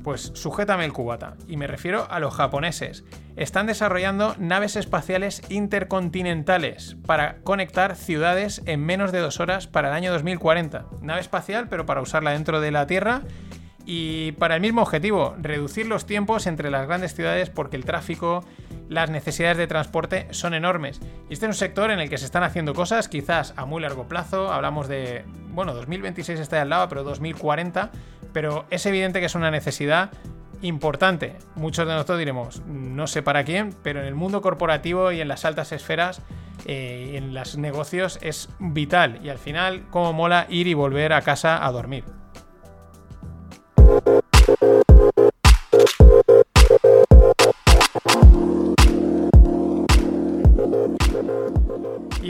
pues 0.03 0.32
sujétame 0.35 0.85
el 0.85 0.93
cubata. 0.93 1.35
Y 1.47 1.57
me 1.57 1.68
refiero 1.68 2.09
a 2.11 2.18
los 2.18 2.35
japoneses. 2.35 3.05
Están 3.37 3.66
desarrollando 3.66 4.35
naves 4.39 4.74
espaciales 4.74 5.41
intercontinentales 5.51 6.97
para 7.07 7.37
conectar 7.43 7.95
ciudades 7.95 8.61
en 8.66 8.85
menos 8.85 9.12
de 9.12 9.20
2 9.20 9.39
horas 9.39 9.68
para 9.68 9.89
el 9.89 9.95
año 9.95 10.12
2040. 10.12 10.87
Nave 11.01 11.20
espacial, 11.20 11.68
pero 11.68 11.87
para 11.87 12.01
usarla 12.01 12.32
dentro 12.32 12.61
de 12.61 12.72
la 12.72 12.89
Tierra 12.89 13.22
y 13.87 14.32
para 14.32 14.55
el 14.55 14.61
mismo 14.61 14.82
objetivo, 14.82 15.37
reducir 15.39 15.87
los 15.87 16.07
tiempos 16.07 16.47
entre 16.47 16.70
las 16.70 16.87
grandes 16.87 17.14
ciudades 17.14 17.51
porque 17.51 17.76
el 17.76 17.85
tráfico, 17.85 18.45
las 18.89 19.11
necesidades 19.11 19.57
de 19.57 19.66
transporte 19.66 20.28
son 20.30 20.55
enormes. 20.55 21.01
Y 21.28 21.35
este 21.35 21.47
es 21.47 21.51
un 21.51 21.55
sector 21.55 21.91
en 21.91 22.01
el 22.01 22.09
que 22.09 22.18
se 22.18 22.24
están 22.24 22.43
haciendo 22.43 22.74
cosas 22.74 23.09
quizás 23.09 23.55
a 23.57 23.64
muy 23.64 23.82
largo 23.82 24.09
plazo, 24.09 24.53
hablamos 24.53 24.89
de, 24.89 25.24
bueno, 25.51 25.74
2026 25.74 26.41
está 26.41 26.61
al 26.61 26.70
lado, 26.70 26.89
pero 26.89 27.05
2040, 27.05 27.91
pero 28.32 28.66
es 28.70 28.85
evidente 28.87 29.20
que 29.20 29.26
es 29.26 29.35
una 29.35 29.51
necesidad 29.51 30.11
importante. 30.62 31.37
Muchos 31.57 31.87
de 31.87 31.93
nosotros 31.93 32.18
diremos, 32.18 32.62
no 32.66 33.07
sé 33.07 33.22
para 33.22 33.45
quién, 33.45 33.74
pero 33.82 34.01
en 34.01 34.07
el 34.07 34.14
mundo 34.14 34.43
corporativo 34.43 35.12
y 35.12 35.20
en 35.20 35.28
las 35.28 35.45
altas 35.45 35.72
esferas 35.72 36.22
eh, 36.66 37.12
en 37.14 37.35
los 37.35 37.57
negocios 37.59 38.18
es 38.22 38.49
vital. 38.59 39.20
Y 39.22 39.28
al 39.28 39.39
final, 39.39 39.85
como 39.91 40.12
mola 40.12 40.47
ir 40.49 40.66
y 40.66 40.74
volver 40.74 41.12
a 41.12 41.22
casa 41.22 41.64
a 41.64 41.70
dormir. 41.70 42.05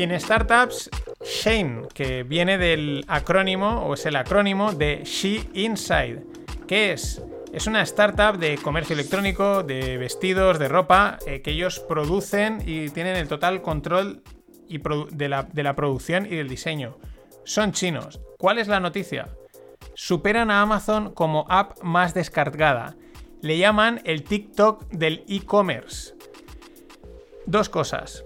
En 0.05 0.20
startups, 0.20 0.90
Shane, 1.24 1.88
que 1.92 2.22
viene 2.22 2.59
del 2.59 3.05
acrónimo, 3.09 3.86
o 3.86 3.94
es 3.94 4.05
el 4.07 4.16
acrónimo 4.16 4.72
de 4.72 5.02
She 5.05 5.48
Inside. 5.55 6.22
¿Qué 6.68 6.92
es? 6.92 7.22
Es 7.52 7.66
una 7.66 7.82
startup 7.82 8.38
de 8.38 8.59
comercio 8.59 8.94
electrónico, 8.94 9.62
de 9.62 9.96
vestidos, 9.96 10.59
de 10.59 10.68
ropa, 10.68 11.18
eh, 11.26 11.40
que 11.40 11.52
ellos 11.52 11.80
producen 11.80 12.62
y 12.66 12.90
tienen 12.90 13.16
el 13.16 13.28
total 13.28 13.62
control 13.62 14.22
de, 14.68 15.28
la, 15.28 15.44
de 15.44 15.62
la 15.62 15.74
producción 15.74 16.26
y 16.26 16.36
del 16.36 16.48
diseño. 16.48 16.98
Son 17.44 17.72
chinos. 17.72 18.20
¿Cuál 18.38 18.59
es 18.59 18.68
la 18.68 18.80
noticia? 18.80 19.28
Superan 19.94 20.50
a 20.50 20.61
Amazon 20.61 21.14
como 21.14 21.46
app 21.48 21.82
más 21.82 22.12
descargada. 22.12 22.96
Le 23.40 23.57
llaman 23.57 24.00
el 24.05 24.24
TikTok 24.24 24.88
del 24.90 25.24
e-commerce. 25.28 26.14
Dos 27.46 27.68
cosas. 27.68 28.24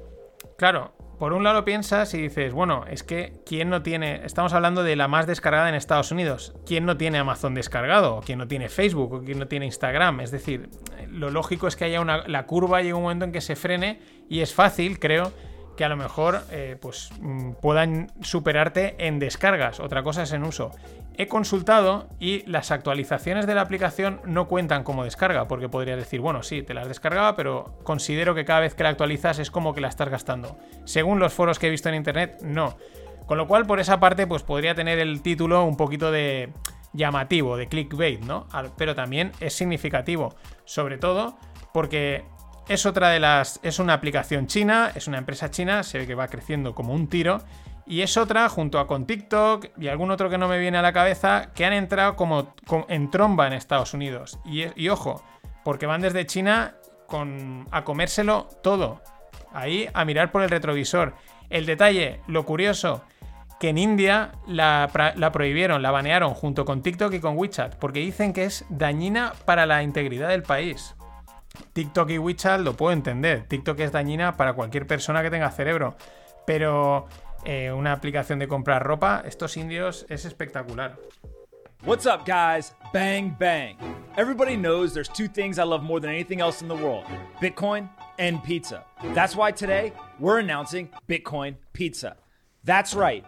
Claro, 0.56 0.97
por 1.18 1.32
un 1.32 1.42
lado 1.42 1.64
piensas 1.64 2.14
y 2.14 2.22
dices, 2.22 2.52
bueno, 2.52 2.84
es 2.88 3.02
que 3.02 3.40
¿quién 3.44 3.68
no 3.70 3.82
tiene? 3.82 4.24
Estamos 4.24 4.52
hablando 4.52 4.82
de 4.84 4.94
la 4.94 5.08
más 5.08 5.26
descargada 5.26 5.68
en 5.68 5.74
Estados 5.74 6.12
Unidos. 6.12 6.54
¿Quién 6.64 6.86
no 6.86 6.96
tiene 6.96 7.18
Amazon 7.18 7.54
descargado? 7.54 8.16
¿O 8.16 8.20
quién 8.20 8.38
no 8.38 8.46
tiene 8.46 8.68
Facebook? 8.68 9.12
¿O 9.12 9.20
quién 9.22 9.38
no 9.38 9.48
tiene 9.48 9.66
Instagram? 9.66 10.20
Es 10.20 10.30
decir, 10.30 10.68
lo 11.10 11.30
lógico 11.30 11.66
es 11.66 11.76
que 11.76 11.84
haya 11.84 12.00
una. 12.00 12.28
La 12.28 12.46
curva 12.46 12.82
llega 12.82 12.96
un 12.96 13.02
momento 13.02 13.24
en 13.24 13.32
que 13.32 13.40
se 13.40 13.56
frene 13.56 14.00
y 14.28 14.40
es 14.40 14.54
fácil, 14.54 15.00
creo, 15.00 15.32
que 15.78 15.84
a 15.84 15.88
lo 15.88 15.96
mejor 15.96 16.42
eh, 16.50 16.76
pues, 16.80 17.10
mm, 17.20 17.52
puedan 17.62 18.10
superarte 18.20 18.96
en 18.98 19.20
descargas. 19.20 19.78
Otra 19.78 20.02
cosa 20.02 20.24
es 20.24 20.32
en 20.32 20.42
uso. 20.42 20.72
He 21.16 21.28
consultado 21.28 22.08
y 22.18 22.44
las 22.50 22.72
actualizaciones 22.72 23.46
de 23.46 23.54
la 23.54 23.60
aplicación 23.60 24.20
no 24.24 24.48
cuentan 24.48 24.82
como 24.82 25.04
descarga, 25.04 25.46
porque 25.46 25.68
podría 25.68 25.94
decir, 25.94 26.20
bueno, 26.20 26.42
sí, 26.42 26.64
te 26.64 26.74
las 26.74 26.88
descargaba, 26.88 27.36
pero 27.36 27.78
considero 27.84 28.34
que 28.34 28.44
cada 28.44 28.58
vez 28.58 28.74
que 28.74 28.82
la 28.82 28.88
actualizas 28.88 29.38
es 29.38 29.52
como 29.52 29.72
que 29.72 29.80
la 29.80 29.86
estás 29.86 30.08
gastando. 30.08 30.58
Según 30.84 31.20
los 31.20 31.32
foros 31.32 31.60
que 31.60 31.68
he 31.68 31.70
visto 31.70 31.88
en 31.90 31.94
internet, 31.94 32.40
no. 32.42 32.76
Con 33.26 33.38
lo 33.38 33.46
cual, 33.46 33.64
por 33.64 33.78
esa 33.78 34.00
parte, 34.00 34.26
pues 34.26 34.42
podría 34.42 34.74
tener 34.74 34.98
el 34.98 35.22
título 35.22 35.62
un 35.62 35.76
poquito 35.76 36.10
de 36.10 36.52
llamativo, 36.92 37.56
de 37.56 37.68
clickbait, 37.68 38.20
¿no? 38.22 38.48
Pero 38.76 38.96
también 38.96 39.30
es 39.38 39.52
significativo, 39.54 40.34
sobre 40.64 40.98
todo 40.98 41.38
porque 41.72 42.24
es 42.68 42.86
otra 42.86 43.08
de 43.08 43.18
las. 43.18 43.60
Es 43.62 43.78
una 43.78 43.94
aplicación 43.94 44.46
china, 44.46 44.92
es 44.94 45.08
una 45.08 45.18
empresa 45.18 45.50
china, 45.50 45.82
se 45.82 45.98
ve 45.98 46.06
que 46.06 46.14
va 46.14 46.28
creciendo 46.28 46.74
como 46.74 46.92
un 46.92 47.08
tiro 47.08 47.40
Y 47.86 48.02
es 48.02 48.16
otra, 48.16 48.48
junto 48.48 48.78
a 48.78 48.86
con 48.86 49.06
TikTok 49.06 49.70
y 49.78 49.88
algún 49.88 50.10
otro 50.10 50.28
que 50.28 50.36
no 50.36 50.46
me 50.46 50.58
viene 50.58 50.76
a 50.76 50.82
la 50.82 50.92
cabeza, 50.92 51.50
que 51.54 51.64
han 51.64 51.72
entrado 51.72 52.16
como, 52.16 52.54
en 52.88 53.10
tromba 53.10 53.46
en 53.46 53.54
Estados 53.54 53.94
Unidos. 53.94 54.38
Y, 54.44 54.88
ojo, 54.90 55.24
porque 55.64 55.86
van 55.86 56.02
desde 56.02 56.26
China 56.26 56.74
a 57.70 57.84
comérselo 57.84 58.48
todo. 58.62 59.02
Ahí 59.54 59.88
a 59.94 60.04
mirar 60.04 60.30
por 60.30 60.42
el 60.42 60.50
retrovisor. 60.50 61.14
El 61.48 61.64
detalle, 61.64 62.20
lo 62.26 62.44
curioso, 62.44 63.02
que 63.58 63.70
en 63.70 63.78
India 63.78 64.32
la, 64.46 64.90
la 65.16 65.32
prohibieron, 65.32 65.80
la 65.80 65.90
banearon 65.90 66.34
junto 66.34 66.66
con 66.66 66.82
TikTok 66.82 67.14
y 67.14 67.20
con 67.20 67.38
WeChat, 67.38 67.76
porque 67.76 68.00
dicen 68.00 68.34
que 68.34 68.44
es 68.44 68.66
dañina 68.68 69.32
para 69.46 69.64
la 69.64 69.82
integridad 69.82 70.28
del 70.28 70.42
país. 70.42 70.94
TikTok 71.72 72.10
y 72.10 72.18
WeChat 72.18 72.60
lo 72.60 72.74
puedo 72.74 72.92
entender. 72.92 73.46
TikTok 73.46 73.80
es 73.80 73.92
dañina 73.92 74.36
para 74.36 74.54
cualquier 74.54 74.86
persona 74.86 75.22
que 75.22 75.30
tenga 75.30 75.50
cerebro. 75.50 75.96
Pero 76.46 77.06
eh, 77.44 77.72
una 77.72 77.92
aplicación 77.92 78.38
de 78.38 78.48
comprar 78.48 78.82
ropa, 78.82 79.22
estos 79.24 79.56
indios 79.56 80.06
es 80.08 80.24
espectacular. 80.24 80.96
What's 81.84 82.06
up, 82.06 82.26
guys? 82.26 82.74
Bang, 82.92 83.36
bang. 83.38 83.76
Everybody 84.16 84.56
knows 84.56 84.92
there's 84.92 85.08
two 85.08 85.28
things 85.28 85.58
I 85.58 85.62
love 85.62 85.84
more 85.84 86.00
than 86.00 86.10
anything 86.10 86.40
else 86.40 86.60
in 86.60 86.68
the 86.68 86.74
world 86.74 87.04
Bitcoin 87.40 87.88
and 88.18 88.42
pizza. 88.42 88.84
That's 89.14 89.36
why 89.36 89.52
today 89.52 89.92
we're 90.18 90.40
announcing 90.40 90.88
Bitcoin 91.08 91.54
Pizza. 91.72 92.16
That's 92.64 92.94
right. 92.94 93.24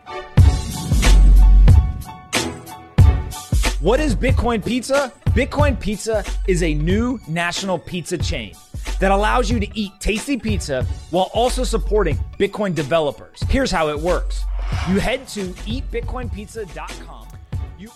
What 3.80 3.98
is 3.98 4.14
Bitcoin 4.14 4.62
Pizza? 4.62 5.10
Bitcoin 5.30 5.80
Pizza 5.80 6.22
is 6.46 6.62
a 6.62 6.74
new 6.74 7.18
national 7.26 7.78
pizza 7.78 8.18
chain 8.18 8.52
that 8.98 9.10
allows 9.10 9.50
you 9.50 9.58
to 9.58 9.66
eat 9.74 9.92
tasty 10.00 10.36
pizza 10.36 10.84
while 11.10 11.30
also 11.32 11.64
supporting 11.64 12.18
Bitcoin 12.38 12.74
developers. 12.74 13.42
Here's 13.48 13.70
how 13.70 13.88
it 13.88 13.98
works 13.98 14.44
you 14.86 15.00
head 15.00 15.26
to 15.28 15.54
eatbitcoinpizza.com. 15.64 17.26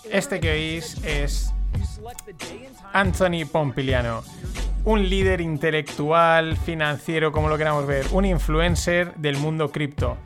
Este 0.09 0.39
que 0.39 0.49
oís 0.49 0.97
es 1.05 1.53
Anthony 2.93 3.45
Pompiliano, 3.45 4.23
un 4.85 5.07
líder 5.07 5.39
intelectual, 5.39 6.57
financiero, 6.57 7.31
como 7.31 7.47
lo 7.47 7.59
queramos 7.59 7.85
ver, 7.85 8.07
un 8.11 8.25
influencer 8.25 9.13
del 9.17 9.37
mundo 9.37 9.71
cripto. 9.71 10.17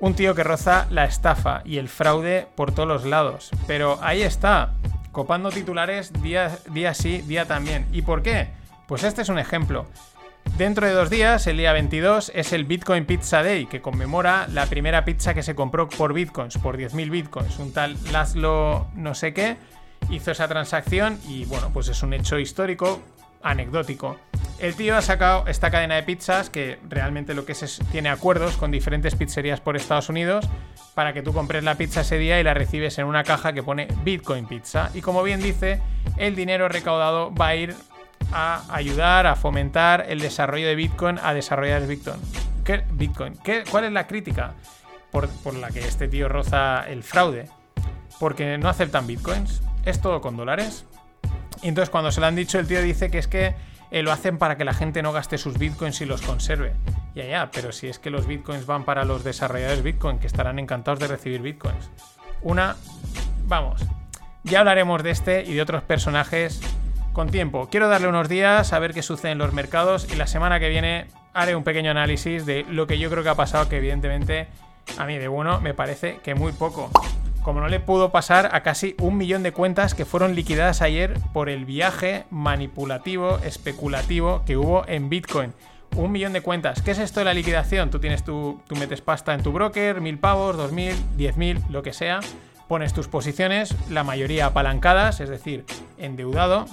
Un 0.00 0.12
tío 0.12 0.34
que 0.34 0.44
roza 0.44 0.86
la 0.90 1.06
estafa 1.06 1.62
y 1.64 1.78
el 1.78 1.88
fraude 1.88 2.46
por 2.54 2.72
todos 2.72 2.86
los 2.86 3.04
lados. 3.04 3.50
Pero 3.66 3.98
ahí 4.00 4.22
está, 4.22 4.74
copando 5.12 5.50
titulares 5.50 6.12
día, 6.22 6.58
día 6.70 6.94
sí, 6.94 7.22
día 7.22 7.46
también. 7.46 7.86
¿Y 7.92 8.02
por 8.02 8.22
qué? 8.22 8.48
Pues 8.86 9.04
este 9.04 9.22
es 9.22 9.28
un 9.28 9.38
ejemplo. 9.38 9.86
Dentro 10.56 10.86
de 10.86 10.92
dos 10.92 11.10
días, 11.10 11.46
el 11.46 11.58
día 11.58 11.72
22, 11.72 12.32
es 12.34 12.52
el 12.52 12.64
Bitcoin 12.64 13.04
Pizza 13.04 13.42
Day, 13.42 13.66
que 13.66 13.80
conmemora 13.80 14.48
la 14.48 14.66
primera 14.66 15.04
pizza 15.04 15.34
que 15.34 15.42
se 15.42 15.54
compró 15.54 15.88
por 15.88 16.12
bitcoins, 16.14 16.58
por 16.58 16.76
10.000 16.76 17.10
bitcoins. 17.10 17.58
Un 17.58 17.72
tal 17.72 17.96
Laszlo 18.10 18.88
no 18.94 19.14
sé 19.14 19.32
qué 19.34 19.56
hizo 20.10 20.30
esa 20.30 20.48
transacción 20.48 21.18
y 21.28 21.44
bueno, 21.44 21.70
pues 21.72 21.88
es 21.88 22.02
un 22.02 22.12
hecho 22.14 22.38
histórico, 22.38 23.00
anecdótico. 23.42 24.18
El 24.58 24.74
tío 24.74 24.96
ha 24.96 25.02
sacado 25.02 25.46
esta 25.46 25.70
cadena 25.70 25.94
de 25.94 26.02
pizzas 26.02 26.50
que 26.50 26.80
realmente 26.88 27.32
lo 27.32 27.46
que 27.46 27.52
es 27.52 27.62
es 27.62 27.80
tiene 27.92 28.08
acuerdos 28.08 28.56
con 28.56 28.72
diferentes 28.72 29.14
pizzerías 29.14 29.60
por 29.60 29.76
Estados 29.76 30.08
Unidos 30.08 30.48
para 30.94 31.12
que 31.12 31.22
tú 31.22 31.32
compres 31.32 31.62
la 31.62 31.76
pizza 31.76 32.00
ese 32.00 32.18
día 32.18 32.40
y 32.40 32.42
la 32.42 32.54
recibes 32.54 32.98
en 32.98 33.06
una 33.06 33.22
caja 33.22 33.52
que 33.52 33.62
pone 33.62 33.86
Bitcoin 34.02 34.46
Pizza. 34.46 34.90
Y 34.94 35.00
como 35.00 35.22
bien 35.22 35.40
dice, 35.40 35.80
el 36.16 36.34
dinero 36.34 36.68
recaudado 36.68 37.32
va 37.32 37.48
a 37.48 37.54
ir 37.54 37.76
a 38.32 38.64
ayudar 38.68 39.28
a 39.28 39.36
fomentar 39.36 40.06
el 40.08 40.18
desarrollo 40.18 40.66
de 40.66 40.74
Bitcoin, 40.74 41.20
a 41.22 41.34
desarrollar 41.34 41.82
el 41.82 41.88
Bitcoin. 41.88 42.20
¿Qué, 42.64 42.82
Bitcoin? 42.90 43.36
¿Qué, 43.44 43.62
¿Cuál 43.70 43.84
es 43.84 43.92
la 43.92 44.08
crítica 44.08 44.54
por, 45.12 45.28
por 45.28 45.54
la 45.54 45.70
que 45.70 45.86
este 45.86 46.08
tío 46.08 46.28
roza 46.28 46.84
el 46.88 47.04
fraude? 47.04 47.48
Porque 48.18 48.58
no 48.58 48.68
aceptan 48.68 49.06
Bitcoins, 49.06 49.62
es 49.84 50.00
todo 50.00 50.20
con 50.20 50.36
dólares. 50.36 50.84
Y 51.62 51.68
entonces 51.68 51.90
cuando 51.90 52.12
se 52.12 52.20
lo 52.20 52.26
han 52.26 52.36
dicho, 52.36 52.58
el 52.58 52.66
tío 52.66 52.82
dice 52.82 53.10
que 53.10 53.18
es 53.18 53.28
que 53.28 53.54
eh, 53.90 54.02
lo 54.02 54.12
hacen 54.12 54.38
para 54.38 54.56
que 54.56 54.64
la 54.64 54.74
gente 54.74 55.02
no 55.02 55.12
gaste 55.12 55.38
sus 55.38 55.58
bitcoins 55.58 56.00
y 56.00 56.04
los 56.04 56.22
conserve. 56.22 56.74
Ya, 57.14 57.24
ya, 57.24 57.50
pero 57.50 57.72
si 57.72 57.88
es 57.88 57.98
que 57.98 58.10
los 58.10 58.26
bitcoins 58.26 58.66
van 58.66 58.84
para 58.84 59.04
los 59.04 59.24
desarrolladores 59.24 59.82
bitcoin, 59.82 60.18
que 60.18 60.26
estarán 60.26 60.58
encantados 60.58 61.00
de 61.00 61.08
recibir 61.08 61.40
bitcoins. 61.40 61.90
Una, 62.42 62.76
vamos, 63.46 63.82
ya 64.44 64.60
hablaremos 64.60 65.02
de 65.02 65.10
este 65.10 65.42
y 65.44 65.54
de 65.54 65.62
otros 65.62 65.82
personajes 65.82 66.60
con 67.12 67.30
tiempo. 67.30 67.68
Quiero 67.70 67.88
darle 67.88 68.08
unos 68.08 68.28
días 68.28 68.72
a 68.72 68.78
ver 68.78 68.94
qué 68.94 69.02
sucede 69.02 69.32
en 69.32 69.38
los 69.38 69.52
mercados 69.52 70.06
y 70.12 70.16
la 70.16 70.26
semana 70.26 70.60
que 70.60 70.68
viene 70.68 71.08
haré 71.34 71.56
un 71.56 71.64
pequeño 71.64 71.90
análisis 71.90 72.46
de 72.46 72.64
lo 72.70 72.86
que 72.86 72.98
yo 72.98 73.10
creo 73.10 73.22
que 73.22 73.28
ha 73.30 73.34
pasado, 73.34 73.68
que 73.68 73.78
evidentemente 73.78 74.48
a 74.96 75.04
mí 75.04 75.18
de 75.18 75.28
bueno 75.28 75.60
me 75.60 75.74
parece 75.74 76.18
que 76.22 76.34
muy 76.34 76.52
poco. 76.52 76.90
Como 77.48 77.62
no 77.62 77.68
le 77.68 77.80
pudo 77.80 78.10
pasar 78.10 78.50
a 78.52 78.62
casi 78.62 78.94
un 79.00 79.16
millón 79.16 79.42
de 79.42 79.52
cuentas 79.52 79.94
que 79.94 80.04
fueron 80.04 80.34
liquidadas 80.34 80.82
ayer 80.82 81.18
por 81.32 81.48
el 81.48 81.64
viaje 81.64 82.26
manipulativo, 82.28 83.38
especulativo 83.38 84.42
que 84.44 84.58
hubo 84.58 84.86
en 84.86 85.08
Bitcoin. 85.08 85.54
Un 85.96 86.12
millón 86.12 86.34
de 86.34 86.42
cuentas. 86.42 86.82
¿Qué 86.82 86.90
es 86.90 86.98
esto 86.98 87.20
de 87.20 87.24
la 87.24 87.32
liquidación? 87.32 87.88
Tú 87.88 88.00
tienes 88.00 88.22
tu, 88.22 88.60
tú 88.68 88.76
metes 88.76 89.00
pasta 89.00 89.32
en 89.32 89.42
tu 89.42 89.50
broker, 89.50 90.02
mil 90.02 90.18
pavos, 90.18 90.58
dos 90.58 90.72
mil, 90.72 90.94
diez 91.16 91.38
mil, 91.38 91.62
lo 91.70 91.82
que 91.82 91.94
sea. 91.94 92.20
Pones 92.68 92.92
tus 92.92 93.08
posiciones, 93.08 93.74
la 93.88 94.04
mayoría 94.04 94.44
apalancadas, 94.44 95.20
es 95.20 95.30
decir, 95.30 95.64
endeudado. 95.96 96.66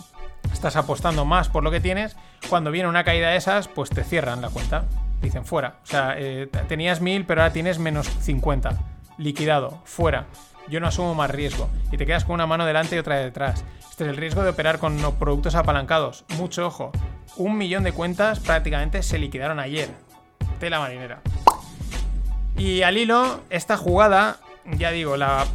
Estás 0.51 0.75
apostando 0.75 1.23
más 1.23 1.47
por 1.47 1.63
lo 1.63 1.71
que 1.71 1.79
tienes. 1.79 2.17
Cuando 2.49 2.69
viene 2.69 2.89
una 2.89 3.05
caída 3.05 3.29
de 3.29 3.37
esas, 3.37 3.69
pues 3.69 3.91
te 3.91 4.03
cierran 4.03 4.41
la 4.41 4.49
cuenta. 4.49 4.83
Dicen 5.21 5.45
fuera. 5.45 5.77
O 5.83 5.85
sea, 5.85 6.15
eh, 6.17 6.49
tenías 6.67 6.99
mil, 6.99 7.23
pero 7.23 7.43
ahora 7.43 7.53
tienes 7.53 7.79
menos 7.79 8.09
50. 8.19 8.77
Liquidado, 9.17 9.79
fuera 9.85 10.25
yo 10.67 10.79
no 10.79 10.87
asumo 10.87 11.15
más 11.15 11.31
riesgo. 11.31 11.69
Y 11.91 11.97
te 11.97 12.05
quedas 12.05 12.25
con 12.25 12.35
una 12.35 12.47
mano 12.47 12.65
delante 12.65 12.95
y 12.95 12.99
otra 12.99 13.17
detrás. 13.17 13.63
Este 13.89 14.03
es 14.03 14.09
el 14.09 14.17
riesgo 14.17 14.43
de 14.43 14.49
operar 14.49 14.79
con 14.79 14.97
productos 15.17 15.55
apalancados. 15.55 16.25
Mucho 16.37 16.67
ojo. 16.67 16.91
Un 17.37 17.57
millón 17.57 17.83
de 17.83 17.91
cuentas 17.91 18.39
prácticamente 18.39 19.03
se 19.03 19.19
liquidaron 19.19 19.59
ayer. 19.59 19.89
Tela 20.59 20.79
marinera. 20.79 21.21
Y 22.57 22.81
al 22.83 22.97
hilo, 22.97 23.41
esta 23.49 23.77
jugada, 23.77 24.37
ya 24.77 24.91
digo, 24.91 25.17
la 25.17 25.45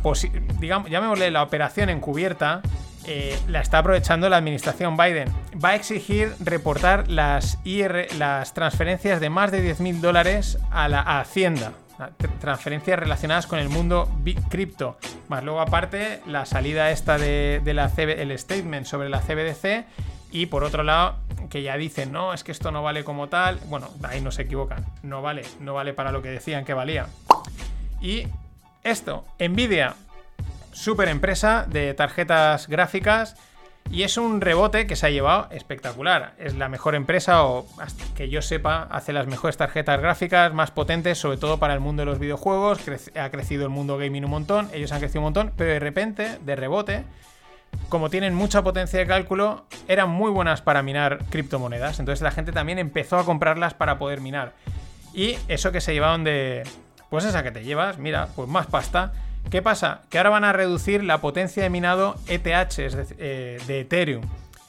digamos, 0.59 0.91
llamémosle 0.91 1.31
la 1.31 1.43
operación 1.43 1.89
encubierta, 1.89 2.61
eh, 3.07 3.39
la 3.49 3.61
está 3.61 3.79
aprovechando 3.79 4.29
la 4.29 4.37
administración 4.37 4.97
Biden. 4.97 5.33
Va 5.63 5.71
a 5.71 5.75
exigir 5.75 6.35
reportar 6.41 7.09
las, 7.09 7.59
las 8.19 8.53
transferencias 8.53 9.21
de 9.21 9.31
más 9.31 9.51
de 9.51 9.75
10.000 9.75 10.01
dólares 10.01 10.59
a 10.71 10.89
la 10.89 11.01
a 11.01 11.21
Hacienda 11.21 11.73
transferencias 12.41 12.99
relacionadas 12.99 13.47
con 13.47 13.59
el 13.59 13.69
mundo 13.69 14.09
cripto. 14.49 14.99
Más 15.29 15.45
luego 15.45 15.61
aparte 15.61 16.21
la 16.27 16.47
salida 16.47 16.91
esta 16.91 17.19
de, 17.19 17.63
la 17.65 17.91
el 17.97 18.39
statement 18.39 18.87
sobre 18.87 19.09
la 19.09 19.21
CBDC 19.21 19.87
y 20.33 20.47
por 20.47 20.65
otro 20.65 20.83
lado 20.83 21.17
que 21.51 21.63
ya 21.63 21.77
dicen, 21.77 22.13
no, 22.13 22.33
es 22.33 22.45
que 22.45 22.53
esto 22.53 22.71
no 22.71 22.83
vale 22.83 23.05
como 23.05 23.29
tal. 23.29 23.59
Bueno, 23.67 23.89
ahí 24.05 24.21
no 24.21 24.31
se 24.31 24.43
equivocan. 24.43 24.85
No 25.03 25.23
vale, 25.23 25.43
no 25.59 25.75
vale 25.75 25.93
para 25.93 26.13
lo 26.13 26.23
que 26.23 26.31
decían 26.31 26.65
que 26.65 26.75
valía. 26.75 27.09
Y 28.01 28.29
esto, 28.85 29.25
Nvidia, 29.39 29.95
super 30.73 31.09
empresa 31.09 31.67
de 31.69 31.93
tarjetas 31.95 32.69
gráficas 32.69 33.37
y 33.91 34.05
es 34.05 34.17
un 34.17 34.41
rebote 34.41 34.87
que 34.87 34.95
se 34.95 35.07
ha 35.07 35.11
llevado 35.11 35.49
espectacular. 35.51 36.35
Es 36.39 36.55
la 36.55 36.69
mejor 36.69 36.95
empresa, 36.95 37.45
o 37.45 37.67
que 38.15 38.29
yo 38.29 38.41
sepa, 38.41 38.85
hace 38.91 39.13
las 39.13 39.27
mejores 39.27 39.57
tarjetas 39.57 40.01
gráficas, 40.01 40.53
más 40.53 40.71
potentes, 40.71 41.19
sobre 41.19 41.39
todo 41.39 41.59
para 41.59 41.75
el 41.75 41.81
mundo 41.81 42.03
de 42.03 42.07
los 42.07 42.19
videojuegos. 42.19 42.81
ha 43.17 43.31
crecido 43.31 43.65
el 43.65 43.71
mundo 43.71 43.99
gaming 43.99 44.25
un 44.25 44.31
montón, 44.31 44.69
ellos 44.73 44.93
han 44.93 45.01
crecido 45.01 45.21
un 45.21 45.25
montón, 45.25 45.53
pero 45.57 45.73
de 45.73 45.81
repente, 45.81 46.39
de 46.41 46.57
rebote, 46.57 47.05
como 47.89 48.11
tienen 48.11 48.35
mucha 48.35 48.63
potencia 48.63 49.01
de 49.01 49.07
cálculo, 49.07 49.67
eran 49.89 50.11
muy 50.11 50.31
buenas 50.31 50.63
para 50.63 50.83
minar 50.83 51.25
criptomonedas. 51.31 51.99
Entonces 51.99 52.23
la 52.23 52.31
gente 52.31 52.53
también 52.53 52.79
empezó 52.79 53.19
a 53.19 53.25
comprarlas 53.25 53.75
para 53.75 53.99
poder 53.99 54.21
minar. 54.21 54.53
Y 55.13 55.37
eso 55.49 55.73
que 55.73 55.81
se 55.81 55.93
llevaban 55.93 56.23
de... 56.23 56.63
Pues 57.09 57.25
esa 57.25 57.43
que 57.43 57.51
te 57.51 57.65
llevas, 57.65 57.99
mira, 57.99 58.29
pues 58.37 58.49
más 58.49 58.69
pasta. 58.69 59.13
¿Qué 59.51 59.63
pasa? 59.63 60.03
Que 60.11 60.19
ahora 60.19 60.31
van 60.31 60.45
a 60.45 60.53
reducir 60.53 61.03
la 61.03 61.21
potencia 61.21 61.63
de 61.63 61.71
minado 61.71 62.17
ETH, 62.29 62.79
eh, 62.79 63.59
de 63.67 63.81
Ethereum. 63.81 64.23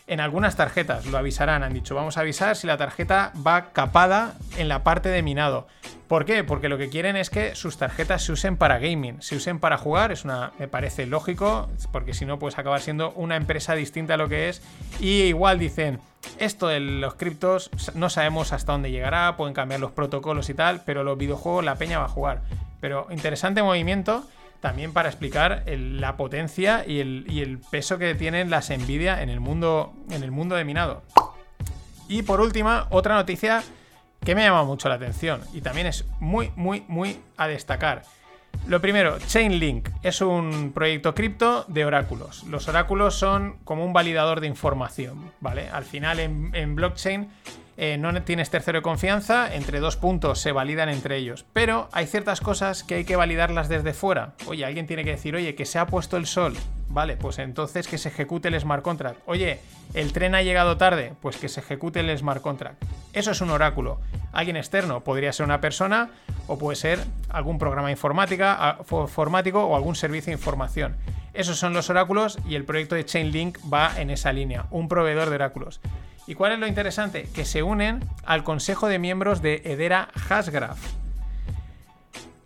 En 0.07 0.19
algunas 0.19 0.55
tarjetas 0.55 1.05
lo 1.05 1.17
avisarán, 1.17 1.63
han 1.63 1.73
dicho, 1.73 1.95
vamos 1.95 2.17
a 2.17 2.21
avisar 2.21 2.55
si 2.55 2.67
la 2.67 2.77
tarjeta 2.77 3.31
va 3.45 3.71
capada 3.71 4.33
en 4.57 4.67
la 4.67 4.83
parte 4.83 5.09
de 5.09 5.21
minado. 5.21 5.67
¿Por 6.07 6.25
qué? 6.25 6.43
Porque 6.43 6.67
lo 6.67 6.77
que 6.77 6.89
quieren 6.89 7.15
es 7.15 7.29
que 7.29 7.55
sus 7.55 7.77
tarjetas 7.77 8.23
se 8.23 8.33
usen 8.33 8.57
para 8.57 8.79
gaming, 8.79 9.21
se 9.21 9.37
usen 9.37 9.59
para 9.59 9.77
jugar, 9.77 10.11
es 10.11 10.25
una, 10.25 10.51
me 10.59 10.67
parece 10.67 11.05
lógico, 11.05 11.69
porque 11.93 12.13
si 12.13 12.25
no 12.25 12.39
puedes 12.39 12.59
acabar 12.59 12.81
siendo 12.81 13.11
una 13.11 13.37
empresa 13.37 13.75
distinta 13.75 14.15
a 14.15 14.17
lo 14.17 14.27
que 14.27 14.49
es. 14.49 14.61
Y 14.99 15.21
igual 15.21 15.59
dicen, 15.59 16.01
esto 16.37 16.67
de 16.67 16.81
los 16.81 17.13
criptos 17.13 17.69
no 17.93 18.09
sabemos 18.09 18.51
hasta 18.51 18.73
dónde 18.73 18.91
llegará, 18.91 19.37
pueden 19.37 19.53
cambiar 19.53 19.79
los 19.79 19.91
protocolos 19.91 20.49
y 20.49 20.53
tal, 20.53 20.81
pero 20.85 21.05
los 21.05 21.17
videojuegos 21.17 21.63
la 21.63 21.75
peña 21.75 21.99
va 21.99 22.05
a 22.05 22.09
jugar. 22.09 22.41
Pero 22.81 23.07
interesante 23.11 23.63
movimiento 23.63 24.25
también 24.61 24.93
para 24.93 25.09
explicar 25.09 25.63
la 25.67 26.15
potencia 26.15 26.85
y 26.87 26.99
el, 26.99 27.59
peso 27.69 27.97
que 27.97 28.15
tienen 28.15 28.49
las 28.49 28.69
Nvidia 28.69 29.21
en 29.21 29.29
el 29.29 29.39
mundo, 29.39 29.93
en 30.09 30.23
el 30.23 30.31
mundo 30.31 30.55
de 30.55 30.63
minado. 30.63 31.03
Y 32.07 32.21
por 32.21 32.39
última, 32.39 32.87
otra 32.91 33.15
noticia 33.15 33.63
que 34.23 34.35
me 34.35 34.43
llama 34.43 34.63
mucho 34.63 34.87
la 34.87 34.95
atención 34.95 35.41
y 35.51 35.61
también 35.61 35.87
es 35.87 36.05
muy, 36.19 36.51
muy, 36.55 36.85
muy 36.87 37.19
a 37.37 37.47
destacar. 37.47 38.03
Lo 38.67 38.79
primero, 38.81 39.17
Chainlink 39.17 39.89
es 40.03 40.21
un 40.21 40.71
proyecto 40.73 41.15
cripto 41.15 41.65
de 41.67 41.85
oráculos. 41.85 42.43
Los 42.43 42.67
oráculos 42.67 43.15
son 43.15 43.57
como 43.63 43.83
un 43.83 43.93
validador 43.93 44.41
de 44.41 44.47
información, 44.47 45.31
¿vale? 45.39 45.69
Al 45.69 45.85
final 45.85 46.19
en 46.19 46.75
blockchain 46.75 47.29
eh, 47.77 47.97
no 47.97 48.21
tienes 48.23 48.49
tercero 48.49 48.79
de 48.79 48.83
confianza, 48.83 49.53
entre 49.53 49.79
dos 49.79 49.97
puntos 49.97 50.39
se 50.39 50.51
validan 50.51 50.89
entre 50.89 51.17
ellos. 51.17 51.45
Pero 51.53 51.89
hay 51.91 52.05
ciertas 52.05 52.41
cosas 52.41 52.83
que 52.83 52.95
hay 52.95 53.05
que 53.05 53.15
validarlas 53.15 53.69
desde 53.69 53.93
fuera. 53.93 54.33
Oye, 54.47 54.65
alguien 54.65 54.87
tiene 54.87 55.03
que 55.03 55.11
decir, 55.11 55.35
oye, 55.35 55.55
que 55.55 55.65
se 55.65 55.79
ha 55.79 55.87
puesto 55.87 56.17
el 56.17 56.25
sol. 56.25 56.55
Vale, 56.89 57.15
pues 57.15 57.39
entonces 57.39 57.87
que 57.87 57.97
se 57.97 58.09
ejecute 58.09 58.49
el 58.49 58.59
smart 58.59 58.83
contract. 58.83 59.19
Oye, 59.25 59.59
el 59.93 60.11
tren 60.11 60.35
ha 60.35 60.41
llegado 60.41 60.77
tarde, 60.77 61.13
pues 61.21 61.37
que 61.37 61.47
se 61.47 61.61
ejecute 61.61 62.01
el 62.01 62.17
smart 62.17 62.41
contract. 62.41 62.83
Eso 63.13 63.31
es 63.31 63.41
un 63.41 63.49
oráculo. 63.49 63.99
Alguien 64.33 64.57
externo 64.57 65.01
podría 65.01 65.31
ser 65.31 65.45
una 65.45 65.61
persona 65.61 66.09
o 66.47 66.57
puede 66.57 66.75
ser 66.75 66.99
algún 67.29 67.59
programa 67.59 67.91
informática, 67.91 68.77
informático 68.89 69.63
o 69.63 69.75
algún 69.75 69.95
servicio 69.95 70.31
de 70.31 70.37
información. 70.37 70.97
Esos 71.33 71.57
son 71.57 71.73
los 71.73 71.89
oráculos 71.89 72.37
y 72.45 72.55
el 72.55 72.65
proyecto 72.65 72.95
de 72.95 73.05
Chainlink 73.05 73.57
va 73.71 73.99
en 73.99 74.09
esa 74.09 74.33
línea, 74.33 74.65
un 74.69 74.89
proveedor 74.89 75.29
de 75.29 75.35
oráculos. 75.35 75.79
¿Y 76.27 76.35
cuál 76.35 76.53
es 76.53 76.59
lo 76.59 76.67
interesante? 76.67 77.27
Que 77.33 77.45
se 77.45 77.63
unen 77.63 77.99
al 78.25 78.43
consejo 78.43 78.87
de 78.87 78.99
miembros 78.99 79.41
de 79.41 79.61
Edera 79.65 80.09
Hashgraph. 80.15 80.79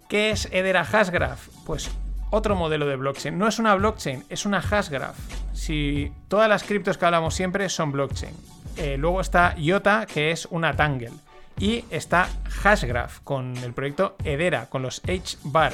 ¿Qué 0.07 0.31
es 0.31 0.47
Edera 0.51 0.85
Hashgraph? 0.85 1.47
Pues 1.65 1.91
otro 2.29 2.55
modelo 2.55 2.85
de 2.85 2.95
blockchain. 2.95 3.37
No 3.37 3.47
es 3.47 3.59
una 3.59 3.75
blockchain, 3.75 4.25
es 4.29 4.45
una 4.45 4.61
hashgraph. 4.61 5.17
Si 5.53 6.11
todas 6.27 6.49
las 6.49 6.63
criptos 6.63 6.97
que 6.97 7.05
hablamos 7.05 7.33
siempre 7.33 7.69
son 7.69 7.91
blockchain. 7.91 8.33
Eh, 8.77 8.97
luego 8.97 9.21
está 9.21 9.55
IOTA, 9.57 10.05
que 10.05 10.31
es 10.31 10.47
una 10.51 10.75
Tangle. 10.75 11.11
Y 11.57 11.85
está 11.89 12.27
Hashgraph 12.49 13.19
con 13.23 13.55
el 13.57 13.73
proyecto 13.73 14.17
Edera, 14.25 14.65
con 14.65 14.81
los 14.81 15.01
H-Bar. 15.05 15.71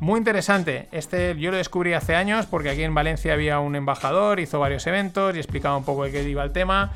Muy 0.00 0.18
interesante. 0.18 0.88
Este 0.90 1.36
yo 1.38 1.52
lo 1.52 1.56
descubrí 1.56 1.92
hace 1.92 2.16
años 2.16 2.46
porque 2.46 2.70
aquí 2.70 2.82
en 2.82 2.94
Valencia 2.94 3.32
había 3.32 3.60
un 3.60 3.76
embajador, 3.76 4.40
hizo 4.40 4.58
varios 4.58 4.84
eventos 4.88 5.36
y 5.36 5.38
explicaba 5.38 5.76
un 5.76 5.84
poco 5.84 6.04
de 6.04 6.10
qué 6.10 6.28
iba 6.28 6.42
el 6.42 6.50
tema 6.50 6.92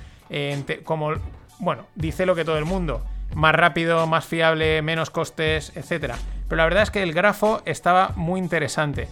como, 0.85 1.13
bueno, 1.59 1.87
dice 1.95 2.27
lo 2.27 2.35
que 2.35 2.45
todo 2.45 2.59
el 2.59 2.65
mundo, 2.65 3.05
más 3.35 3.55
rápido, 3.55 4.07
más 4.07 4.25
fiable, 4.25 4.83
menos 4.83 5.11
costes, 5.11 5.73
etc. 5.77 6.15
Pero 6.49 6.57
la 6.57 6.65
verdad 6.65 6.83
es 6.83 6.91
que 6.91 7.03
el 7.03 7.13
grafo 7.13 7.63
estaba 7.65 8.13
muy 8.17 8.41
interesante. 8.41 9.09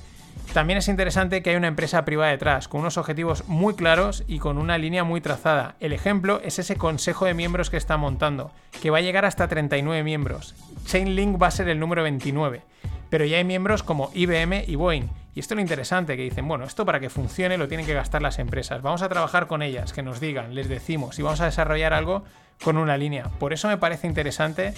También 0.53 0.79
es 0.79 0.89
interesante 0.89 1.43
que 1.43 1.51
hay 1.51 1.57
una 1.57 1.69
empresa 1.69 2.05
privada 2.05 2.31
detrás, 2.31 2.69
con 2.69 2.81
unos 2.81 2.97
objetivos 2.97 3.47
muy 3.49 3.75
claros 3.75 4.25
y 4.27 4.39
con 4.39 4.57
una 4.57 4.79
línea 4.79 5.05
muy 5.05 5.21
trazada. 5.21 5.77
El 5.79 5.93
ejemplo 5.93 6.41
es 6.43 6.59
ese 6.59 6.77
consejo 6.77 7.27
de 7.27 7.35
miembros 7.35 7.69
que 7.69 7.77
está 7.77 7.99
montando, 7.99 8.51
que 8.81 8.91
va 8.91 8.99
a 8.99 9.03
llegar 9.03 9.27
hasta 9.27 9.47
39 9.47 10.03
miembros. 10.05 10.55
Chainlink 10.87 11.41
va 11.41 11.49
a 11.49 11.51
ser 11.51 11.69
el 11.69 11.79
número 11.79 12.03
29 12.03 12.63
pero 13.11 13.25
ya 13.25 13.39
hay 13.39 13.45
miembros 13.45 13.83
como 13.83 14.11
IBM 14.15 14.65
y 14.67 14.75
Boeing. 14.75 15.09
Y 15.39 15.41
esto 15.41 15.55
es 15.55 15.59
lo 15.59 15.63
interesante, 15.63 16.17
que 16.17 16.25
dicen, 16.25 16.49
bueno, 16.49 16.65
esto 16.65 16.85
para 16.85 16.99
que 16.99 17.11
funcione 17.11 17.57
lo 17.57 17.69
tienen 17.69 17.87
que 17.87 17.95
gastar 17.95 18.21
las 18.21 18.41
empresas. 18.41 18.83
Vamos 18.83 19.03
a 19.03 19.09
trabajar 19.09 19.47
con 19.47 19.63
ellas, 19.63 19.93
que 19.93 20.03
nos 20.03 20.19
digan, 20.19 20.53
les 20.53 20.69
decimos, 20.69 21.17
y 21.21 21.23
vamos 21.23 21.41
a 21.41 21.45
desarrollar 21.45 21.95
algo 21.95 22.25
con 22.61 22.77
una 22.77 22.97
línea. 22.97 23.31
Por 23.39 23.53
eso 23.53 23.69
me 23.69 23.79
parece 23.79 24.09
interesante 24.09 24.75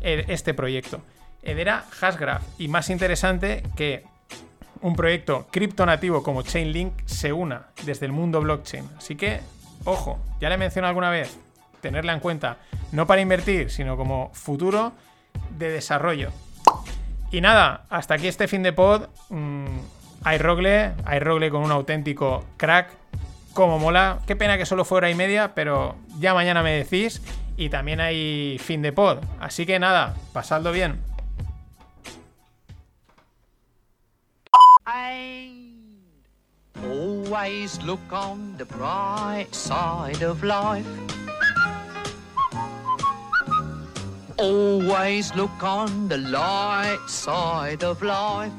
este 0.00 0.54
proyecto. 0.54 1.00
Edera 1.42 1.86
Hashgraph. 1.90 2.44
Y 2.58 2.68
más 2.68 2.90
interesante 2.90 3.64
que 3.74 4.04
un 4.82 4.94
proyecto 4.94 5.48
cripto 5.50 5.84
nativo 5.84 6.22
como 6.22 6.42
Chainlink 6.42 6.92
se 7.06 7.32
una 7.32 7.70
desde 7.84 8.06
el 8.06 8.12
mundo 8.12 8.40
blockchain. 8.40 8.88
Así 8.96 9.16
que, 9.16 9.40
ojo, 9.82 10.20
ya 10.40 10.48
le 10.48 10.56
mencioné 10.58 10.86
alguna 10.86 11.10
vez, 11.10 11.36
tenerla 11.80 12.12
en 12.12 12.20
cuenta, 12.20 12.58
no 12.92 13.08
para 13.08 13.20
invertir, 13.20 13.68
sino 13.68 13.96
como 13.96 14.30
futuro 14.32 14.92
de 15.58 15.70
desarrollo. 15.70 16.30
Y 17.32 17.40
nada, 17.40 17.86
hasta 17.90 18.14
aquí 18.14 18.28
este 18.28 18.46
fin 18.46 18.62
de 18.62 18.72
pod. 18.72 19.08
Mm, 19.28 19.66
hay 20.24 20.38
Rogle, 20.38 20.92
hay 21.04 21.20
Rogle 21.20 21.50
con 21.50 21.62
un 21.62 21.70
auténtico 21.70 22.44
crack. 22.56 22.90
Como 23.52 23.78
mola. 23.78 24.18
Qué 24.26 24.34
pena 24.34 24.58
que 24.58 24.66
solo 24.66 24.84
fue 24.84 24.98
hora 24.98 25.10
y 25.10 25.14
media, 25.14 25.54
pero 25.54 25.94
ya 26.18 26.34
mañana 26.34 26.62
me 26.64 26.72
decís. 26.72 27.22
Y 27.56 27.68
también 27.68 28.00
hay 28.00 28.58
fin 28.58 28.82
de 28.82 28.92
pod. 28.92 29.18
Así 29.38 29.64
que 29.64 29.78
nada, 29.78 30.16
pasadlo 30.32 30.72
bien. 30.72 30.98
always 37.34 37.82
look 37.82 38.12
on 38.12 38.56
the 38.58 38.64
bright 38.64 39.52
side 39.52 40.22
of 40.22 40.44
life. 40.44 40.86
Always 44.38 45.34
look 45.34 45.62
on 45.62 46.08
the 46.08 46.18
light 46.18 47.00
side 47.06 47.82
of 47.82 48.02
life. 48.02 48.52